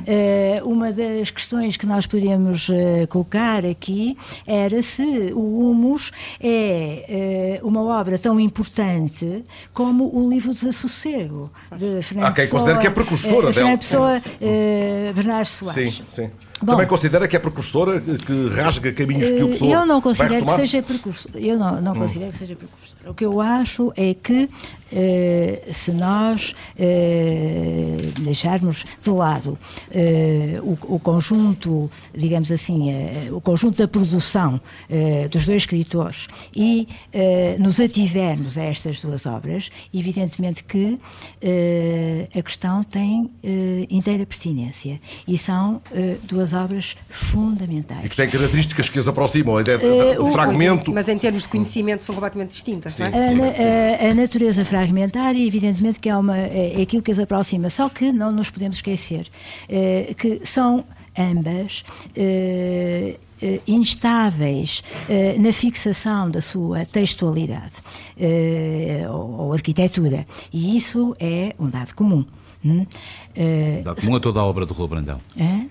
[0.06, 7.60] Eh, uma das questões que nós poderíamos eh, colocar aqui era se o Humus é
[7.62, 9.42] uma obra tão importante
[9.72, 13.52] como o livro Desassossego, de Fernando Há quem Pessoa, considere que é precursora dela.
[13.52, 14.22] Fernando Pessoa,
[15.14, 15.94] Bernardo Soares.
[15.96, 16.30] Sim, sim.
[16.62, 16.72] Bom.
[16.72, 20.46] Também considera que é precursora, que rasga caminhos que o Eh, pessoa Eu não considero
[20.46, 21.30] que seja precursor.
[21.34, 22.96] Eu não, não considero que seja precursor.
[23.06, 24.48] O que eu acho é que
[25.72, 29.58] se nós eh, deixarmos de lado
[29.90, 36.26] eh, o, o conjunto, digamos assim, eh, o conjunto da produção eh, dos dois escritores
[36.54, 40.98] e eh, nos ativermos a estas duas obras, evidentemente que
[41.42, 48.04] eh, a questão tem eh, inteira pertinência e são eh, duas obras fundamentais.
[48.04, 49.58] E que tem características que as aproximam.
[49.60, 49.64] Eh,
[50.16, 50.92] do o- fragmento.
[50.92, 54.06] Mas em termos de conhecimento são completamente distintas, não é?
[54.06, 58.12] A- a natureza fragmentária, evidentemente, que é, uma, é aquilo que as aproxima, só que
[58.12, 59.26] não nos podemos esquecer
[59.68, 60.84] eh, que são
[61.18, 61.82] ambas.
[62.16, 67.72] eh, eh, instáveis eh, na fixação da sua textualidade
[68.18, 70.24] eh, ou, ou arquitetura.
[70.52, 72.24] E isso é um dado comum.
[72.64, 72.86] hum?
[73.34, 75.20] Eh, Dado comum a toda a obra do Rui Brandão.
[75.38, 75.66] hã?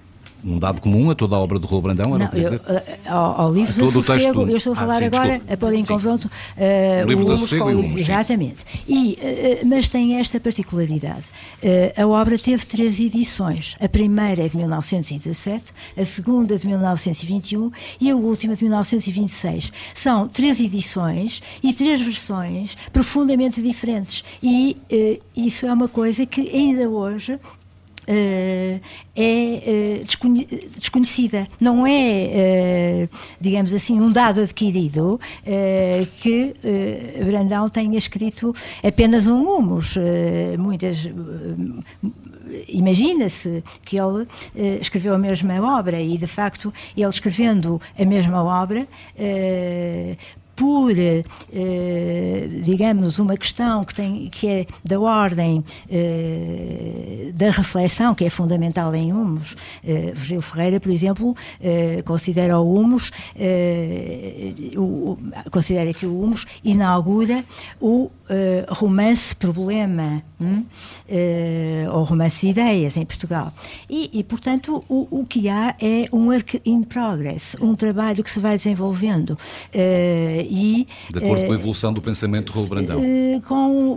[0.45, 2.99] Um dado comum a toda a obra do Rui Brandão, era o Não, eu, eh,
[3.07, 5.41] ao, ao livro de o texto sossego, do- eu estou a Ah, falar sim, agora
[5.49, 7.84] a pôr em confronto eh, O livro o de Humus sossego com e o o
[7.95, 7.99] sim.
[8.02, 8.65] Exatamente.
[8.88, 11.24] E, eh, mas tem esta particularidade.
[11.61, 13.76] Eh, a obra teve três edições.
[13.80, 17.72] A primeira é de 1917, a segunda de 1921
[18.02, 19.72] e a última de 1926.
[19.94, 24.24] São três edições e três versões profundamente diferentes.
[24.41, 27.40] E eh, isso é uma coisa que ainda hoje eh,
[28.08, 28.80] é
[29.16, 30.48] eh, desconhe-
[30.78, 31.48] desconhecida.
[31.60, 33.10] Não é, eh,
[33.40, 38.54] digamos assim, um dado adquirido eh, que eh, Brandão tenha escrito
[38.84, 39.96] apenas um humus.
[39.98, 41.06] Eh, muitas.
[41.06, 42.14] eh,
[42.68, 48.44] Imagina-se que ele eh, escreveu a mesma obra e, de facto, ele escrevendo a mesma
[48.44, 48.88] obra.
[49.18, 50.18] eh,
[50.56, 51.24] por, eh,
[52.64, 58.94] digamos, uma questão que, tem, que é da ordem eh, da reflexão, que é fundamental
[58.94, 59.56] em Humus.
[59.84, 65.18] Eh, Virgílio Ferreira, por exemplo, eh, considera o Humus, eh, o-
[65.52, 67.44] considera que o Humus inaugura
[67.82, 70.64] o eh, romance problema, hum?
[71.92, 73.52] Ou romance de ideias em Portugal.
[73.90, 78.32] E, e, portanto, o, o que há é um work in progress, um trabalho que
[78.32, 79.38] se vai desenvolvendo.
[80.44, 83.02] Eh, e, De acordo eh, com a evolução do pensamento de Rui Brandão.
[83.03, 83.91] eh, com o,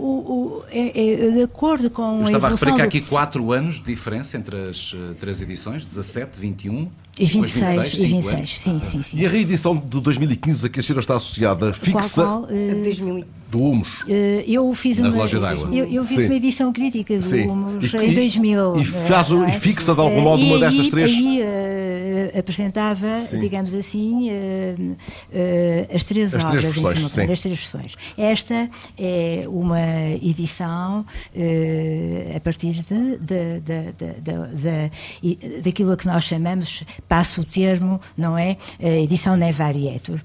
[0.59, 3.01] o- é- é de acordo com Eu a estava a referir que há do- aqui
[3.01, 7.95] quatro anos de diferença entre as eh, três edições, 17, 21 e depois 26, e
[7.95, 8.59] cinco 26, anos.
[8.59, 9.17] sim, sim, sim.
[9.19, 12.75] E a reedição de 2015 a que a senhora está associada fixa Qual, qual, eh,
[12.83, 13.87] 2000 do Humus.
[14.09, 15.25] eh, eu fiz Na uma,
[15.73, 16.25] eu, eu fiz Sim.
[16.25, 17.47] uma edição crítica do Sim.
[17.47, 18.77] Humus E- em e- 2000.
[18.77, 19.53] e eh, faz não e é?
[19.53, 21.11] fixa de algum Eh, modo e uma destas três?
[21.11, 21.41] Aí
[22.37, 23.07] apresentava,
[23.39, 24.75] digamos assim, eh,
[25.31, 27.33] eh, as três As três obras versões, em simultâneo, sim.
[27.33, 27.95] as três versões.
[28.17, 29.79] Esta é uma
[30.21, 31.05] edição
[32.35, 34.91] a partir de, de- de-
[35.31, 38.57] de- daquilo a que nós chamamos, passo o termo, não é?
[38.81, 40.19] A edição Nevarietur,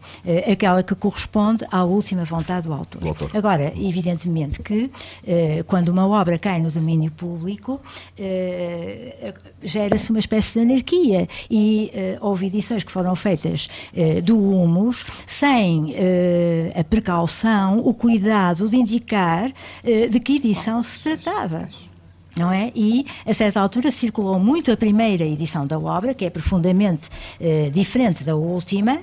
[0.51, 3.12] aquela que corresponde à última vontade do autor.
[3.13, 3.31] Autor.
[3.35, 4.91] Agora, evidentemente que
[5.27, 7.81] eh, quando uma obra cai no domínio público,
[8.19, 13.69] eh, gera-se uma espécie de anarquia e eh, houve edições que foram feitas
[14.25, 15.95] do Humus sem
[16.75, 19.53] a precaução, o cuidado de indicar
[19.85, 21.69] de que edição se tratava.
[22.35, 22.73] Não é?
[22.75, 27.09] E, a certa altura, circulou muito a primeira edição da obra, que é profundamente
[27.73, 29.01] diferente da última,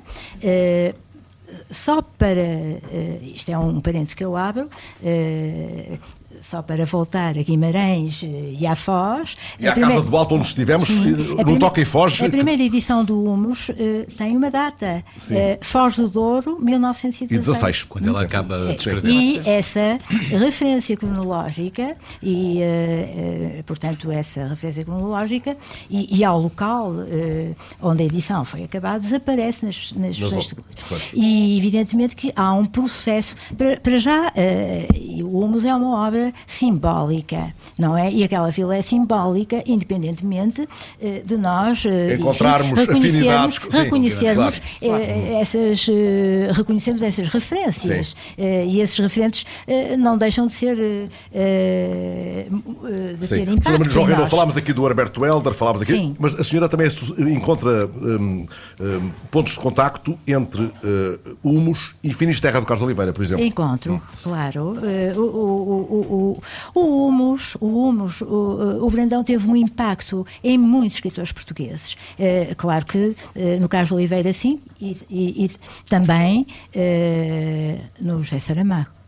[1.72, 2.40] só para.
[2.40, 4.70] eh, isto é um parênteses que eu abro.
[6.42, 9.36] Só para voltar a Guimarães eh, e à Foz.
[9.60, 11.12] E à a primeira- Casa do Alto onde estivemos, Sim.
[11.12, 12.26] no prime- Toca e Foge.
[12.26, 15.04] A primeira edição do Humus eh, tem uma data.
[15.30, 17.32] Eh, Foz do Douro, 1916.
[17.32, 17.84] E 16.
[17.84, 19.10] Quando ela acaba de escrever.
[19.10, 20.00] E essa
[20.30, 25.58] referência cronológica, e, eh, portanto, essa referência cronológica,
[25.90, 26.94] e, e ao local
[27.82, 30.18] onde a edição foi acabada, desaparece nas, nas
[30.88, 31.10] pois.
[31.14, 33.36] E, evidentemente, que há um processo.
[33.58, 34.32] Para, para já,
[35.24, 38.12] o Humus é uma obra simbólica, não é?
[38.12, 40.68] E aquela vila é simbólica, independentemente
[41.02, 47.02] eh, de nós eh, Encontrarmos enfim, reconhecermos, afinidades, sim, reconhecermos claro, eh, essas eh, reconhecemos
[47.02, 48.16] essas referências Sim.
[48.68, 49.46] e esses referentes
[49.98, 51.10] não deixam de ser de
[53.28, 53.36] Sim.
[53.36, 56.16] ter impacto João falámos aqui do Herberto Helder, falámos aqui, Sim.
[56.20, 56.88] mas a senhora também
[57.32, 58.46] encontra hum,
[58.80, 63.44] hum, pontos de contacto entre uh, Humus e Finisterra do Carlos Oliveira, por exemplo.
[63.44, 64.78] Encontro, claro.
[64.84, 66.19] Eh, eh, o, o,
[66.76, 71.96] o, humus, o humus, o, o Brandão teve um impacto em muitos escritores portugueses.
[72.18, 73.16] Eh, claro que
[73.60, 75.52] no Carlos Oliveira sim, e, e, e
[75.88, 76.46] também
[78.00, 78.99] no José Saramago.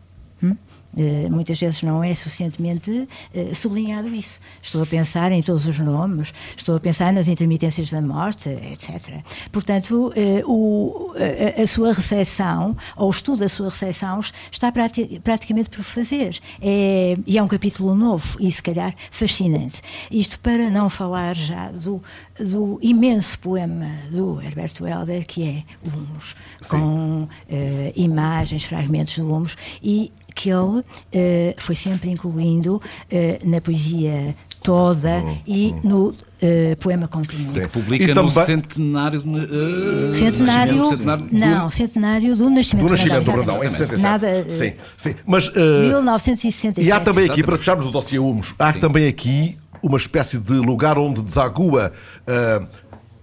[0.94, 4.38] Uh, muitas vezes não é suficientemente uh, sublinhado isso.
[4.60, 9.22] Estou a pensar em todos os nomes, estou a pensar nas intermitências da morte, etc.
[9.50, 14.20] Portanto, uh, o, a, a, sua recepção, ou o estudo da sua recepção,
[14.50, 16.38] está prati praticamente por fazer.
[16.60, 19.80] É, e é um capítulo novo e, se calhar, fascinante.
[20.10, 22.02] Isto para não falar já do,
[22.38, 26.36] do imenso poema do Herberto Helder, que é o Humus,
[26.68, 27.28] com
[27.94, 30.84] imagens, fragmentos do Humus, e que ele uh,
[31.58, 35.80] foi sempre incluindo uh, na poesia toda hum, e hum.
[35.82, 36.16] no uh,
[36.80, 37.52] poema contínuo.
[37.52, 37.68] Sim.
[37.68, 43.64] Publica e no centenário, uh, centenário, centenário Não, centenário do nascimento do, nascimento do Brandão,
[43.64, 44.02] em 67.
[44.02, 45.14] Nada, sim, sim.
[45.26, 45.52] Mas, uh,
[45.82, 46.80] 1967.
[46.80, 48.80] E há também aqui, para fecharmos o dossiê Humus, há sim.
[48.80, 51.92] também aqui uma espécie de lugar onde desagua
[52.22, 52.66] uh,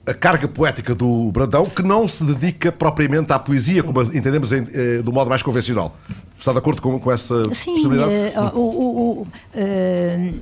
[0.06, 4.64] a carga poética do Brandão, que não se dedica propriamente à poesia, como entendemos em,
[5.03, 5.95] do modo mais convencional.
[6.40, 8.11] Está de acordo com, com essa Sim, possibilidade?
[8.11, 9.28] Uh, o, o, uh,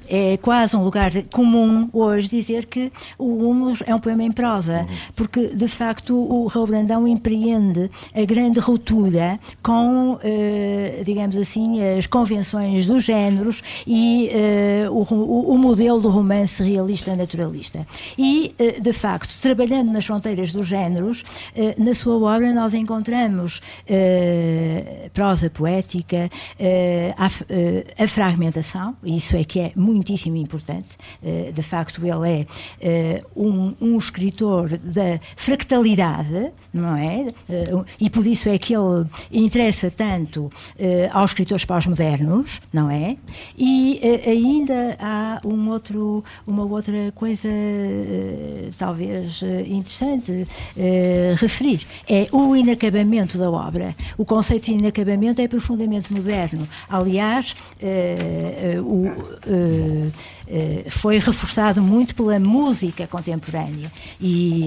[0.07, 4.81] é quase um lugar comum hoje dizer que o Humus é um poema em prosa,
[4.81, 4.87] uhum.
[5.15, 12.05] porque de facto o Raul Brandão empreende a grande ruptura com, uh, digamos assim, as
[12.05, 14.29] convenções dos géneros e
[14.91, 15.01] o,
[15.53, 17.87] o, modelo do romance realista naturalista.
[18.17, 21.23] E, de facto, trabalhando nas fronteiras dos géneros,
[21.77, 23.61] na sua obra nós encontramos
[25.13, 30.97] prosa poética poética, uh, a, uh, a, fragmentação, isso é que é muitíssimo importante.
[31.23, 32.47] Uh, de facto, ele
[32.81, 37.33] é um, um, escritor da fractalidade, não é?
[37.99, 40.49] e por isso é que ele interessa tanto
[41.11, 43.17] aos escritores pós-modernos, não é?
[43.57, 47.49] E ainda há um outro, uma outra coisa,
[48.77, 50.47] talvez interessante
[51.37, 53.95] referir: é o inacabamento da obra.
[54.17, 56.67] O conceito de inacabamento é profundamente profundamente moderno.
[56.89, 59.07] Aliás, uh, uh,
[59.47, 60.11] uh,
[60.89, 64.65] foi reforçado muito pela música contemporânea e,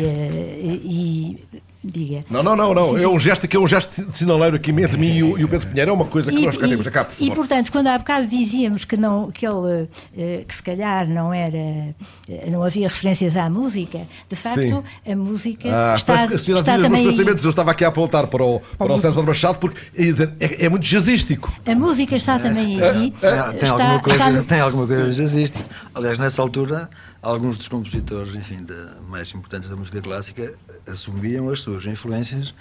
[0.85, 2.25] e Diga.
[2.31, 2.91] Não, não, não, não.
[2.91, 3.05] Sim, sim.
[3.05, 5.45] É um gesto que é um gesto de sinaleiro aqui entre mim e o, e
[5.45, 5.91] o Pedro Pinheiro.
[5.91, 6.87] É uma coisa que e, nós cá temos.
[6.87, 11.09] Acá, e, portanto, quando há bocado dizíamos que, não, que ele, eh, que se calhar
[11.09, 15.11] não era, eh, não havia referências à música, de facto, sim.
[15.11, 17.09] a música ah, está, que está também...
[17.09, 17.45] pensamentos.
[17.45, 20.69] Eu estava aqui a apontar para o, para o César Machado porque dizer, é, é,
[20.69, 21.51] muito jazzístico.
[21.65, 23.15] A música está também aí.
[23.23, 24.43] É, é, tem, está, alguma coisa, está...
[24.43, 25.69] tem alguma coisa de jazzístico.
[25.95, 26.91] Aliás, nessa altura
[27.23, 28.75] alguns dos compositores, enfim, de,
[29.09, 30.55] mais importantes da música clássica
[30.87, 32.55] assumiam as suas influências,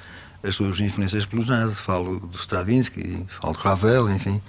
[0.43, 1.79] as suas influências pelo jazz.
[1.79, 4.41] Falo do Stravinsky, falo de Ravel, enfim,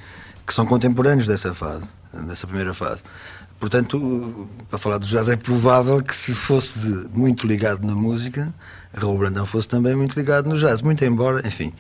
[0.47, 1.85] que são contemporâneos dessa fase,
[2.27, 3.03] dessa primeira fase.
[3.59, 8.53] Portanto, para falar do jazz, é provável que se fosse muito ligado na música,
[8.93, 11.73] Raul Brandão fosse também muito ligado no jazz, muito embora, enfim,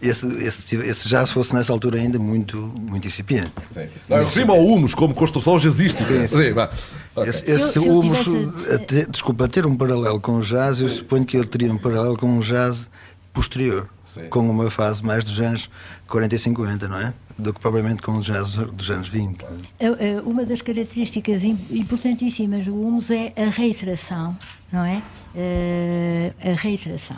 [0.00, 3.52] esse, esse, esse jazz fosse nessa altura ainda muito, muito incipiente.
[3.72, 3.88] Sim.
[4.08, 6.04] Não, refiro ao humus como construção jazzística.
[6.04, 6.26] Sim, sim.
[6.28, 7.28] sim okay.
[7.28, 9.10] Esse, esse se, humus, tivesse...
[9.10, 12.26] desculpa, ter um paralelo com o jazz, eu suponho que ele teria um paralelo com
[12.26, 12.88] um jazz
[13.32, 14.28] posterior, sim.
[14.28, 15.68] com uma fase mais dos anos
[16.06, 17.12] 40 e 50, não é?
[17.36, 19.44] Do que propriamente com o jazz dos anos 20.
[19.78, 24.36] É, é, uma das características importantíssimas do humus é a reiteração,
[24.72, 25.02] não é?
[25.36, 27.16] Eh, a reiteração,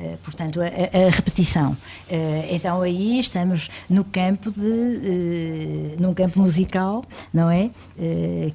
[0.00, 1.76] eh, portanto, a, repetição.
[2.10, 7.70] Eh, então aí estamos no campo de, num campo musical, não é?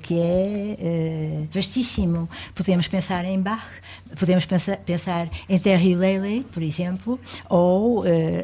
[0.01, 2.27] Que é vastíssimo.
[2.53, 3.63] Podemos pensar em Bach,
[4.19, 7.17] podemos pensar, pensar em Terry Lele, por exemplo,
[7.47, 8.03] ou,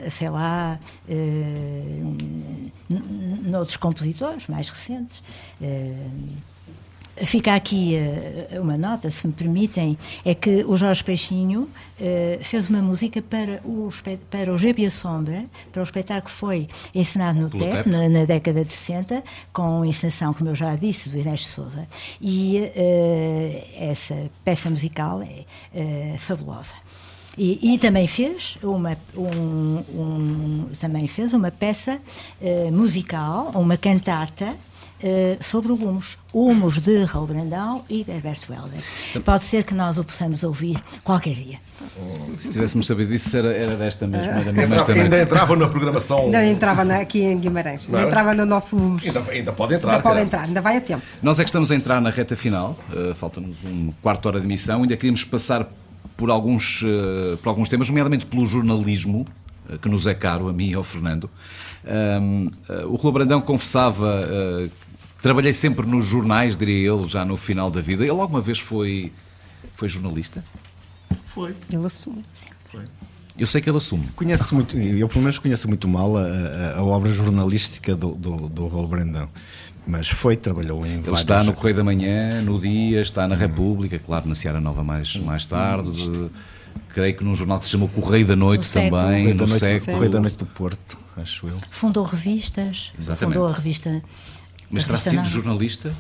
[0.10, 0.80] sei lá,
[3.44, 5.22] noutros compositores mais recentes.
[7.24, 12.68] Fica aqui uh, uma nota, se me permitem, é que o Jorge Peixinho uh, fez
[12.68, 13.90] uma música para o,
[14.30, 18.66] para o Gébia Sombra, para o espetáculo que foi encenado no TEP, na, na, década
[18.66, 19.24] de 60,
[19.54, 21.88] com encenação, como eu já disse, do Inés de Souza.
[22.20, 25.22] E uh, essa peça musical
[25.74, 26.74] é fabulosa.
[27.38, 32.00] E, e, também fez uma um, um, também fez uma peça
[32.72, 34.56] musical, uma cantata
[35.04, 36.18] uh, sobre o humus.
[36.34, 38.82] Humus de Raul Brandão e de Herberto Helder.
[39.24, 41.60] Pode ser que nós o possamos ouvir qualquer dia.
[42.38, 46.26] Se tivéssemos sabido disso, era, era desta mesma, era mesmo esta Ainda entrava na programação.
[46.26, 47.88] Ainda entrava na, aqui em Guimarães.
[47.88, 49.06] Ainda entrava no nosso humus.
[49.06, 49.92] Ainda, ainda pode entrar.
[49.92, 51.02] Ainda pode entrar, ainda vai a tempo.
[51.22, 52.78] Nós é que estamos a entrar na reta final.
[52.90, 54.82] Uh, Falta-nos um quarto hora de emissão.
[54.82, 55.70] Ainda queríamos passar
[56.16, 59.26] por alguns, uh, por alguns temas, nomeadamente pelo jornalismo
[59.70, 61.30] eh, que nos é caro, a mim e ao Fernando.
[61.86, 64.72] Um, uh, o Rua Brandão confessava, uh,
[65.22, 68.04] trabalhei sempre nos jornais, diria ele, já no final da vida.
[68.04, 69.12] Ele alguma vez foi,
[69.74, 70.44] foi jornalista?
[71.26, 71.54] Foi.
[71.72, 72.24] Ele assume.
[72.72, 72.84] Foi.
[73.38, 74.08] Eu sei que ele assume.
[74.16, 78.48] Conheço muito, eu pelo menos conheço muito mal a, a, a obra jornalística do, do,
[78.48, 79.28] do Raul Brandão.
[79.88, 81.20] Mas foi, trabalhou em Ele vários...
[81.22, 85.16] está no Correio da Manhã, no Dia, está na República, claro, na Seara Nova mais,
[85.18, 85.92] mais tarde.
[86.10, 86.30] de-
[86.90, 89.02] creio que num jornal que se chama Correio da Noite O Século.
[89.02, 89.92] também, Correio da, no noite, século.
[89.94, 91.58] Correio da Noite do Porto, acho eu.
[91.70, 93.20] Fundou revistas, Exatamente.
[93.36, 94.02] fundou a revista.
[94.72, 95.26] Mas a terá revista sido Não.
[95.26, 95.94] jornalista?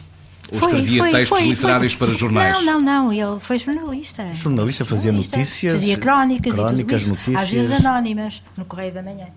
[0.52, 1.49] Ou Foi, escrevia foi, textos foi, foi.
[1.49, 2.53] literários para jornais?
[2.56, 4.32] Não, não, não, ele foi jornalista.
[4.34, 5.38] Jornalista, fazia Jornalista.
[5.38, 7.68] notícias, Fazia crónicas, crónicas, e tudo isso, Às notícias.
[7.68, 9.28] vezes anónimas, no Correio da Manhã.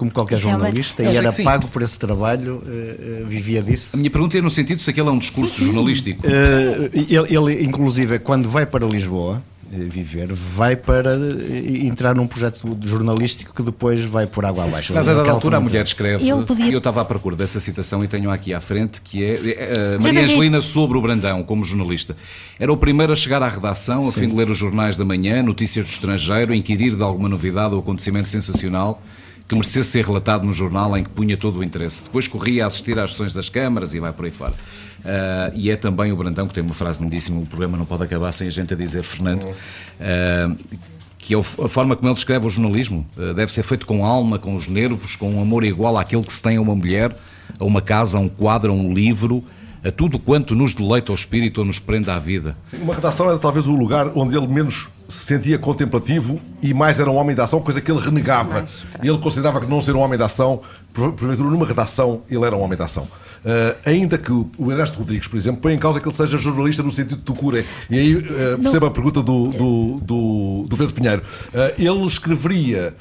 [0.00, 1.44] Como qualquer Isso é jornalista, e era sim.
[1.44, 3.96] pago por esse trabalho, eh, vivia disso.
[3.96, 6.26] A minha pergunta é no sentido de se aquele é um discurso jornalístico.
[6.26, 11.14] Eh, ele, ele, inclusive, quando vai para Lisboa viver, vai para
[11.84, 14.94] entrar num projeto jornalístico que depois vai por água abaixo.
[14.94, 17.60] Mas a dada altura a mulher escreve, Ele podia- e eu estava à procura dessa
[17.60, 21.62] citação e tenho aqui à frente, que é, eh, Maria Angelina sobre o Brandão, como
[21.62, 22.16] jornalista.
[22.58, 25.42] Era o primeiro a chegar à redação, a fim de ler os jornais da manhã,
[25.42, 29.02] notícias do estrangeiro, inquirir de alguma novidade ou acontecimento sensacional
[29.50, 32.04] que merecesse ser relatado no jornal em que punha todo o interesse.
[32.04, 34.54] Depois corria a assistir às sessões das câmaras e vai por aí fora.
[35.04, 38.04] Ah, e é também o Brandão que tem uma frase lindíssima, o programa não pode
[38.04, 39.44] acabar sem a gente a dizer, Fernando,
[40.00, 40.54] ah,
[41.18, 43.04] que é a forma como ele descreve o jornalismo.
[43.18, 46.32] Eh, Deve ser feito com alma, com os nervos, com um amor igual àquele que
[46.32, 47.14] se tem a uma mulher,
[47.58, 49.44] a uma casa, a um quadro, a um livro,
[49.84, 52.56] a tudo quanto nos deleita o espírito ou nos prende à vida.
[52.72, 57.10] Uma redação era talvez o lugar onde ele menos se sentia contemplativo e mais era
[57.10, 58.64] um homem de ação, coisa que ele renegava.
[59.02, 60.62] Ele considerava que não ser um homem de ação,
[60.92, 63.08] porventura numa redação, ele era um homem de ação.
[63.42, 66.36] Ah, ainda que o o Ernesto Rodrigues, por exemplo, põe em causa que ele seja
[66.36, 67.64] jornalista no sentido de tucura.
[67.88, 71.22] E aí ah, perceba a pergunta do, do, do, do Pedro Pinheiro.
[71.54, 72.94] Ah, ele escreveria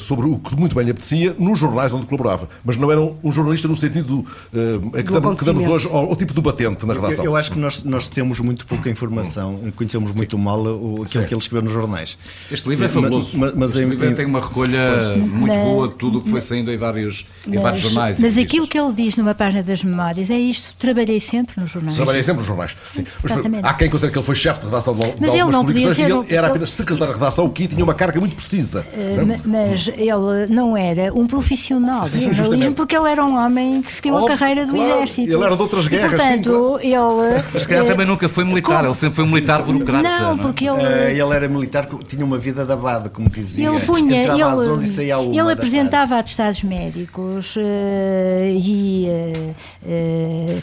[0.00, 3.16] sobre o que muito bem lhe apetecia nos jornais onde colaborava, mas não era um,
[3.22, 6.94] um jornalista no sentido que, damos, que damos hoje ao, ao tipo do batente na
[6.94, 7.24] redação.
[7.24, 11.24] Eu, eu acho que nós, nós temos muito pouca informação, conhecemos muito mal o, aquilo
[11.24, 12.18] que ele escreveu nos jornais.
[12.50, 13.36] Este livro é fabuloso.
[13.38, 16.30] Mas, mas este em- livro em- tem uma recolha muito boa de tudo o que
[16.30, 18.18] foi saindo em vários, em vários jornais.
[18.18, 21.70] e mas aquilo que ele diz numa página das memórias é isto: trabalhei sempre nos
[21.70, 21.94] jornais.
[21.94, 22.76] Trabalhei sempre nos jornais.
[22.94, 23.04] Sim.
[23.22, 25.64] Mas há quem considere que ele foi chefe de redação de, de Mas ele não
[25.64, 28.18] podia ser e ele era ele- apenas secretário de redação, o que tinha uma carga
[28.18, 28.84] muito precisa.
[28.96, 29.24] Não é?
[29.24, 32.74] ma- Mas ele não era um profissional de Sim, jornalismo justamente.
[32.76, 34.90] porque ele era um homem que seguiu Óbvio, a carreira do claro.
[34.94, 35.32] exército.
[35.32, 37.42] Ele era de outras E, guerras, sim, portanto, ele.
[37.52, 40.02] Mas se calhar eh, também nunca foi militar, como- ele sempre foi um militar burocrata.
[40.02, 40.36] Não, é?
[40.38, 40.82] porque ele.
[40.82, 43.68] Eh, ele era militar, tinha uma vida de abade, como dizia.
[43.68, 48.52] Ele punha, Entrava às ele, 11 e saía à 1 ele apresentava atestados médicos eh,
[48.52, 49.54] e eh,
[49.86, 50.62] eh, eh,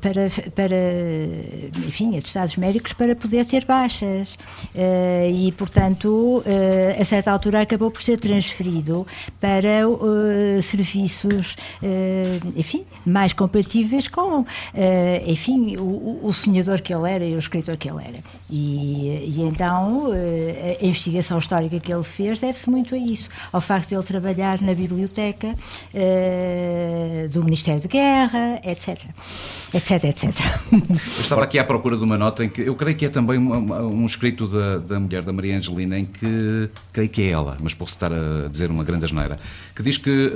[0.00, 0.76] para, para,
[1.86, 4.38] enfim, atestados médicos para poder ter baixas.
[4.74, 9.06] Eh, e, portanto, eh, a certa altura acabou por ser transferido
[9.40, 14.44] para eh, serviços, eh, enfim, mais compatíveis com,
[14.74, 18.18] eh, enfim, o, o- sonhador que ele era e o escritor que ele era.
[18.50, 23.60] E, e então, eh, a investigação histórica que ele fez deve-se muito a isso, ao
[23.60, 25.54] facto de ele trabalhar na biblioteca
[25.94, 29.04] eh, do Ministério de Guerra, etc.
[29.74, 30.32] Etc, etc.
[30.72, 33.38] Eu estava aqui à procura de uma nota em que eu creio que é também
[33.38, 37.74] um escrito da, da mulher da Maria Angelina, em que creio que é ela, mas
[37.74, 39.38] posso estar a dizer uma grande asneira,
[39.74, 40.32] que diz que,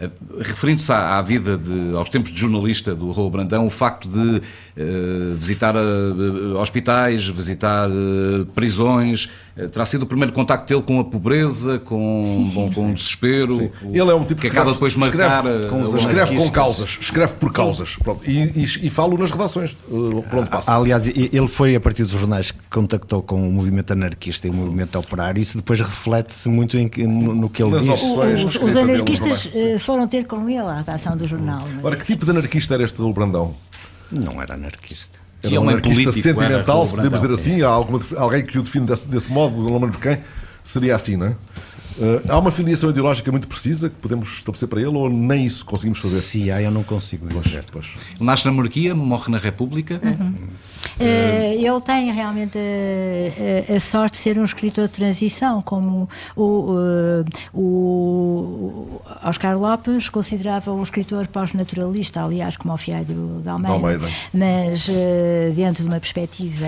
[0.00, 4.08] eh, referindo-se à, à vida, de, aos tempos de jornalista do Raul Brandão, o facto
[4.08, 4.40] de
[4.76, 7.88] eh, visitar eh, hospitais, visitar
[8.54, 9.28] prisões,
[9.72, 12.22] terá sido o primeiro contacto dele com a pobreza, com,
[12.54, 15.64] com, com o desespero, o- Ele é um tipo que acaba depois de marcar escreve,
[15.64, 17.96] eh, com, os escreve com causas, escreve por causas.
[17.96, 18.20] Pronto.
[18.30, 20.74] E, e, e falo nas redações, por onde passa.
[20.76, 24.54] Aliás, ele foi a partir dos jornais que contactou com o movimento anarquista e o
[24.54, 25.40] movimento operário.
[25.40, 27.90] Isso depois reflete-se muito em que- no, no que ele Nas diz.
[28.02, 28.44] opções.
[28.44, 31.66] Os, os anarquistas eh, foram ter com ele à redação do jornal.
[31.66, 31.86] é?
[31.86, 33.54] Ora, que tipo de anarquista era este Raul Brandão?
[34.12, 35.15] Não era anarquista.
[35.48, 37.62] Que Era um anarquista sentimental, se podemos dizer assim.
[37.62, 40.18] Há alguma, alguém que o define desse, desse modo, não lembro de quem.
[40.64, 41.36] Seria assim, não é?
[41.98, 45.64] Uh, há uma filiação ideológica muito precisa que podemos estabelecer para ele ou nem isso
[45.64, 46.20] conseguimos fazer?
[46.20, 47.64] Se há, eu não consigo dizer.
[47.72, 47.86] Pois.
[48.16, 50.00] Ele nasce na monarquia, morre na república.
[50.98, 56.08] Eh, ele tem realmente a, a- a sorte de ser um escritor de transição, como
[56.34, 56.74] o,
[57.24, 63.74] eh, o Oscar Lopes considerava um escritor pós-naturalista, aliás, como o Fialho de Almeida.
[63.74, 64.06] Almeida.
[64.32, 66.66] Mas eh, dentro de uma perspectiva,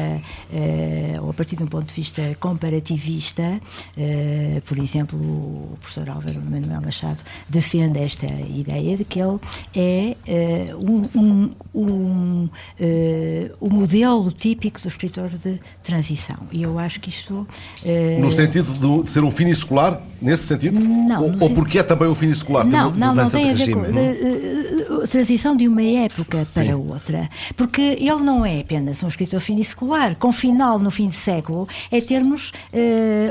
[0.52, 3.60] eh, ou a partir de um ponto de vista comparativista,
[3.96, 9.38] eh, por exemplo, o professor Álvaro Manuel Machado defende esta ideia de que ele
[9.74, 16.36] é eh, um, um, um, eh, o modelo típico do escritor de transição.
[16.52, 17.46] E eu acho que isto.
[17.84, 20.78] eh, No sentido de, de ser um fino escolar, nesse sentido?
[20.80, 22.64] Não, ou, ou sentido- porque é também o fim escolar?
[22.64, 25.06] Não, não, não tem a ver com não?
[25.08, 27.28] transição de uma época para outra.
[27.56, 30.16] Porque ele não é apenas um escritor finiscolar.
[30.16, 32.52] Com final no fim de século é termos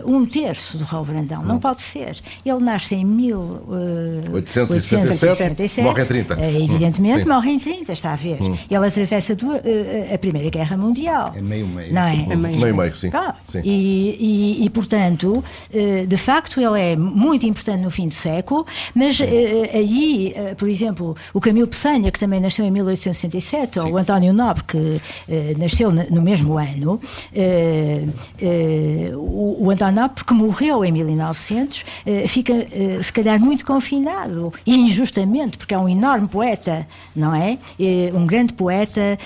[0.06, 1.44] um terço do Raul Brandão.
[1.44, 2.18] Não pode ser.
[2.45, 6.34] Ele nasce em 1867, 867, morre em 30.
[6.40, 7.30] eh, Evidentemente, Hum, sim.
[7.30, 8.38] morre em 30, está a ver.
[8.70, 11.34] Ele atravessa eh, a Primeira Guerra Mundial.
[11.36, 11.94] É meio-meio.
[11.94, 12.36] Não é?
[12.36, 13.10] Meio meio, sim.
[13.10, 13.36] Pronto.
[13.44, 13.62] sim.
[13.64, 15.44] E, e- e, portanto,
[15.74, 20.56] eh, de facto, ele é muito importante no fim do século, mas eh, aí, eh,
[20.56, 25.02] por exemplo, o Camilo Peçanha, que também nasceu em 1867, ou o António Nobre, que
[25.30, 26.99] eh, nasceu na- no mesmo ano,
[27.34, 28.04] eh,
[28.41, 31.66] eh, o, o António Nobre, porque morreu em 1900,
[32.06, 37.57] eh, fica, eh, se calhar, muito confinado, injustamente, porque é um enorme poeta, não é?
[37.80, 39.18] Eh, um grande poeta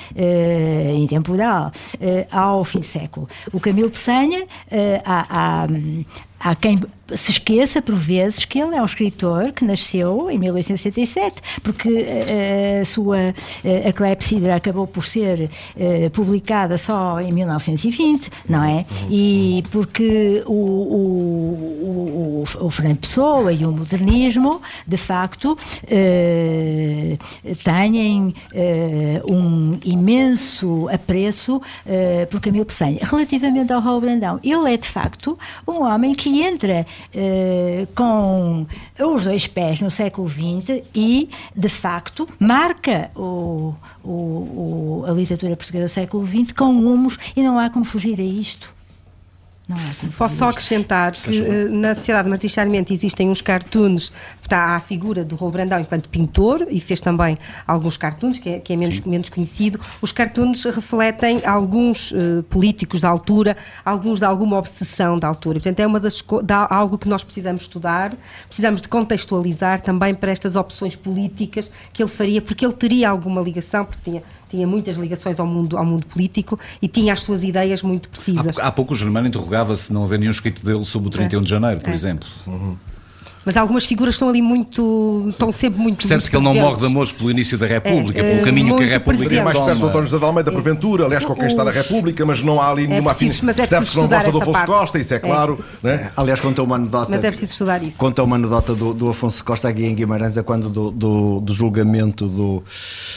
[0.97, 1.72] intemporal,
[2.31, 3.27] ao fim do século.
[3.53, 4.45] O Camilo Peçanha,
[5.05, 5.68] há, há,
[6.43, 6.80] há quem
[7.15, 12.80] se esqueça, por vezes, que ele é um escritor que nasceu em 1867, porque eh,
[12.81, 18.85] a sua eh, a Clepsidra acabou por ser eh, publicada só em 1920, não é?
[19.09, 25.57] E porque o, o, o, o Fernando Pessoa e o modernismo, de facto,
[25.88, 27.18] eh,
[27.63, 32.99] têm eh, um imenso apreço eh, por Camilo Peçanha.
[33.01, 35.38] Relativamente ao Raul Brandão, ele é, de facto,
[35.68, 38.66] um homem que entra eh, com
[38.99, 45.56] os dois pés no século XX e, de facto, marca o, o- o- a literatura
[45.58, 48.74] portuguesa do século XX com humos e não há como fugir a isto.
[50.18, 54.12] Posso só acrescentar que eh, na Sociedade Martins Sarmento existem uns cartoons,
[54.52, 58.60] está a figura do Raul Brandão enquanto pintor e fez também alguns cartoons, que é,
[58.60, 59.80] que é menos, menos conhecido.
[60.02, 63.56] Os cartoons refletem alguns eh, políticos da altura,
[63.86, 65.60] alguns de alguma obsessão da altura.
[65.60, 68.14] Portanto, é uma das, da, algo que nós precisamos estudar,
[68.48, 73.40] precisamos de contextualizar também para estas opções políticas que ele faria, porque ele teria alguma
[73.40, 77.41] ligação, porque tinha, tinha muitas ligações ao mundo, ao mundo político e tinha as suas
[77.41, 78.60] ideias muito precisas.
[78.60, 81.41] Há, há pouco o Germano interrogava se não havia nenhum escrito dele sobre o 31
[81.41, 81.94] de janeiro, por É.
[81.94, 82.28] exemplo.
[83.43, 85.26] Mas algumas figuras estão ali muito.
[85.30, 86.07] estão sempre muito.
[86.07, 88.77] Muito que ele não morre de amores pelo início da República, É, pelo é, caminho
[88.77, 89.43] que a República presente.
[89.43, 89.88] mais perto do.
[89.88, 92.85] António José de Almeida, porventura, aliás, com quem está na República, mas não há ali
[92.88, 93.59] nenhuma preciso- afinidade.
[93.61, 94.68] mas é preciso não gosta estudar do Afonso parte.
[94.68, 95.19] Costa, isso é É.
[95.19, 95.65] claro.
[95.81, 96.11] Né?
[96.15, 97.07] Aliás, conta uma anedota.
[97.09, 97.97] Mas é preciso estudar isso.
[97.97, 101.53] Conta uma anedota do, do Afonso Costa aqui em Guimarães, é quando do, do, do
[101.53, 102.63] julgamento do,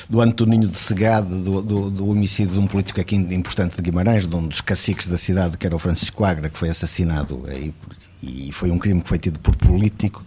[0.09, 4.26] do Antoninho de Segade, do, do, do homicídio de um político aqui importante de Guimarães,
[4.26, 7.72] de um dos caciques da cidade, que era o Francisco Agra, que foi assassinado aí,
[7.72, 7.94] por-
[8.26, 10.24] e foi um crime que foi tido por político.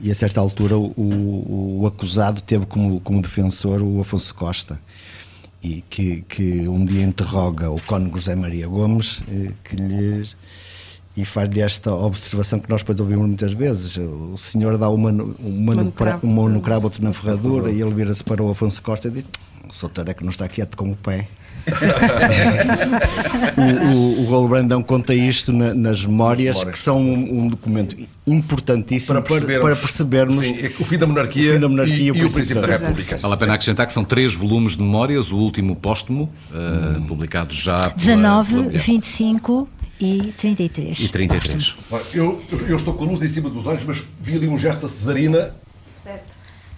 [0.00, 4.80] E a certa altura o, o- o acusado teve como, como defensor o Afonso Costa.
[5.62, 10.36] E que, que um dia interroga o cônego José Maria Gomes, eh, que lhes
[11.16, 13.96] e faz-lhe esta observação que nós depois ouvimos muitas vezes.
[13.96, 16.26] O senhor dá uma, uma, Mano no, pra- cravo.
[16.26, 19.24] uma no cravo, outra na ferradura, e ele vira-se para o Afonso Costa e diz:
[19.68, 21.28] O soutor é que não está quieto com o pé.
[23.56, 26.72] o, o, o Brandão conta isto na- nas memórias, memórias.
[26.78, 27.96] que são um, um documento
[28.26, 32.12] importantíssimo para, para percebermos, sim, o fim da monarquia, o fim da monarquia e, e
[32.12, 32.68] o e o princípio da.
[32.68, 33.16] República.
[33.18, 37.52] Vale a pena acrescentar que são três volumes de memórias, o último póstumo, eh, publicado
[37.54, 38.78] já pela, 19, pela mulher.
[38.80, 39.68] 25
[40.00, 40.98] e 33.
[41.00, 41.74] e 33.
[41.90, 44.58] Olha, Eu, eu estou com a luz em cima dos olhos, mas vi ali um
[44.58, 45.54] gesto da Cesarina.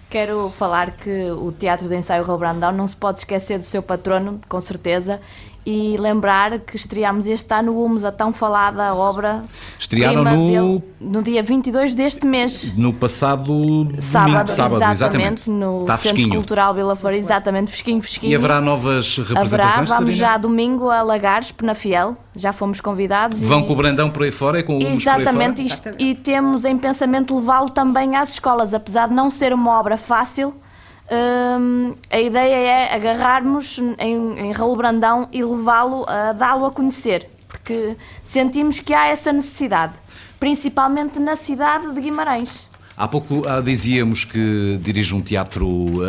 [0.09, 3.83] Quero falar que o Teatro de Ensaio Raul Brandão não se pode esquecer do seu
[3.83, 5.19] patrono, com certeza,
[5.69, 9.41] e lembrar que estreámos este ano o Humus, a tão falada obra
[9.77, 12.77] Estrearam no- dele, no dia 22 deste mês.
[12.77, 16.35] No passado Sábado, sábado exatamente, no Está Centro fresquinho.
[16.35, 18.31] Cultural Vila Flor, exatamente, fresquinho, fresquinho.
[18.31, 20.11] E haverá novas representações, Haverá, vamos Sabrina?
[20.17, 23.41] já domingo a Lagares, Penafiel, já fomos convidados.
[23.41, 26.15] Vão e- com o Brandão por aí fora e com o Humus Exatamente, isto- e
[26.15, 30.53] temos em pensamento levá-lo também às escolas, apesar de não ser uma obra fácil.
[31.11, 37.29] Hum, a ideia é agarrarmos em, em Raul Brandão e levá-lo a dá-lo a conhecer,
[37.47, 39.93] porque sentimos que há essa necessidade,
[40.39, 42.67] principalmente na cidade de Guimarães.
[42.97, 45.67] Há pouco ah, dizíamos que dirige um teatro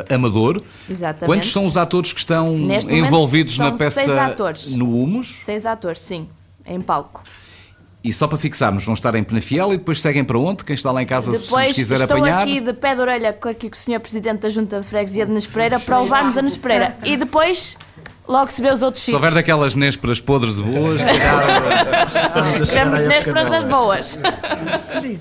[0.09, 0.63] ah, amador.
[0.89, 1.27] Exatamente.
[1.27, 4.75] Quantos são os atores que estão Neste envolvidos são na peça seis atores.
[4.75, 5.37] no Humus?
[5.45, 6.27] Seis atores, sim,
[6.65, 7.23] em palco.
[8.09, 10.65] E só para fixarmos, vão estar em Penafiel e depois seguem para onde?
[10.65, 12.43] Quem está lá em casa, se Depois nos quiser estou apanhar.
[12.43, 14.01] aqui de pé de orelha com aqui com o Sr.
[14.01, 16.97] Presidente da Junta de Freguesia de Nespereira para levarmos a Nespereira.
[17.05, 17.77] E depois
[18.27, 19.35] logo se vê os outros Se houver sítios.
[19.43, 23.69] daquelas nésperas podres de boas, Estamos a chegar época coisas delas.
[23.69, 24.19] boas.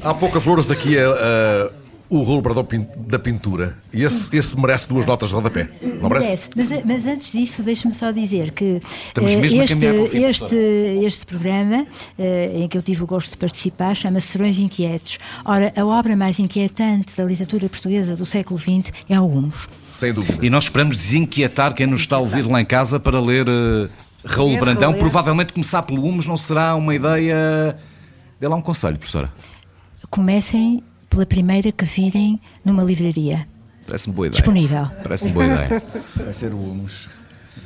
[0.04, 1.70] Há poucas flores aqui a, a-
[2.10, 3.78] o pin- da pintura.
[3.94, 5.70] E esse, esse merece duas notas de rodapé.
[6.02, 6.28] Não merece?
[6.28, 6.50] Merece.
[6.56, 10.04] Mas, mas antes disso, deixe-me só dizer que Estamos eh, mesmo a este, caminhar para
[10.04, 10.56] o fim, este,
[11.06, 11.86] este programa,
[12.18, 15.18] eh, em que eu tive o gosto de participar, chama-se Serões Inquietos.
[15.44, 19.68] Ora, a obra mais inquietante da literatura portuguesa do século XX é o Humus.
[19.92, 20.46] Sem dúvida.
[20.46, 23.90] E nós esperamos desinquietar quem nos está a ouvir lá em casa para ler eh,
[24.24, 24.92] Raul Brandão.
[24.92, 25.00] reler.
[25.00, 27.78] Provavelmente começar pelo Humus não será uma ideia.
[28.40, 29.32] Dê lá um conselho, professora.
[30.10, 33.48] Comecem pela primeira que virem numa livraria.
[33.86, 34.42] Parece-me boa ideia.
[34.42, 34.92] Disponível.
[35.04, 35.84] Parece-me boa ideia.
[36.16, 37.08] Vai ser o humus.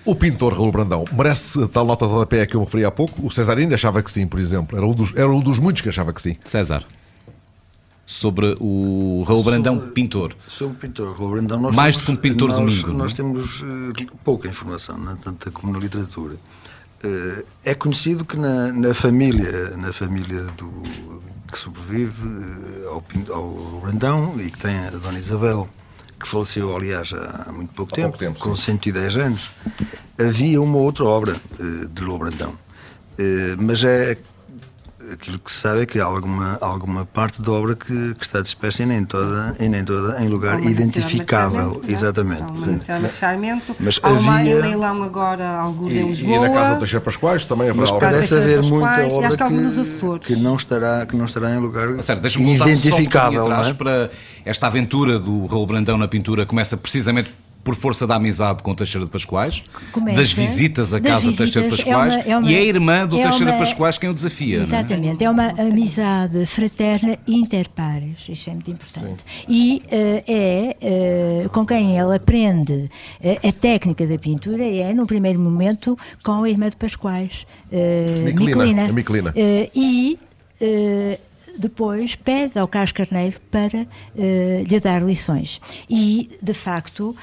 [0.03, 3.25] O pintor Raul Brandão merece tal nota de rodapé que eu me referi há pouco?
[3.25, 4.77] O Cesarino achava que sim, por exemplo.
[4.77, 6.37] Era um dos, era um dos muitos que achava que sim.
[6.45, 6.83] César.
[8.05, 10.35] Sobre o Raul Brandão, pintor.
[10.47, 12.95] Sobre o pintor Raul Brandão, nós Mais temos, do que um pintor nós, domingo, não
[12.95, 12.97] é?
[12.97, 15.15] Nós temos eh, pouca informação, não é?
[15.15, 16.35] tanta como na literatura.
[17.03, 20.69] Eh, é conhecido que na, na família, na família do,
[21.51, 23.03] que sobrevive eh, ao,
[23.35, 25.67] ao Brandão e que tem a Dona Isabel,
[26.19, 28.73] que faleceu, aliás, há muito pouco Há tempo, pouco tempo, com sim.
[28.73, 29.51] 110 anos,
[30.17, 32.53] havia uma outra obra eh, de Raul Brandão.
[33.17, 34.17] Eh, mas é
[35.13, 38.41] aquilo que se sabe é que há alguma, alguma parte da obra que, que está
[38.41, 41.81] dispersa e nem toda, e nem toda em lugar Há uma identificável.
[41.87, 42.41] Exatamente.
[42.91, 43.75] Há uma Charmento.
[43.79, 46.47] Mas Há uma havia- em leilão agora, alguns E, em e Lisboa.
[46.47, 47.99] na casa das Chapas Pascoais também haverá Mas algo.
[47.99, 50.27] Casa parece Teixeira haver dos muita Quais, e obra acho que que, Açores.
[50.27, 53.39] que não estará, que não estará em lugar Certo, voltar só um identificável.
[53.41, 53.73] não atrás é?
[53.73, 54.09] para
[54.45, 57.33] esta aventura do Raul Brandão na pintura começa precisamente
[57.63, 60.17] por força da amizade com o Teixeira de Pascoais, Começa.
[60.19, 62.55] das visitas à Das casa de Teixeira de visitas, é Pascoais, uma- é uma- e
[62.55, 64.57] é a irmã do é Teixeira de uma- Pascoais quem o desafia.
[64.57, 64.61] é?
[64.61, 69.23] Exatamente, é uma amizade fraterna inter pares, isto é muito importante.
[69.47, 72.89] E eh, é eh, com quem ele aprende
[73.21, 77.45] eh, a técnica da pintura, é no primeiro momento com a irmã de Pascoais,
[78.23, 79.33] Miquelina, Miquelina.
[79.75, 80.17] e
[81.57, 83.85] depois pede ao Carlos Carneiro para
[84.17, 85.59] eh, lhe dar lições.
[85.89, 87.15] E, de facto,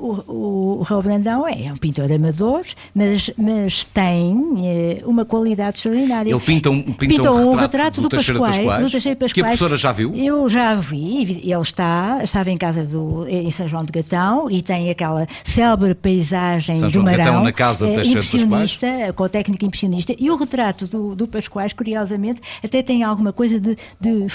[0.00, 2.60] o, o Raul Brandão é um pintor amador,
[2.94, 6.30] mas, mas tem eh, uma qualidade extraordinária.
[6.30, 9.44] Ele pinta um- pinta um retrato do Teixeira de Pascoais, do Teixeira de que a
[9.44, 10.14] professora já viu?
[10.14, 14.62] Eu já vi, ele está, estava em casa do, em São João de Gatão e
[14.62, 18.42] tem aquela célebre paisagem São do João Marão, Gatão na casa de eh, Teixeira Pascoais.
[18.44, 23.32] impressionista, com a técnica impressionista, e o retrato do, do Pascoais, curiosamente, até tem alguma
[23.32, 24.26] coisa de, de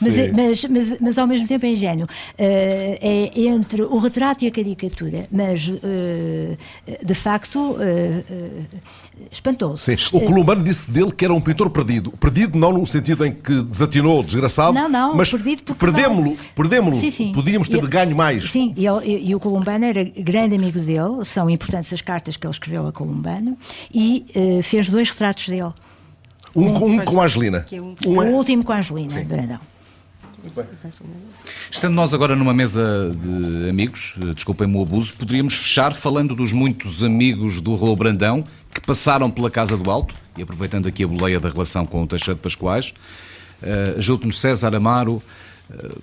[0.00, 2.06] mas, é- mas, mas, mas ao mesmo tempo é ingênuo.
[2.38, 2.98] Eh,
[3.36, 6.56] é entre o retrato e a caricatura, mas eh,
[7.04, 8.48] de facto eh, eh,
[9.30, 9.96] espantou-se.
[9.96, 10.16] Sim.
[10.16, 12.10] O Columbano disse dele que era um pintor perdido.
[12.12, 16.96] Perdido não no sentido em que desatinou, desgraçado, Não, não, mas perdido porque perdemos-lo, perdemos-lo.
[17.00, 17.32] Sim, sim.
[17.32, 18.50] Podíamos ter E- ganho mais.
[18.50, 22.36] Sim, e, ele- e- e o Columbano era grande amigo dele, são importantes as cartas
[22.36, 23.58] que ele escreveu a Columbano,
[23.92, 24.24] e
[24.62, 25.72] fez dois retratos dele.
[26.56, 27.66] Um, com- um com a Angelina.
[27.72, 29.58] É um- Um é- O último com a Angelina Brandão.
[31.70, 36.52] Estando nós agora numa mesa de amigos, eh, desculpem-me o abuso, poderíamos fechar falando dos
[36.52, 41.06] muitos amigos do Raul Brandão que passaram pela Casa do Alto, e aproveitando aqui a
[41.06, 42.92] boleia da relação com o Teixeira de Pascoais,
[43.62, 45.53] uh, junto-nos César Amaro, eh,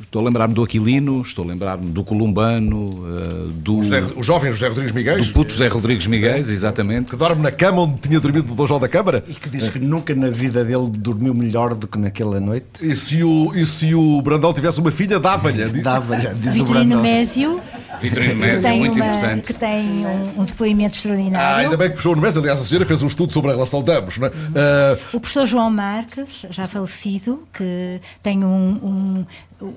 [0.02, 4.52] estou a lembrar-me do Aquilino, estou a lembrar-me do Columbano, eh, do, José- o jovem
[4.52, 7.12] José Rodrigues Miguel, do puto José Rodrigues Miguel, exatamente.
[7.12, 9.24] que dorme na cama onde tinha dormido o João da Câmara.
[9.28, 12.66] E que diz que nunca na vida dele dormiu melhor do que naquela noite.
[12.82, 15.64] E se o, e se o Brandão tivesse uma filha, dava-lhe.
[15.82, 17.02] Dava-lhe, diz o Brandão.
[17.02, 17.62] Mésio,
[18.02, 19.42] Vitorino que Mésio, tem, muito uma- importante.
[19.48, 21.64] que tem um, um depoimento Ah, extraordinário.
[21.66, 22.36] ainda bem que puxou no mês.
[22.36, 24.18] Aliás, a senhora fez um estudo sobre a relação de ambos.
[24.18, 24.32] Não é?
[24.56, 28.48] Ah, O professor João Marques, já falecido, que tem um,
[28.84, 29.26] um,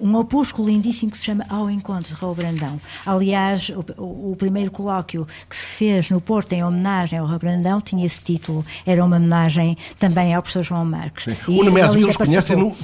[0.00, 2.80] um opúsculo lindíssimo que se chama Ao Encontro de Raul Brandão.
[3.04, 7.38] Aliás, o, o- o primeiro colóquio que se fez no Porto em homenagem ao Raul
[7.38, 8.64] Brandão tinha esse título.
[8.86, 11.26] Era uma homenagem também ao professor João Marques.
[11.48, 12.16] E o Nemésio, ele eles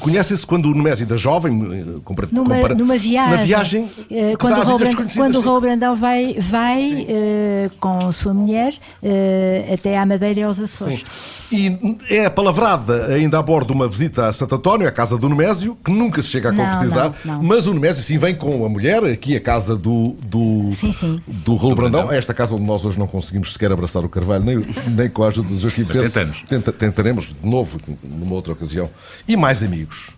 [0.00, 4.36] conhecem-se quando o Nemésio da jovem, eh, compara- Numa, compara- numa viagem, na viagem eh,
[4.38, 5.44] quando, o Raul Brandão, quando o sim.
[5.46, 10.60] Raul Brandão vai, vai eh, com a sua mulher eh, até à Madeira e aos
[10.60, 11.02] Açores.
[11.52, 15.18] E é a palavrada ainda a bordo de uma visita a Santo António, à casa
[15.18, 16.64] do Nemésio, que nunca se chega a Não,
[16.94, 17.42] não, não.
[17.42, 21.20] mas o Nemésio sim vem com a mulher, aqui a casa do, do, Sim, sim.
[21.26, 24.58] do Raul Brandão, esta casa onde nós hoje não conseguimos sequer abraçar o Carvalho, nem,
[24.88, 26.10] nem com a ajuda do Joaquim Mas Pedro.
[26.10, 26.42] tentamos.
[26.48, 28.90] Tenta- tentaremos de novo, numa outra ocasião.
[29.28, 30.10] E mais amigos.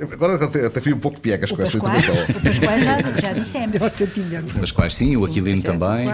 [0.00, 2.14] Agora até, até fui um pouco piegas O com esta intervenção.
[2.14, 3.70] o Pascoal já, já dissemos.
[3.70, 4.58] Deu sentimento.
[4.58, 6.08] Das quais sim, o Aquilino também.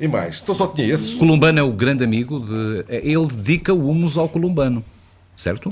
[0.00, 1.14] E mais, então só tinha esses.
[1.14, 2.84] Columbano é o grande amigo de.
[2.88, 4.84] Ele dedica o humus ao Columbano,
[5.36, 5.68] certo?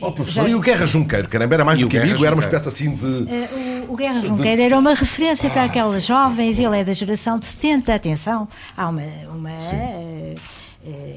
[0.00, 2.34] Oh, professor, e o Guerra Junqueiro, caramba, era mais E do que Guerra amigo, era
[2.34, 2.64] uma Junqueiro.
[2.68, 3.32] espécie assim de.
[3.32, 7.38] Eh, o, o Guerra Junqueira era uma referência para aquelas jovens, ele é da geração
[7.38, 9.02] de 70, atenção, há uma.
[9.34, 10.34] uma eh,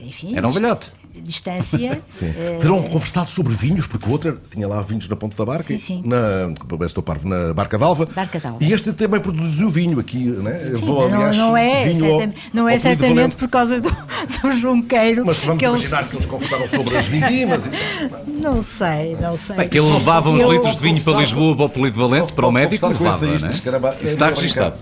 [0.06, 0.92] enfim, Era um velhote.
[1.22, 2.02] Distância.
[2.10, 2.34] Sim.
[2.36, 5.66] eh, Terão conversado sobre vinhos, porque o outro tinha lá vinhos na ponta da barca,
[5.68, 6.02] Sim, sim.
[6.06, 8.08] na, estou parvo, na Barca d'Alva.
[8.14, 8.58] Barca d'Alva.
[8.64, 10.54] E este também produziu vinho aqui, né?
[10.56, 13.90] Sim, não, aliás, não é, vinho ao- certam- não é ao certamente por causa do,
[14.42, 15.24] do junqueiro.
[15.26, 17.66] Mas vamos que eles- imaginar que eles conversaram sobre as vindimas.
[17.66, 19.56] e- Não sei, não sei.
[19.56, 22.48] Bem, ele levava uns Eu- litros de vinho para Lisboa, para o Polido Valente, para
[22.48, 23.60] o médico, levava, é?
[23.64, 24.80] caramba, Isso está é registado.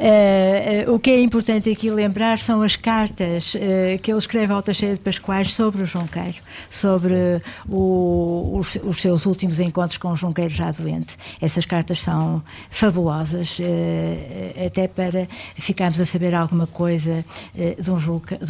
[0.00, 4.62] Eh, o que é importante aqui lembrar são as cartas eh, que ele escreve ao
[4.62, 6.36] Teixeira de Pascoais sobre o Junqueiro,
[6.70, 11.16] sobre o- os, os seus últimos encontros com o Junqueiro já doente.
[11.40, 13.58] Essas cartas são fabulosas,
[14.64, 15.26] até para
[15.56, 17.24] ficarmos a saber alguma coisa
[17.80, 17.98] de um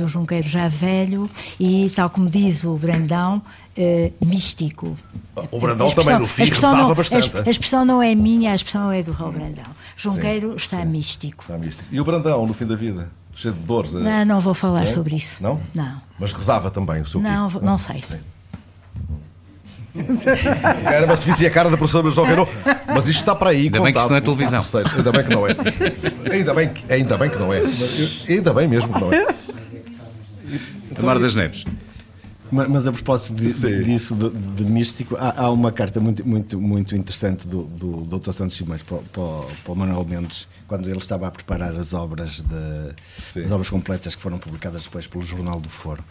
[0.08, 3.40] Junqueiro já velho e, tal como diz o Brandão,
[3.78, 4.98] eh, místico.
[5.52, 7.36] O Brandão também, no fim, rezava não- bastante.
[7.36, 9.64] A, a expressão não é minha, a expressão é do Raul Brandão.
[9.96, 11.42] Junqueiro está místico.
[11.44, 11.88] Está místico.
[11.92, 13.08] E o Brandão, no fim da vida?
[13.36, 13.94] Cheio de dores.
[13.94, 13.98] eh?
[13.98, 14.86] Não, não vou falar É?
[14.86, 15.36] sobre isso.
[15.40, 15.60] Não?
[15.72, 16.00] Não.
[16.18, 18.02] Mas rezava também o seu Não, vou- não sei.
[20.84, 22.50] Era uma a cara da professora Renault.
[22.86, 23.64] Mas isto está para aí.
[23.64, 24.64] Ainda bem que isto contado não é televisão.
[24.96, 25.56] Ainda bem que não é.
[26.32, 27.62] Ainda bem que, ainda bem que não é.
[28.28, 29.26] Ainda bem mesmo que não é.
[30.98, 31.64] Amar das Neves.
[32.50, 33.82] Mas, mas a propósito de- Sim.
[33.82, 38.32] disso, de, de místico, há, há uma carta muito, muito, muito interessante do, do Dr.
[38.32, 41.92] Santos Simões para, o- para, para o Manuel Mendes, quando ele estava a preparar as
[41.94, 46.04] obras, de, as obras completas que foram publicadas depois pelo Jornal do Foro.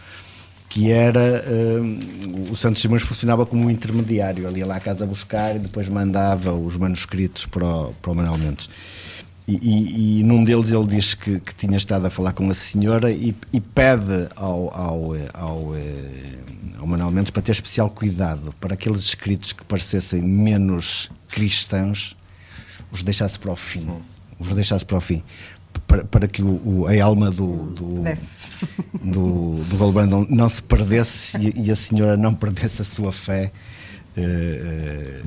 [0.69, 1.45] Que era.
[1.81, 5.88] hum, o Santos Simões funcionava como um intermediário, ia lá à casa buscar e depois
[5.88, 8.69] mandava os manuscritos para o, para o Manuel Mendes.
[9.47, 12.53] E, e- e num deles ele diz que, que tinha estado a falar com a
[12.53, 16.39] senhora e, e pede ao, ao, eh, ao, eh,
[16.77, 22.17] ao Manuel Mendes para ter especial cuidado para aqueles escritos que parecessem menos cristãos,
[22.91, 23.87] os deixasse para o fim.
[24.37, 25.23] Os deixasse para o fim.
[25.87, 28.03] Para, para que o, o- a alma do, do,
[29.01, 33.53] do, do Golbrandon não se perdesse e, e a senhora não perdesse a sua fé
[34.17, 35.21] eh, eh,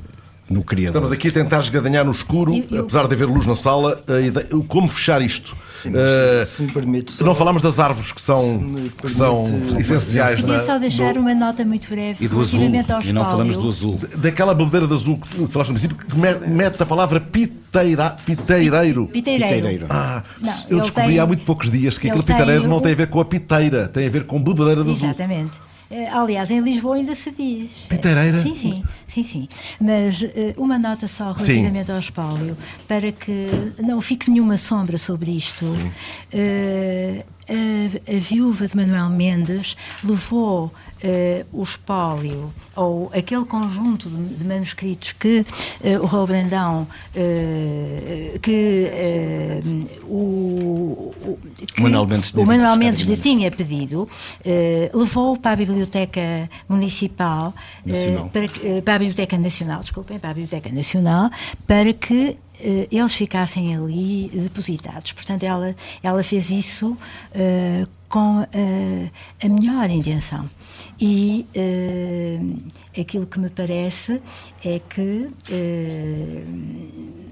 [0.51, 0.89] no Criador.
[0.89, 3.55] Estamos aqui a tentar esgadanhar no escuro, E- e o- apesar de haver luz na
[3.55, 4.02] sala.
[4.09, 5.56] a ideia- como fechar isto?
[5.72, 9.09] Sim, mas, Eh, se me permite só- não falámos das árvores que são, me que
[9.09, 10.36] são permite- essenciais.
[10.36, 12.59] Queria na- só deixar no- uma nota muito breve E do azul.
[12.60, 13.98] relativamente ao E não falamos do azul.
[14.16, 19.06] daquela bebedeira de azul que falaste no princípio, que me- mete a palavra piteira, piteireiro.
[19.06, 19.55] Piteireiro.
[19.55, 19.86] Piteireiro.
[19.89, 22.81] Ah, Não, eu descobri tem- há muito poucos dias que ele aquele piteireiro tem não
[22.81, 25.09] tem a ver com a piteira, tem a ver com bebedeira de azul.
[25.09, 25.52] Exatamente.
[25.91, 27.87] Eh, Aliás, em Lisboa ainda se diz.
[27.89, 28.39] Piteireira?
[28.41, 29.49] Sim, sim, sim, sim.
[29.81, 32.57] Mas eh, uma nota só relativamente ao espólio,
[32.87, 33.49] para que
[33.83, 35.67] não fique nenhuma sombra sobre isto.
[36.33, 44.35] Eh, a, a viúva de Manuel Mendes levou eh, o espólio, ou aquele conjunto de,
[44.35, 45.47] de manuscritos que
[45.82, 48.90] eh, o Raul Brandão, eh, que
[50.02, 54.06] o, o, que Manuel Mendes o Manuel Mendes lhe tinha pedido,
[54.93, 57.55] levou para a Biblioteca Municipal,
[58.31, 61.31] para, para a Biblioteca Nacional, desculpem, para a Biblioteca Nacional,
[61.66, 62.36] para que
[62.90, 65.12] eles ficassem ali depositados.
[65.12, 66.97] Portanto, ela, ela fez isso
[68.06, 68.44] com
[69.43, 70.44] a melhor intenção.
[71.02, 72.39] E eh,
[73.01, 74.20] aquilo que me parece
[74.62, 76.44] é que eh,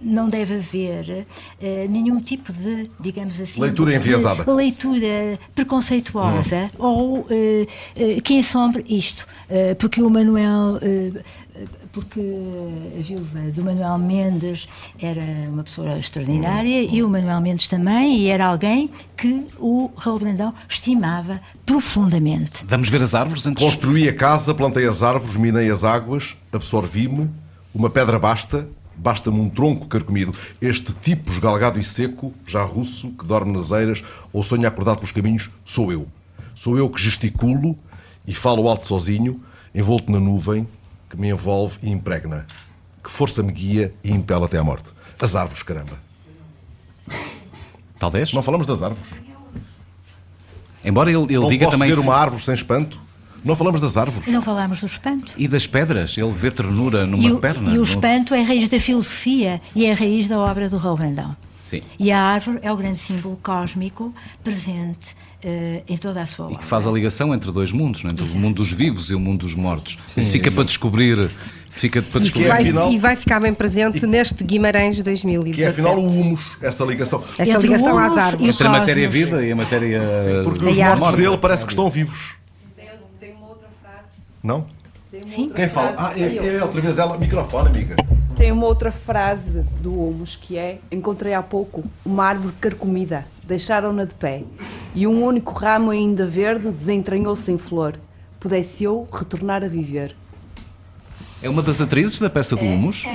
[0.03, 1.27] não deve haver
[1.61, 4.51] eh, nenhum tipo de, digamos assim, Leitura enviesada.
[4.51, 9.27] leitura preconceituosa ou eh, eh, que ensombre isto.
[9.78, 10.78] Porque o Manuel.
[11.93, 12.20] Porque
[12.98, 14.66] a viúva do Manuel Mendes
[15.01, 20.19] era uma pessoa extraordinária e o Manuel Mendes também, e era alguém que o Raul
[20.19, 22.65] Brandão estimava profundamente.
[22.66, 23.62] Vamos ver as árvores antes?
[23.62, 27.28] Construí a casa, plantei as árvores, minei as águas, absorvi-me,
[27.74, 30.32] uma pedra basta, basta-me um tronco carcomido.
[30.60, 34.02] Este tipo esgalgado e seco, já russo, que dorme nas eiras
[34.32, 36.06] ou sonha acordado pelos caminhos, sou eu.
[36.55, 37.78] Sou eu que gesticulo
[38.27, 39.40] e falo alto sozinho,
[39.74, 40.66] envolto na nuvem
[41.09, 42.47] que me envolve e impregna.
[43.03, 44.91] Que força me guia e impela até à morte.
[45.21, 45.99] As árvores, caramba.
[47.99, 48.33] Talvez.
[48.33, 49.05] Não falamos das árvores.
[50.85, 51.93] Embora ele, ele Não diga posso também.
[51.95, 53.01] ver uma árvore sem espanto.
[53.45, 54.27] Não falamos das árvores.
[54.33, 55.33] Não falámos do espanto.
[55.37, 57.71] E das pedras, ele vê ternura numa E o, perna.
[57.71, 60.69] e o no- espanto é a raiz da filosofia e é a raiz da obra
[60.69, 61.37] do Raul Brandão.
[61.63, 61.83] Sim.
[61.99, 64.13] E a árvore é o grande símbolo cósmico
[64.43, 66.59] presente eh, em toda a sua E obra.
[66.59, 68.12] que faz a ligação entre dois mundos, não é?
[68.12, 69.97] entre o mundo dos vivos e o mundo dos mortos.
[70.16, 71.28] Isso fica para descobrir.
[71.70, 72.48] Fica para descobrir.
[72.48, 75.55] vai, afinal- e vai ficar bem presente neste Guimarães 2017.
[75.56, 77.23] Que é afinal o humus, essa ligação.
[77.39, 78.47] Essa Entre ligação às árvores.
[78.47, 80.01] e Entre a matéria-vida e a matéria.
[80.43, 81.23] Porque E os mortos árvore.
[81.23, 82.35] dele parece que estão vivos.
[83.20, 84.06] Tem uma outra frase.
[84.43, 84.66] Não?
[85.12, 85.40] Uma Sim.
[85.43, 85.94] outra Quem fala?
[85.97, 87.16] Ah, é, é outra vez ela.
[87.16, 87.94] Microfone, amiga.
[88.39, 94.05] Tem uma outra frase do Humus que é: Encontrei há pouco uma árvore carcomida, deixaram-na
[94.05, 94.44] de pé,
[94.94, 97.98] e um único ramo ainda verde desentranhou-se em flor.
[98.39, 100.15] pudesse eu retornar a viver.
[101.40, 103.05] É uma das atrizes da peça do Humus.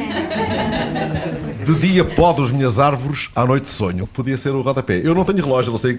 [1.64, 4.06] De dia podo as minhas árvores, à noite sonho.
[4.06, 5.02] Podia ser o rodapé.
[5.02, 5.98] Eu não tenho relógio, não sei.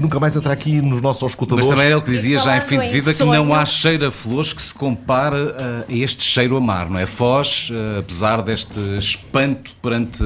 [0.00, 1.66] Nunca mais entrar aqui nos nossos auscultadores.
[1.66, 3.66] Mas também é ele que dizia E já em fim de vida que não há
[3.66, 7.04] cheiro a flores que se compare uh, a este cheiro a mar, não é?
[7.04, 10.22] Foz, uh, apesar deste espanto perante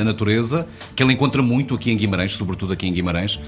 [0.00, 0.66] a natureza,
[0.96, 3.38] que ele encontra muito aqui em Guimarães, sobretudo aqui em Guimarães,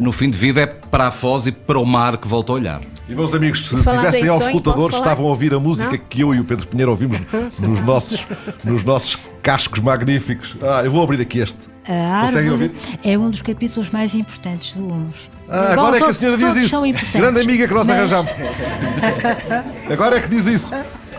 [0.00, 2.54] no fim de vida é para a Foz e para o mar que volta a
[2.56, 2.80] olhar.
[3.08, 4.88] E meus amigos, se tivessem posso falar?
[4.90, 5.98] estavam a ouvir a música Não?
[6.08, 7.18] que eu e o Pedro Pinheiro ouvimos
[7.58, 8.26] nos nossos,
[8.64, 10.56] nos nossos cascos magníficos.
[10.62, 11.56] Ah, eu vou abrir aqui este.
[11.90, 12.72] A Conseguem árvore ouvir?
[13.02, 15.30] é um dos capítulos mais importantes do Humus.
[15.48, 16.68] Ah, Bom, agora é que a senhora diz isso.
[16.68, 18.30] São importantes, Grande amiga que nós mas- arranjamos.
[19.90, 20.70] Agora é que diz isso.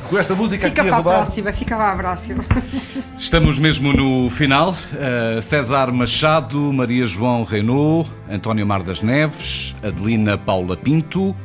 [0.09, 1.23] Com esta música Fica aqui para a rodar.
[1.23, 2.43] próxima, fica para a próxima.
[3.15, 4.71] Estamos mesmo no final.
[4.71, 11.35] Uh, César Machado, Maria João Renault, António Mar das Neves, Adelina Paula Pinto,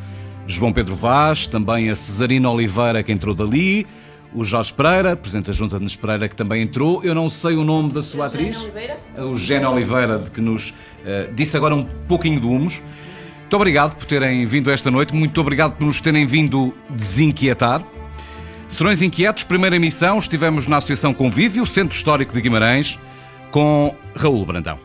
[0.46, 3.86] João Pedro Vaz, também a Cesarina Oliveira que entrou dali,
[4.32, 7.04] o Jorge Pereira, Presidente da Junta de Pereira que também entrou.
[7.04, 8.58] Eu não sei o nome da sua atriz.
[9.14, 12.80] A Eugénia Oliveira, de que nos uh, disse agora um pouquinho do Humus.
[13.40, 17.84] Muito obrigado por terem vindo esta noite, muito obrigado por nos terem vindo desinquietar.
[18.74, 22.98] Serões Inquietos, primeira emissão, estivemos na Associação Convívio, Centro Histórico de Guimarães,
[23.52, 24.83] com Raul Brandão.